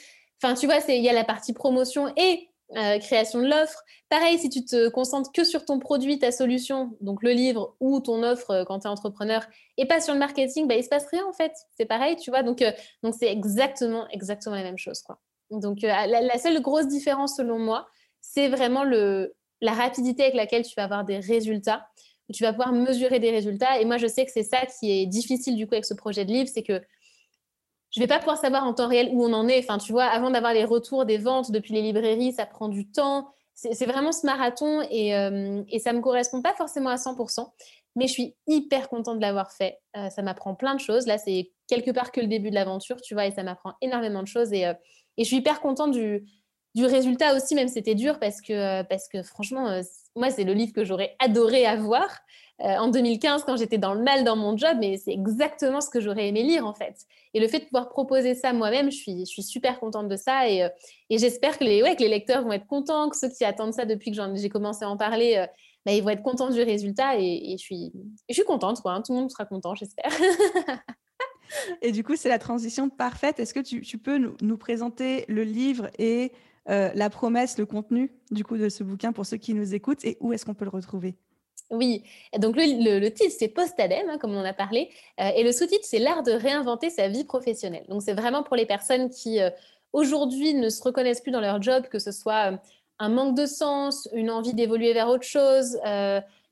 Enfin, 0.43 0.55
tu 0.55 0.67
vois, 0.67 0.79
il 0.89 1.05
y 1.05 1.09
a 1.09 1.13
la 1.13 1.25
partie 1.25 1.53
promotion 1.53 2.13
et 2.17 2.48
euh, 2.77 2.99
création 2.99 3.41
de 3.41 3.47
l'offre. 3.47 3.83
Pareil, 4.11 4.39
si 4.39 4.51
tu 4.51 4.63
te 4.63 4.91
concentres 4.91 5.33
que 5.33 5.43
sur 5.43 5.65
ton 5.65 5.79
produit, 5.79 6.19
ta 6.19 6.31
solution, 6.31 6.97
donc 7.01 7.23
le 7.23 7.31
livre 7.31 7.75
ou 7.81 8.01
ton 8.01 8.23
offre 8.23 8.51
euh, 8.51 8.65
quand 8.65 8.81
tu 8.81 8.87
es 8.87 8.91
entrepreneur, 8.91 9.43
et 9.79 9.87
pas 9.87 10.03
sur 10.03 10.13
le 10.13 10.19
marketing, 10.19 10.69
bah, 10.69 10.75
il 10.75 10.85
se 10.85 10.91
passe 10.91 11.07
rien 11.11 11.25
en 11.27 11.33
fait. 11.33 11.53
C'est 11.79 11.87
pareil, 11.87 12.17
tu 12.17 12.31
vois. 12.31 12.43
Donc, 12.43 12.61
euh, 12.61 12.71
donc 13.03 13.15
c'est 13.19 13.33
exactement, 13.33 14.07
exactement 14.11 14.55
la 14.55 14.63
même 14.63 14.77
chose. 14.77 15.01
Quoi. 15.01 15.19
Donc, 15.51 15.81
la, 15.81 16.39
seule 16.39 16.61
grosse 16.61 16.89
différence 16.89 17.37
selon 17.37 17.59
moi, 17.59 17.89
c'est 18.21 18.49
vraiment 18.49 18.85
le, 18.85 19.35
la 19.63 19.73
rapidité 19.73 20.25
avec 20.25 20.35
laquelle 20.35 20.63
tu 20.63 20.75
vas 20.77 20.85
avoir 20.85 21.07
des 21.07 21.21
résultats. 21.21 21.89
Tu 22.35 22.43
vas 22.43 22.53
pouvoir 22.53 22.75
mesurer 22.75 23.19
des 23.19 23.31
résultats. 23.31 23.81
Et 23.81 23.87
moi, 23.87 23.97
je 23.97 24.07
sais 24.07 24.27
que 24.27 24.31
c'est 24.31 24.43
ça 24.43 24.67
qui 24.67 24.91
est 24.91 25.07
difficile 25.07 25.57
du 25.57 25.67
coup 25.67 25.73
avec 25.73 25.87
ce 25.87 25.95
projet 25.95 26.27
de 26.27 26.33
livre, 26.33 26.51
c'est 26.53 26.63
que 26.63 26.83
je 27.99 28.05
vais 28.05 28.07
pas 28.07 28.21
pouvoir 28.21 28.39
savoir 28.39 28.65
en 28.65 28.75
temps 28.75 28.87
réel 28.87 29.11
où 29.13 29.25
on 29.25 29.33
en 29.33 29.49
est. 29.49 29.59
Enfin, 29.59 29.77
tu 29.77 29.91
vois, 29.91 30.05
avant 30.05 30.31
d'avoir 30.31 30.55
les 30.55 30.65
retours 30.65 31.05
des 31.05 31.19
ventes 31.19 31.51
depuis 31.51 31.75
les 31.75 31.83
librairies, 31.83 32.33
ça 32.33 32.47
prend 32.47 32.69
du 32.69 32.89
temps. 32.89 33.29
C'est 33.55 33.87
vraiment 33.87 34.13
ce 34.13 34.25
marathon 34.25 34.87
et, 34.89 35.17
euh, 35.17 35.65
et 35.69 35.81
ça 35.81 35.93
me 35.93 36.01
correspond 36.01 36.41
pas 36.41 36.55
forcément 36.55 36.91
à 36.91 36.95
100%, 36.95 37.53
mais 37.97 38.07
je 38.07 38.13
suis 38.13 38.37
hyper 38.47 38.89
contente 38.89 39.17
de 39.17 39.21
l'avoir 39.21 39.51
fait. 39.51 39.81
Euh, 39.97 40.11
ça 40.11 40.23
m'apprend 40.23 40.55
plein 40.55 40.77
de 40.77 40.81
choses. 40.81 41.09
Là, 41.09 41.19
c'est 41.19 41.51
quelque 41.67 41.91
part 41.91 42.13
que 42.13 42.21
le 42.21 42.29
début 42.29 42.51
de 42.51 42.55
l'aventure, 42.55 43.01
tu 43.01 43.15
vois, 43.15 43.27
et 43.27 43.33
ça 43.33 43.43
m'apprend 43.43 43.73
énormément 43.81 44.23
de 44.23 44.29
choses. 44.29 44.53
Et, 44.53 44.65
euh, 44.65 44.75
je 45.19 45.25
suis 45.25 45.39
hyper 45.39 45.61
contente 45.61 45.91
du, 45.91 46.25
du 46.77 46.87
résultat 46.87 47.35
aussi, 47.35 47.57
même 47.57 47.67
c'était 47.67 47.97
dur, 47.97 48.21
parce 48.21 48.41
que, 48.41 48.83
parce 48.83 49.09
que 49.09 49.25
franchement, 49.25 49.81
moi, 50.15 50.31
c'est 50.31 50.45
le 50.45 50.53
livre 50.53 50.73
que 50.73 50.85
j'aurais 50.85 51.17
adoré 51.19 51.67
avoir. 51.67 52.21
Euh, 52.65 52.77
en 52.77 52.89
2015 52.89 53.45
quand 53.45 53.57
j'étais 53.57 53.79
dans 53.79 53.95
le 53.95 54.03
mal 54.03 54.25
dans 54.25 54.35
mon 54.35 54.57
job, 54.57 54.79
mais 54.81 54.97
c'est 54.97 55.13
exactement 55.13 55.81
ce 55.81 55.89
que 55.91 56.01
j'aurais 56.01 56.27
aimé 56.27 56.43
lire 56.43 56.67
en 56.67 56.75
fait. 56.75 57.07
Et 57.33 57.39
le 57.39 57.47
fait 57.47 57.61
de 57.61 57.65
pouvoir 57.67 57.89
proposer 57.89 58.35
ça 58.35 58.53
moi-même, 58.53 58.91
je 58.91 58.97
suis, 58.97 59.27
super 59.27 59.79
contente 59.79 60.09
de 60.09 60.17
ça 60.17 60.49
et, 60.49 60.65
euh, 60.65 60.69
et 61.09 61.19
j'espère 61.19 61.57
que 61.57 61.63
les, 61.63 61.85
ouais, 61.85 61.95
que 61.95 62.03
les 62.03 62.09
lecteurs 62.09 62.43
vont 62.43 62.51
être 62.51 62.67
contents, 62.67 63.11
que 63.11 63.17
ceux 63.17 63.29
qui 63.29 63.45
attendent 63.45 63.75
ça 63.75 63.85
depuis 63.85 64.11
que 64.11 64.19
j'ai 64.35 64.49
commencé 64.49 64.85
à 64.85 64.91
en 64.91 64.97
parler, 64.97 65.37
euh, 65.37 65.47
bah, 65.87 65.93
ils 65.93 66.03
vont 66.03 66.09
être 66.09 66.23
contents 66.23 66.51
du 66.51 66.61
résultat 66.61 67.17
et, 67.17 67.55
je, 67.57 67.63
suis, 67.63 67.93
je 68.29 68.35
suis 68.35 68.45
contente, 68.45 68.81
quoi, 68.81 68.93
hein. 68.93 69.03
tout 69.03 69.13
le 69.13 69.21
monde 69.21 69.31
sera 69.31 69.45
content, 69.45 69.77
j'espère. 69.77 70.11
et 71.81 71.93
du 71.93 72.03
coup, 72.03 72.17
c'est 72.17 72.29
la 72.29 72.41
transition 72.41 72.91
parfaite. 72.91 73.39
Est-ce 73.39 73.55
que 73.55 73.61
tu, 73.61 73.99
peux 73.99 74.19
nous, 74.19 74.37
nous, 74.43 74.59
présenter 74.59 75.25
le 75.29 75.45
livre 75.45 75.91
et 75.97 76.33
la 76.67 77.09
promesse, 77.09 77.57
le 77.57 77.65
contenu 77.65 78.13
du 78.31 78.45
coup 78.45 78.59
de 78.59 78.69
ce 78.69 78.85
bouquin 78.85 79.13
pour 79.13 79.25
ceux 79.25 79.39
qui 79.39 79.55
nous 79.55 79.75
écoutent 79.75 80.05
et 80.05 80.19
où 80.21 80.35
est-ce 80.35 80.45
qu'on 80.45 80.55
peut 80.55 80.67
le 80.67 80.71
retrouver? 80.71 81.17
Oui, 81.71 82.03
donc 82.39 82.57
le, 82.57 83.09
titre 83.11 83.35
c'est 83.39 83.49
Post-ADEME, 83.49 84.09
hein, 84.09 84.19
comme 84.19 84.35
on 84.35 84.41
en 84.41 84.45
a 84.45 84.55
parlé, 84.55 84.91
euh, 85.21 85.31
et 85.37 85.43
le 85.43 85.53
sous-titre 85.53 85.85
c'est 85.85 85.99
L'art 85.99 86.23
de 86.23 86.33
réinventer 86.33 86.89
sa 86.89 87.09
vie 87.09 87.25
professionnelle. 87.25 87.85
Donc 87.89 88.03
c'est 88.03 88.15
vraiment 88.15 88.43
pour 88.43 88.57
les 88.57 88.65
personnes 88.65 89.11
qui 89.11 89.41
euh, 89.41 89.51
aujourd'hui 89.93 90.55
ne 90.55 90.71
se 90.71 90.83
reconnaissent 90.83 91.21
plus 91.21 91.31
dans 91.31 91.43
leur 91.43 91.61
job, 91.61 91.87
que 91.89 91.99
ce 91.99 92.11
soit 92.11 92.53
euh, 92.53 92.57
un 92.99 93.11
manque 93.11 93.37
de 93.37 93.45
sens, 93.45 94.09
une 94.15 94.31
envie 94.31 94.55
d'évoluer 94.55 94.95
vers 94.95 95.09
autre 95.09 95.25
chose, 95.25 95.79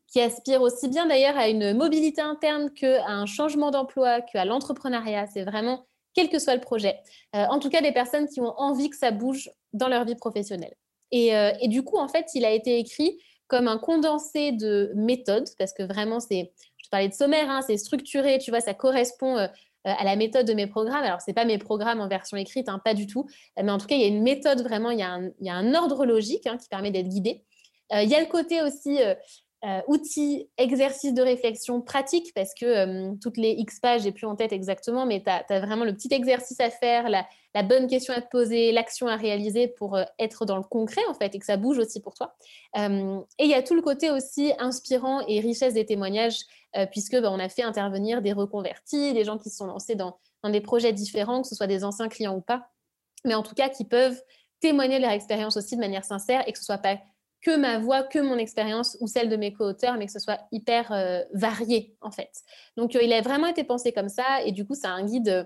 qui 0.06 0.20
aspirent 0.20 0.62
aussi 0.62 0.86
bien 0.86 1.06
d'ailleurs 1.06 1.36
à 1.36 1.48
une 1.48 1.76
mobilité 1.76 2.20
interne 2.20 2.70
qu'à 2.70 3.04
un 3.08 3.26
changement 3.26 3.72
d'emploi, 3.72 4.20
qu'à 4.20 4.44
l'entrepreneuriat. 4.44 5.26
C'est 5.26 5.42
vraiment 5.42 5.86
quel 6.14 6.28
que 6.28 6.38
soit 6.38 6.54
le 6.54 6.60
projet. 6.60 7.00
en 7.32 7.58
tout 7.58 7.68
cas, 7.68 7.80
des 7.80 7.90
personnes 7.90 8.28
qui 8.28 8.40
ont 8.40 8.56
envie 8.60 8.90
que 8.90 8.96
ça 8.96 9.10
bouge 9.10 9.50
dans 9.72 9.88
leur 9.88 10.04
vie 10.04 10.14
professionnelle. 10.14 10.76
Et, 11.10 11.32
et 11.60 11.66
du 11.66 11.82
coup, 11.82 11.98
en 11.98 12.06
fait, 12.06 12.26
il 12.34 12.44
a 12.44 12.52
été 12.52 12.78
écrit 12.78 13.18
comme 13.48 13.68
un 13.68 13.78
condensé 13.78 14.52
de 14.52 14.92
méthodes, 14.94 15.48
parce 15.58 15.72
que 15.72 15.82
vraiment, 15.82 16.20
c'est, 16.20 16.52
je 16.82 16.88
parlais 16.90 17.08
de 17.08 17.14
sommaire, 17.14 17.50
hein, 17.50 17.62
c'est 17.66 17.76
structuré, 17.76 18.38
tu 18.38 18.50
vois, 18.50 18.60
ça 18.60 18.74
correspond 18.74 19.36
euh, 19.38 19.46
à 19.84 20.04
la 20.04 20.16
méthode 20.16 20.46
de 20.46 20.54
mes 20.54 20.66
programmes. 20.66 21.04
Alors, 21.04 21.20
ce 21.20 21.30
n'est 21.30 21.34
pas 21.34 21.44
mes 21.44 21.58
programmes 21.58 22.00
en 22.00 22.08
version 22.08 22.36
écrite, 22.36 22.68
hein, 22.68 22.80
pas 22.84 22.94
du 22.94 23.06
tout, 23.06 23.26
mais 23.56 23.70
en 23.70 23.78
tout 23.78 23.86
cas, 23.86 23.94
il 23.94 24.00
y 24.00 24.04
a 24.04 24.08
une 24.08 24.22
méthode 24.22 24.62
vraiment, 24.62 24.90
il 24.90 24.98
y 24.98 25.02
a 25.02 25.54
un, 25.54 25.74
ordre 25.74 26.04
logique 26.04 26.46
hein, 26.46 26.56
qui 26.56 26.68
permet 26.68 26.90
d'être 26.90 27.08
guidé. 27.08 27.44
Euh, 27.92 28.02
il 28.02 28.10
y 28.10 28.14
a 28.14 28.20
le 28.20 28.26
côté 28.26 28.62
aussi 28.62 29.00
euh, 29.00 29.14
euh, 29.64 29.80
outils, 29.88 30.48
exercices 30.58 31.14
de 31.14 31.22
réflexion 31.22 31.80
pratique, 31.80 32.32
parce 32.34 32.52
que 32.54 32.66
euh, 32.66 33.14
toutes 33.22 33.38
les 33.38 33.52
X 33.52 33.80
pages, 33.80 34.02
j'ai 34.02 34.12
plus 34.12 34.26
en 34.26 34.36
tête 34.36 34.52
exactement, 34.52 35.06
mais 35.06 35.22
tu 35.24 35.30
as, 35.30 35.60
vraiment 35.60 35.84
le 35.84 35.94
petit 35.94 36.12
exercice 36.12 36.60
à 36.60 36.70
faire, 36.70 37.08
la, 37.08 37.26
bonne 37.62 37.86
question 37.86 38.14
à 38.14 38.20
te 38.20 38.28
poser, 38.28 38.72
l'action 38.72 39.06
à 39.06 39.16
réaliser 39.16 39.68
pour 39.68 39.96
euh, 39.96 40.04
être 40.18 40.44
dans 40.44 40.56
le 40.56 40.62
concret, 40.62 41.02
en 41.08 41.14
fait, 41.14 41.34
et 41.34 41.38
que 41.38 41.46
ça 41.46 41.56
bouge 41.56 41.78
aussi 41.78 42.00
pour 42.00 42.14
toi. 42.14 42.34
et 42.74 43.44
il 43.44 43.48
y 43.48 43.54
a 43.54 43.62
tout 43.62 43.74
le 43.74 43.82
côté 43.82 44.10
aussi 44.10 44.52
inspirant 44.58 45.20
et 45.26 45.40
richesse 45.40 45.74
des 45.74 45.86
témoignages, 45.86 46.40
puisque 46.90 47.18
bah, 47.18 47.30
on 47.32 47.38
a 47.38 47.48
fait 47.48 47.62
intervenir 47.62 48.20
des 48.20 48.32
reconvertis, 48.32 49.14
des 49.14 49.24
gens 49.24 49.38
qui 49.38 49.48
se 49.48 49.56
sont 49.56 49.66
lancés 49.66 49.94
dans, 49.94 50.18
des 50.44 50.60
projets 50.60 50.92
différents, 50.92 51.42
que 51.42 51.48
ce 51.48 51.54
soit 51.54 51.66
des 51.66 51.84
anciens 51.84 52.08
clients 52.08 52.36
ou 52.36 52.40
pas, 52.40 52.68
mais 53.24 53.34
en 53.34 53.42
tout 53.42 53.54
cas 53.54 53.68
qui 53.68 53.84
peuvent 53.84 54.20
témoigner 54.60 54.98
de 54.98 55.02
leur 55.02 55.12
expérience 55.12 55.56
aussi 55.56 55.76
de 55.76 55.80
manière 55.80 56.04
sincère 56.04 56.46
et 56.46 56.52
que 56.52 56.58
ce 56.58 56.64
soit 56.64 56.78
pas 56.78 56.98
que 57.42 57.56
ma 57.56 57.78
voix, 57.78 58.02
que 58.02 58.18
mon 58.18 58.38
expérience 58.38 58.96
ou 59.00 59.06
celle 59.06 59.28
de 59.28 59.36
mes 59.36 59.52
co-auteurs, 59.52 59.96
mais 59.98 60.06
que 60.06 60.12
ce 60.12 60.18
soit 60.18 60.40
hyper 60.50 60.90
euh, 60.90 61.22
varié 61.32 61.96
en 62.00 62.10
fait. 62.10 62.30
Donc 62.76 62.96
euh, 62.96 63.02
il 63.02 63.12
a 63.12 63.20
vraiment 63.20 63.46
été 63.46 63.62
pensé 63.62 63.92
comme 63.92 64.08
ça 64.08 64.42
et 64.44 64.52
du 64.52 64.66
coup 64.66 64.74
c'est 64.74 64.86
un 64.86 65.04
guide, 65.04 65.28
euh, 65.28 65.44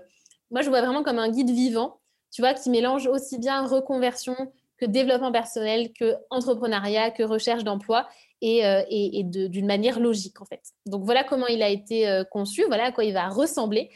moi 0.49 0.61
je 0.61 0.69
vois 0.69 0.81
vraiment 0.81 1.03
comme 1.03 1.19
un 1.19 1.29
guide 1.29 1.51
vivant, 1.51 2.00
tu 2.31 2.41
vois, 2.41 2.53
qui 2.53 2.69
mélange 2.69 3.07
aussi 3.07 3.37
bien 3.37 3.65
reconversion 3.65 4.35
que 4.77 4.85
développement 4.85 5.31
personnel, 5.31 5.91
que 5.93 6.15
entrepreneuriat, 6.29 7.11
que 7.11 7.23
recherche 7.23 7.63
d'emploi 7.63 8.07
et, 8.41 8.63
et, 8.89 9.23
d'une 9.23 9.67
manière 9.67 9.99
logique 9.99 10.41
en 10.41 10.45
fait. 10.45 10.61
Donc 10.87 11.03
voilà 11.03 11.23
comment 11.23 11.45
il 11.45 11.61
a 11.61 11.69
été 11.69 12.23
conçu, 12.31 12.63
voilà 12.65 12.85
à 12.85 12.91
quoi 12.91 13.03
il 13.03 13.13
va 13.13 13.29
ressembler. 13.29 13.91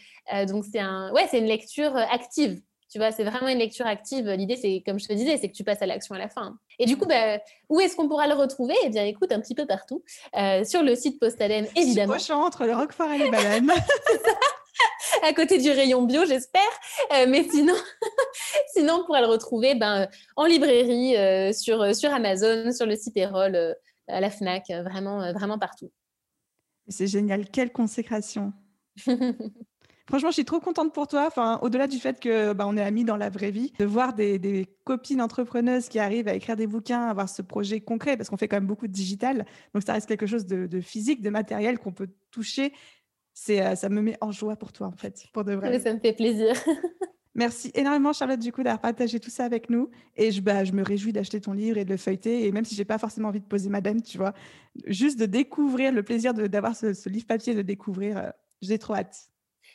donc 0.48 0.64
c'est 0.72 0.78
un, 0.80 1.12
ouais, 1.14 1.26
c'est 1.32 1.40
une 1.40 1.48
lecture 1.48 1.96
active 1.96 2.62
tu 2.96 3.00
vois, 3.00 3.12
c'est 3.12 3.26
vraiment 3.26 3.50
une 3.50 3.58
lecture 3.58 3.86
active. 3.86 4.30
L'idée, 4.30 4.56
c'est, 4.56 4.82
comme 4.86 5.00
je 5.00 5.08
te 5.08 5.12
disais, 5.12 5.36
c'est 5.36 5.50
que 5.50 5.54
tu 5.54 5.66
passes 5.66 5.82
à 5.82 5.86
l'action 5.86 6.16
à 6.16 6.18
la 6.18 6.30
fin. 6.30 6.58
Et 6.80 6.86
du 6.86 6.96
coup, 6.96 7.06
bah, 7.06 7.40
où 7.68 7.82
est-ce 7.82 7.94
qu'on 7.94 8.08
pourra 8.08 8.26
le 8.26 8.36
retrouver? 8.36 8.74
Eh 8.86 8.90
bien, 8.90 9.04
écoute, 9.04 9.34
un 9.34 9.42
petit 9.42 9.54
peu 9.54 9.66
partout. 9.66 10.02
Euh, 10.38 10.64
sur 10.64 10.82
le 10.82 10.96
site 10.96 11.20
Postalen, 11.20 11.68
évidemment. 11.76 12.16
entre 12.30 12.66
le 12.66 12.74
Roquefort 12.74 13.12
et 13.12 13.18
les 13.18 13.30
bananes. 13.30 13.70
à 15.24 15.34
côté 15.34 15.58
du 15.58 15.70
rayon 15.70 16.04
bio, 16.04 16.26
j'espère. 16.26 16.62
Euh, 17.14 17.26
mais 17.28 17.48
sinon, 17.50 17.76
sinon, 18.74 19.02
on 19.02 19.06
pourra 19.06 19.22
le 19.22 19.28
retrouver 19.28 19.76
ben, 19.76 20.08
en 20.36 20.46
librairie, 20.46 21.16
euh, 21.18 21.54
sur, 21.54 21.96
sur 21.96 22.14
Amazon, 22.14 22.72
sur 22.72 22.86
le 22.86 22.96
site 22.96 23.18
Erol, 23.18 23.76
à 24.08 24.22
la 24.22 24.30
FNAC, 24.30 24.70
vraiment, 24.84 25.34
vraiment 25.34 25.58
partout. 25.60 25.92
C'est 26.88 27.08
génial. 27.08 27.50
Quelle 27.50 27.72
consécration 27.72 28.54
Franchement, 30.08 30.30
je 30.30 30.36
suis 30.36 30.46
trop 30.46 30.60
contente 30.60 30.94
pour 30.94 31.08
toi. 31.08 31.26
Enfin, 31.26 31.58
au-delà 31.64 31.88
du 31.88 31.98
fait 31.98 32.20
que 32.20 32.54
bah, 32.54 32.66
on 32.68 32.78
est 32.78 32.82
amis 32.82 33.06
dans 33.06 33.18
la 33.18 33.30
vraie 33.30 33.50
vie, 33.50 33.74
de 33.80 33.86
voir 33.86 34.14
des, 34.14 34.68
copines 34.84 35.20
entrepreneuses 35.20 35.90
qui 35.90 35.98
arrivent 35.98 36.28
à 36.28 36.36
écrire 36.36 36.56
des 36.56 36.68
bouquins, 36.68 37.08
à 37.08 37.10
avoir 37.10 37.28
ce 37.28 37.42
projet 37.42 37.82
concret, 37.82 38.16
parce 38.16 38.30
qu'on 38.30 38.38
fait 38.38 38.48
quand 38.48 38.58
même 38.58 38.68
beaucoup 38.68 38.88
de 38.88 38.94
digital. 38.94 39.48
Donc, 39.74 39.82
ça 39.84 39.94
reste 39.94 40.08
quelque 40.08 40.28
chose 40.28 40.46
de, 40.46 40.80
physique, 40.80 41.22
de 41.22 41.32
matériel 41.32 41.80
qu'on 41.80 41.92
peut 41.92 42.10
toucher. 42.30 42.72
C'est, 43.38 43.62
euh, 43.62 43.76
ça 43.76 43.90
me 43.90 44.02
met 44.02 44.18
en 44.22 44.32
joie 44.32 44.56
pour 44.56 44.72
toi, 44.72 44.88
en 44.88 44.96
fait, 44.96 45.28
pour 45.34 45.44
de 45.44 45.54
vrai. 45.54 45.78
ça 45.80 45.94
me 45.94 46.00
fait 46.00 46.14
plaisir. 46.14 46.56
Merci 47.36 47.70
énormément, 47.76 48.14
Charlotte, 48.14 48.40
du 48.40 48.54
coup, 48.54 48.64
d'avoir 48.64 48.80
partagé 48.80 49.20
tout 49.20 49.30
ça 49.30 49.44
avec 49.44 49.70
nous. 49.70 49.92
Et 50.16 50.32
je, 50.32 50.40
bah, 50.40 50.64
je 50.64 50.72
me 50.72 50.82
réjouis 50.82 51.12
d'acheter 51.12 51.42
ton 51.42 51.52
livre 51.52 51.78
et 51.78 51.84
de 51.84 51.90
le 51.90 51.98
feuilleter. 51.98 52.48
Et 52.48 52.52
même 52.54 52.64
si 52.64 52.76
j'ai 52.76 52.86
pas 52.86 52.98
forcément 52.98 53.28
envie 53.28 53.42
de 53.42 53.46
poser 53.46 53.70
madame, 53.70 54.02
tu 54.02 54.18
vois, 54.18 54.34
juste 54.86 55.20
de 55.20 55.26
découvrir 55.26 55.92
le 55.92 56.02
plaisir 56.02 56.34
d'avoir 56.34 56.78
ce, 56.78 57.10
livre 57.10 57.28
papier, 57.28 57.54
de 57.54 57.62
découvrir, 57.62 58.18
euh, 58.18 58.30
j'ai 58.62 58.80
trop 58.80 58.96
hâte. 58.96 59.30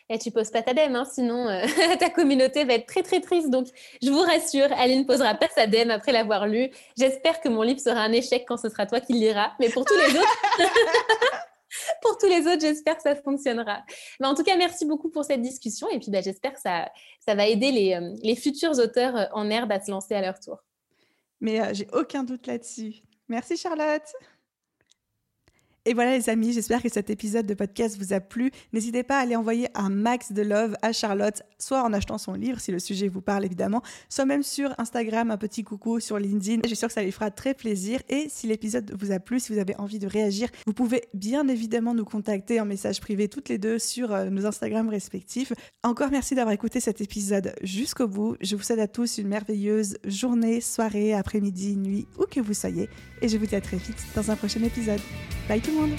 Et 0.09 0.19
tu 0.19 0.31
poses 0.31 0.51
pas 0.51 0.63
ta 0.63 0.73
dème, 0.73 0.97
hein, 0.97 1.05
sinon 1.05 1.47
euh, 1.49 1.67
ta 2.01 2.09
communauté 2.09 2.65
va 2.65 2.75
être 2.75 2.87
très 2.87 3.03
très 3.03 3.21
triste. 3.21 3.51
Donc 3.51 3.69
je 4.03 4.11
vous 4.11 4.23
rassure, 4.23 4.73
Aline 4.79 5.05
posera 5.05 5.35
pas 5.35 5.49
sa 5.55 5.67
dème 5.67 5.91
après 5.91 6.13
l'avoir 6.13 6.49
lu. 6.49 6.71
J'espère 6.99 7.43
que 7.43 7.51
mon 7.51 7.61
livre 7.61 7.79
sera 7.79 8.01
un 8.01 8.13
échec 8.13 8.47
quand 8.49 8.57
ce 8.57 8.71
sera 8.71 8.87
toi 8.87 9.01
qui 9.01 9.13
le 9.13 9.19
liras. 9.19 9.53
Mais 9.61 9.69
pour 9.69 9.85
tous 9.85 9.95
les 9.95 10.19
autres, 10.19 10.39
pour 12.03 12.19
tous 12.19 12.29
les 12.29 12.47
autres, 12.47 12.61
j'espère 12.61 12.97
que 12.97 13.03
ça 13.03 13.17
fonctionnera. 13.17 13.83
Mais 14.21 14.27
en 14.27 14.35
tout 14.35 14.43
cas, 14.43 14.57
merci 14.57 14.85
beaucoup 14.85 15.11
pour 15.11 15.25
cette 15.25 15.43
discussion. 15.43 15.89
Et 15.91 15.99
puis 15.99 16.11
bah, 16.11 16.21
j'espère 16.21 16.55
que 16.55 16.61
ça, 16.61 16.91
ça 17.21 17.35
va 17.35 17.47
aider 17.47 17.73
les, 17.73 17.95
euh, 17.95 18.35
futurs 18.37 18.79
auteurs 18.79 19.17
euh, 19.17 19.25
en 19.33 19.51
herbe 19.51 19.73
à 19.73 19.81
se 19.81 19.91
lancer 19.91 20.15
à 20.15 20.21
leur 20.21 20.39
tour. 20.41 20.59
Mais 21.41 21.75
j'ai 21.75 21.89
aucun 21.93 22.23
doute 22.23 22.47
là-dessus. 22.47 22.97
Merci 23.29 23.57
Charlotte. 23.57 24.03
Et 25.87 25.95
voilà 25.95 26.15
les 26.15 26.29
amis, 26.29 26.53
j'espère 26.53 26.83
que 26.83 26.91
cet 26.91 27.09
épisode 27.09 27.47
de 27.47 27.55
podcast 27.55 27.97
vous 27.99 28.13
a 28.13 28.21
plu. 28.21 28.51
N'hésitez 28.75 29.03
pas 29.03 29.19
à 29.19 29.23
aller 29.23 29.35
envoyer 29.35 29.67
un 29.75 29.89
max 29.89 30.31
de 30.33 30.43
love 30.43 30.77
à 30.83 30.93
Charlotte, 30.93 31.43
soit 31.59 31.83
en 31.83 31.95
achetant 31.95 32.19
son 32.19 32.35
livre 32.35 32.61
si 32.61 32.71
le 32.71 32.79
sujet 32.79 33.09
vous 33.09 33.23
parle 33.23 33.47
évidemment, 33.47 33.83
soit 34.11 34.27
même 34.27 34.43
sur 34.43 34.75
Instagram, 34.77 35.31
un 35.31 35.39
petit 35.39 35.65
coucou 35.65 35.99
sur 35.99 36.19
LinkedIn. 36.19 36.61
Je 36.65 36.69
suis 36.69 36.77
sûre 36.77 36.89
que 36.89 36.95
ça 36.95 37.03
lui 37.03 37.13
fera 37.13 37.31
très 37.31 37.55
plaisir. 37.55 38.01
Et 38.11 38.27
si 38.29 38.47
l'épisode 38.47 38.95
vous 39.01 39.11
a 39.11 39.21
plu, 39.21 39.41
si 39.41 39.55
vous 39.55 39.59
avez 39.59 39.75
envie 39.79 39.99
de 39.99 40.07
réagir, 40.07 40.51
vous 40.67 40.75
pouvez 40.75 41.05
bien 41.15 41.49
évidemment 41.49 41.95
nous 41.95 42.05
contacter 42.05 42.61
en 42.61 42.67
message 42.67 43.01
privé 43.01 43.29
toutes 43.29 43.49
les 43.49 43.57
deux 43.57 43.79
sur 43.79 44.13
euh, 44.13 44.29
nos 44.29 44.45
Instagram 44.45 44.91
respectifs. 44.91 45.55
Encore 45.83 46.11
merci 46.11 46.35
d'avoir 46.35 46.53
écouté 46.53 46.81
cet 46.81 47.01
épisode 47.01 47.55
jusqu'au 47.63 48.07
bout. 48.07 48.37
Je 48.43 48.55
vous 48.55 48.63
souhaite 48.63 48.81
à 48.81 48.89
tous 48.89 49.17
une 49.17 49.29
merveilleuse 49.29 49.97
journée, 50.05 50.61
soirée, 50.61 51.15
après-midi, 51.15 51.77
nuit, 51.77 52.07
où 52.19 52.25
que 52.31 52.41
vous 52.41 52.53
soyez. 52.53 52.91
Et 53.23 53.29
je 53.29 53.39
vous 53.39 53.47
dis 53.47 53.57
à 53.57 53.63
très 53.63 53.79
vite 53.79 53.97
dans 54.15 54.31
un 54.31 54.37
prochain 54.37 54.63
épisode. 54.63 55.01
Bye 55.49 55.70
tout 55.71 55.77
le 55.77 55.81
monde 55.83 55.97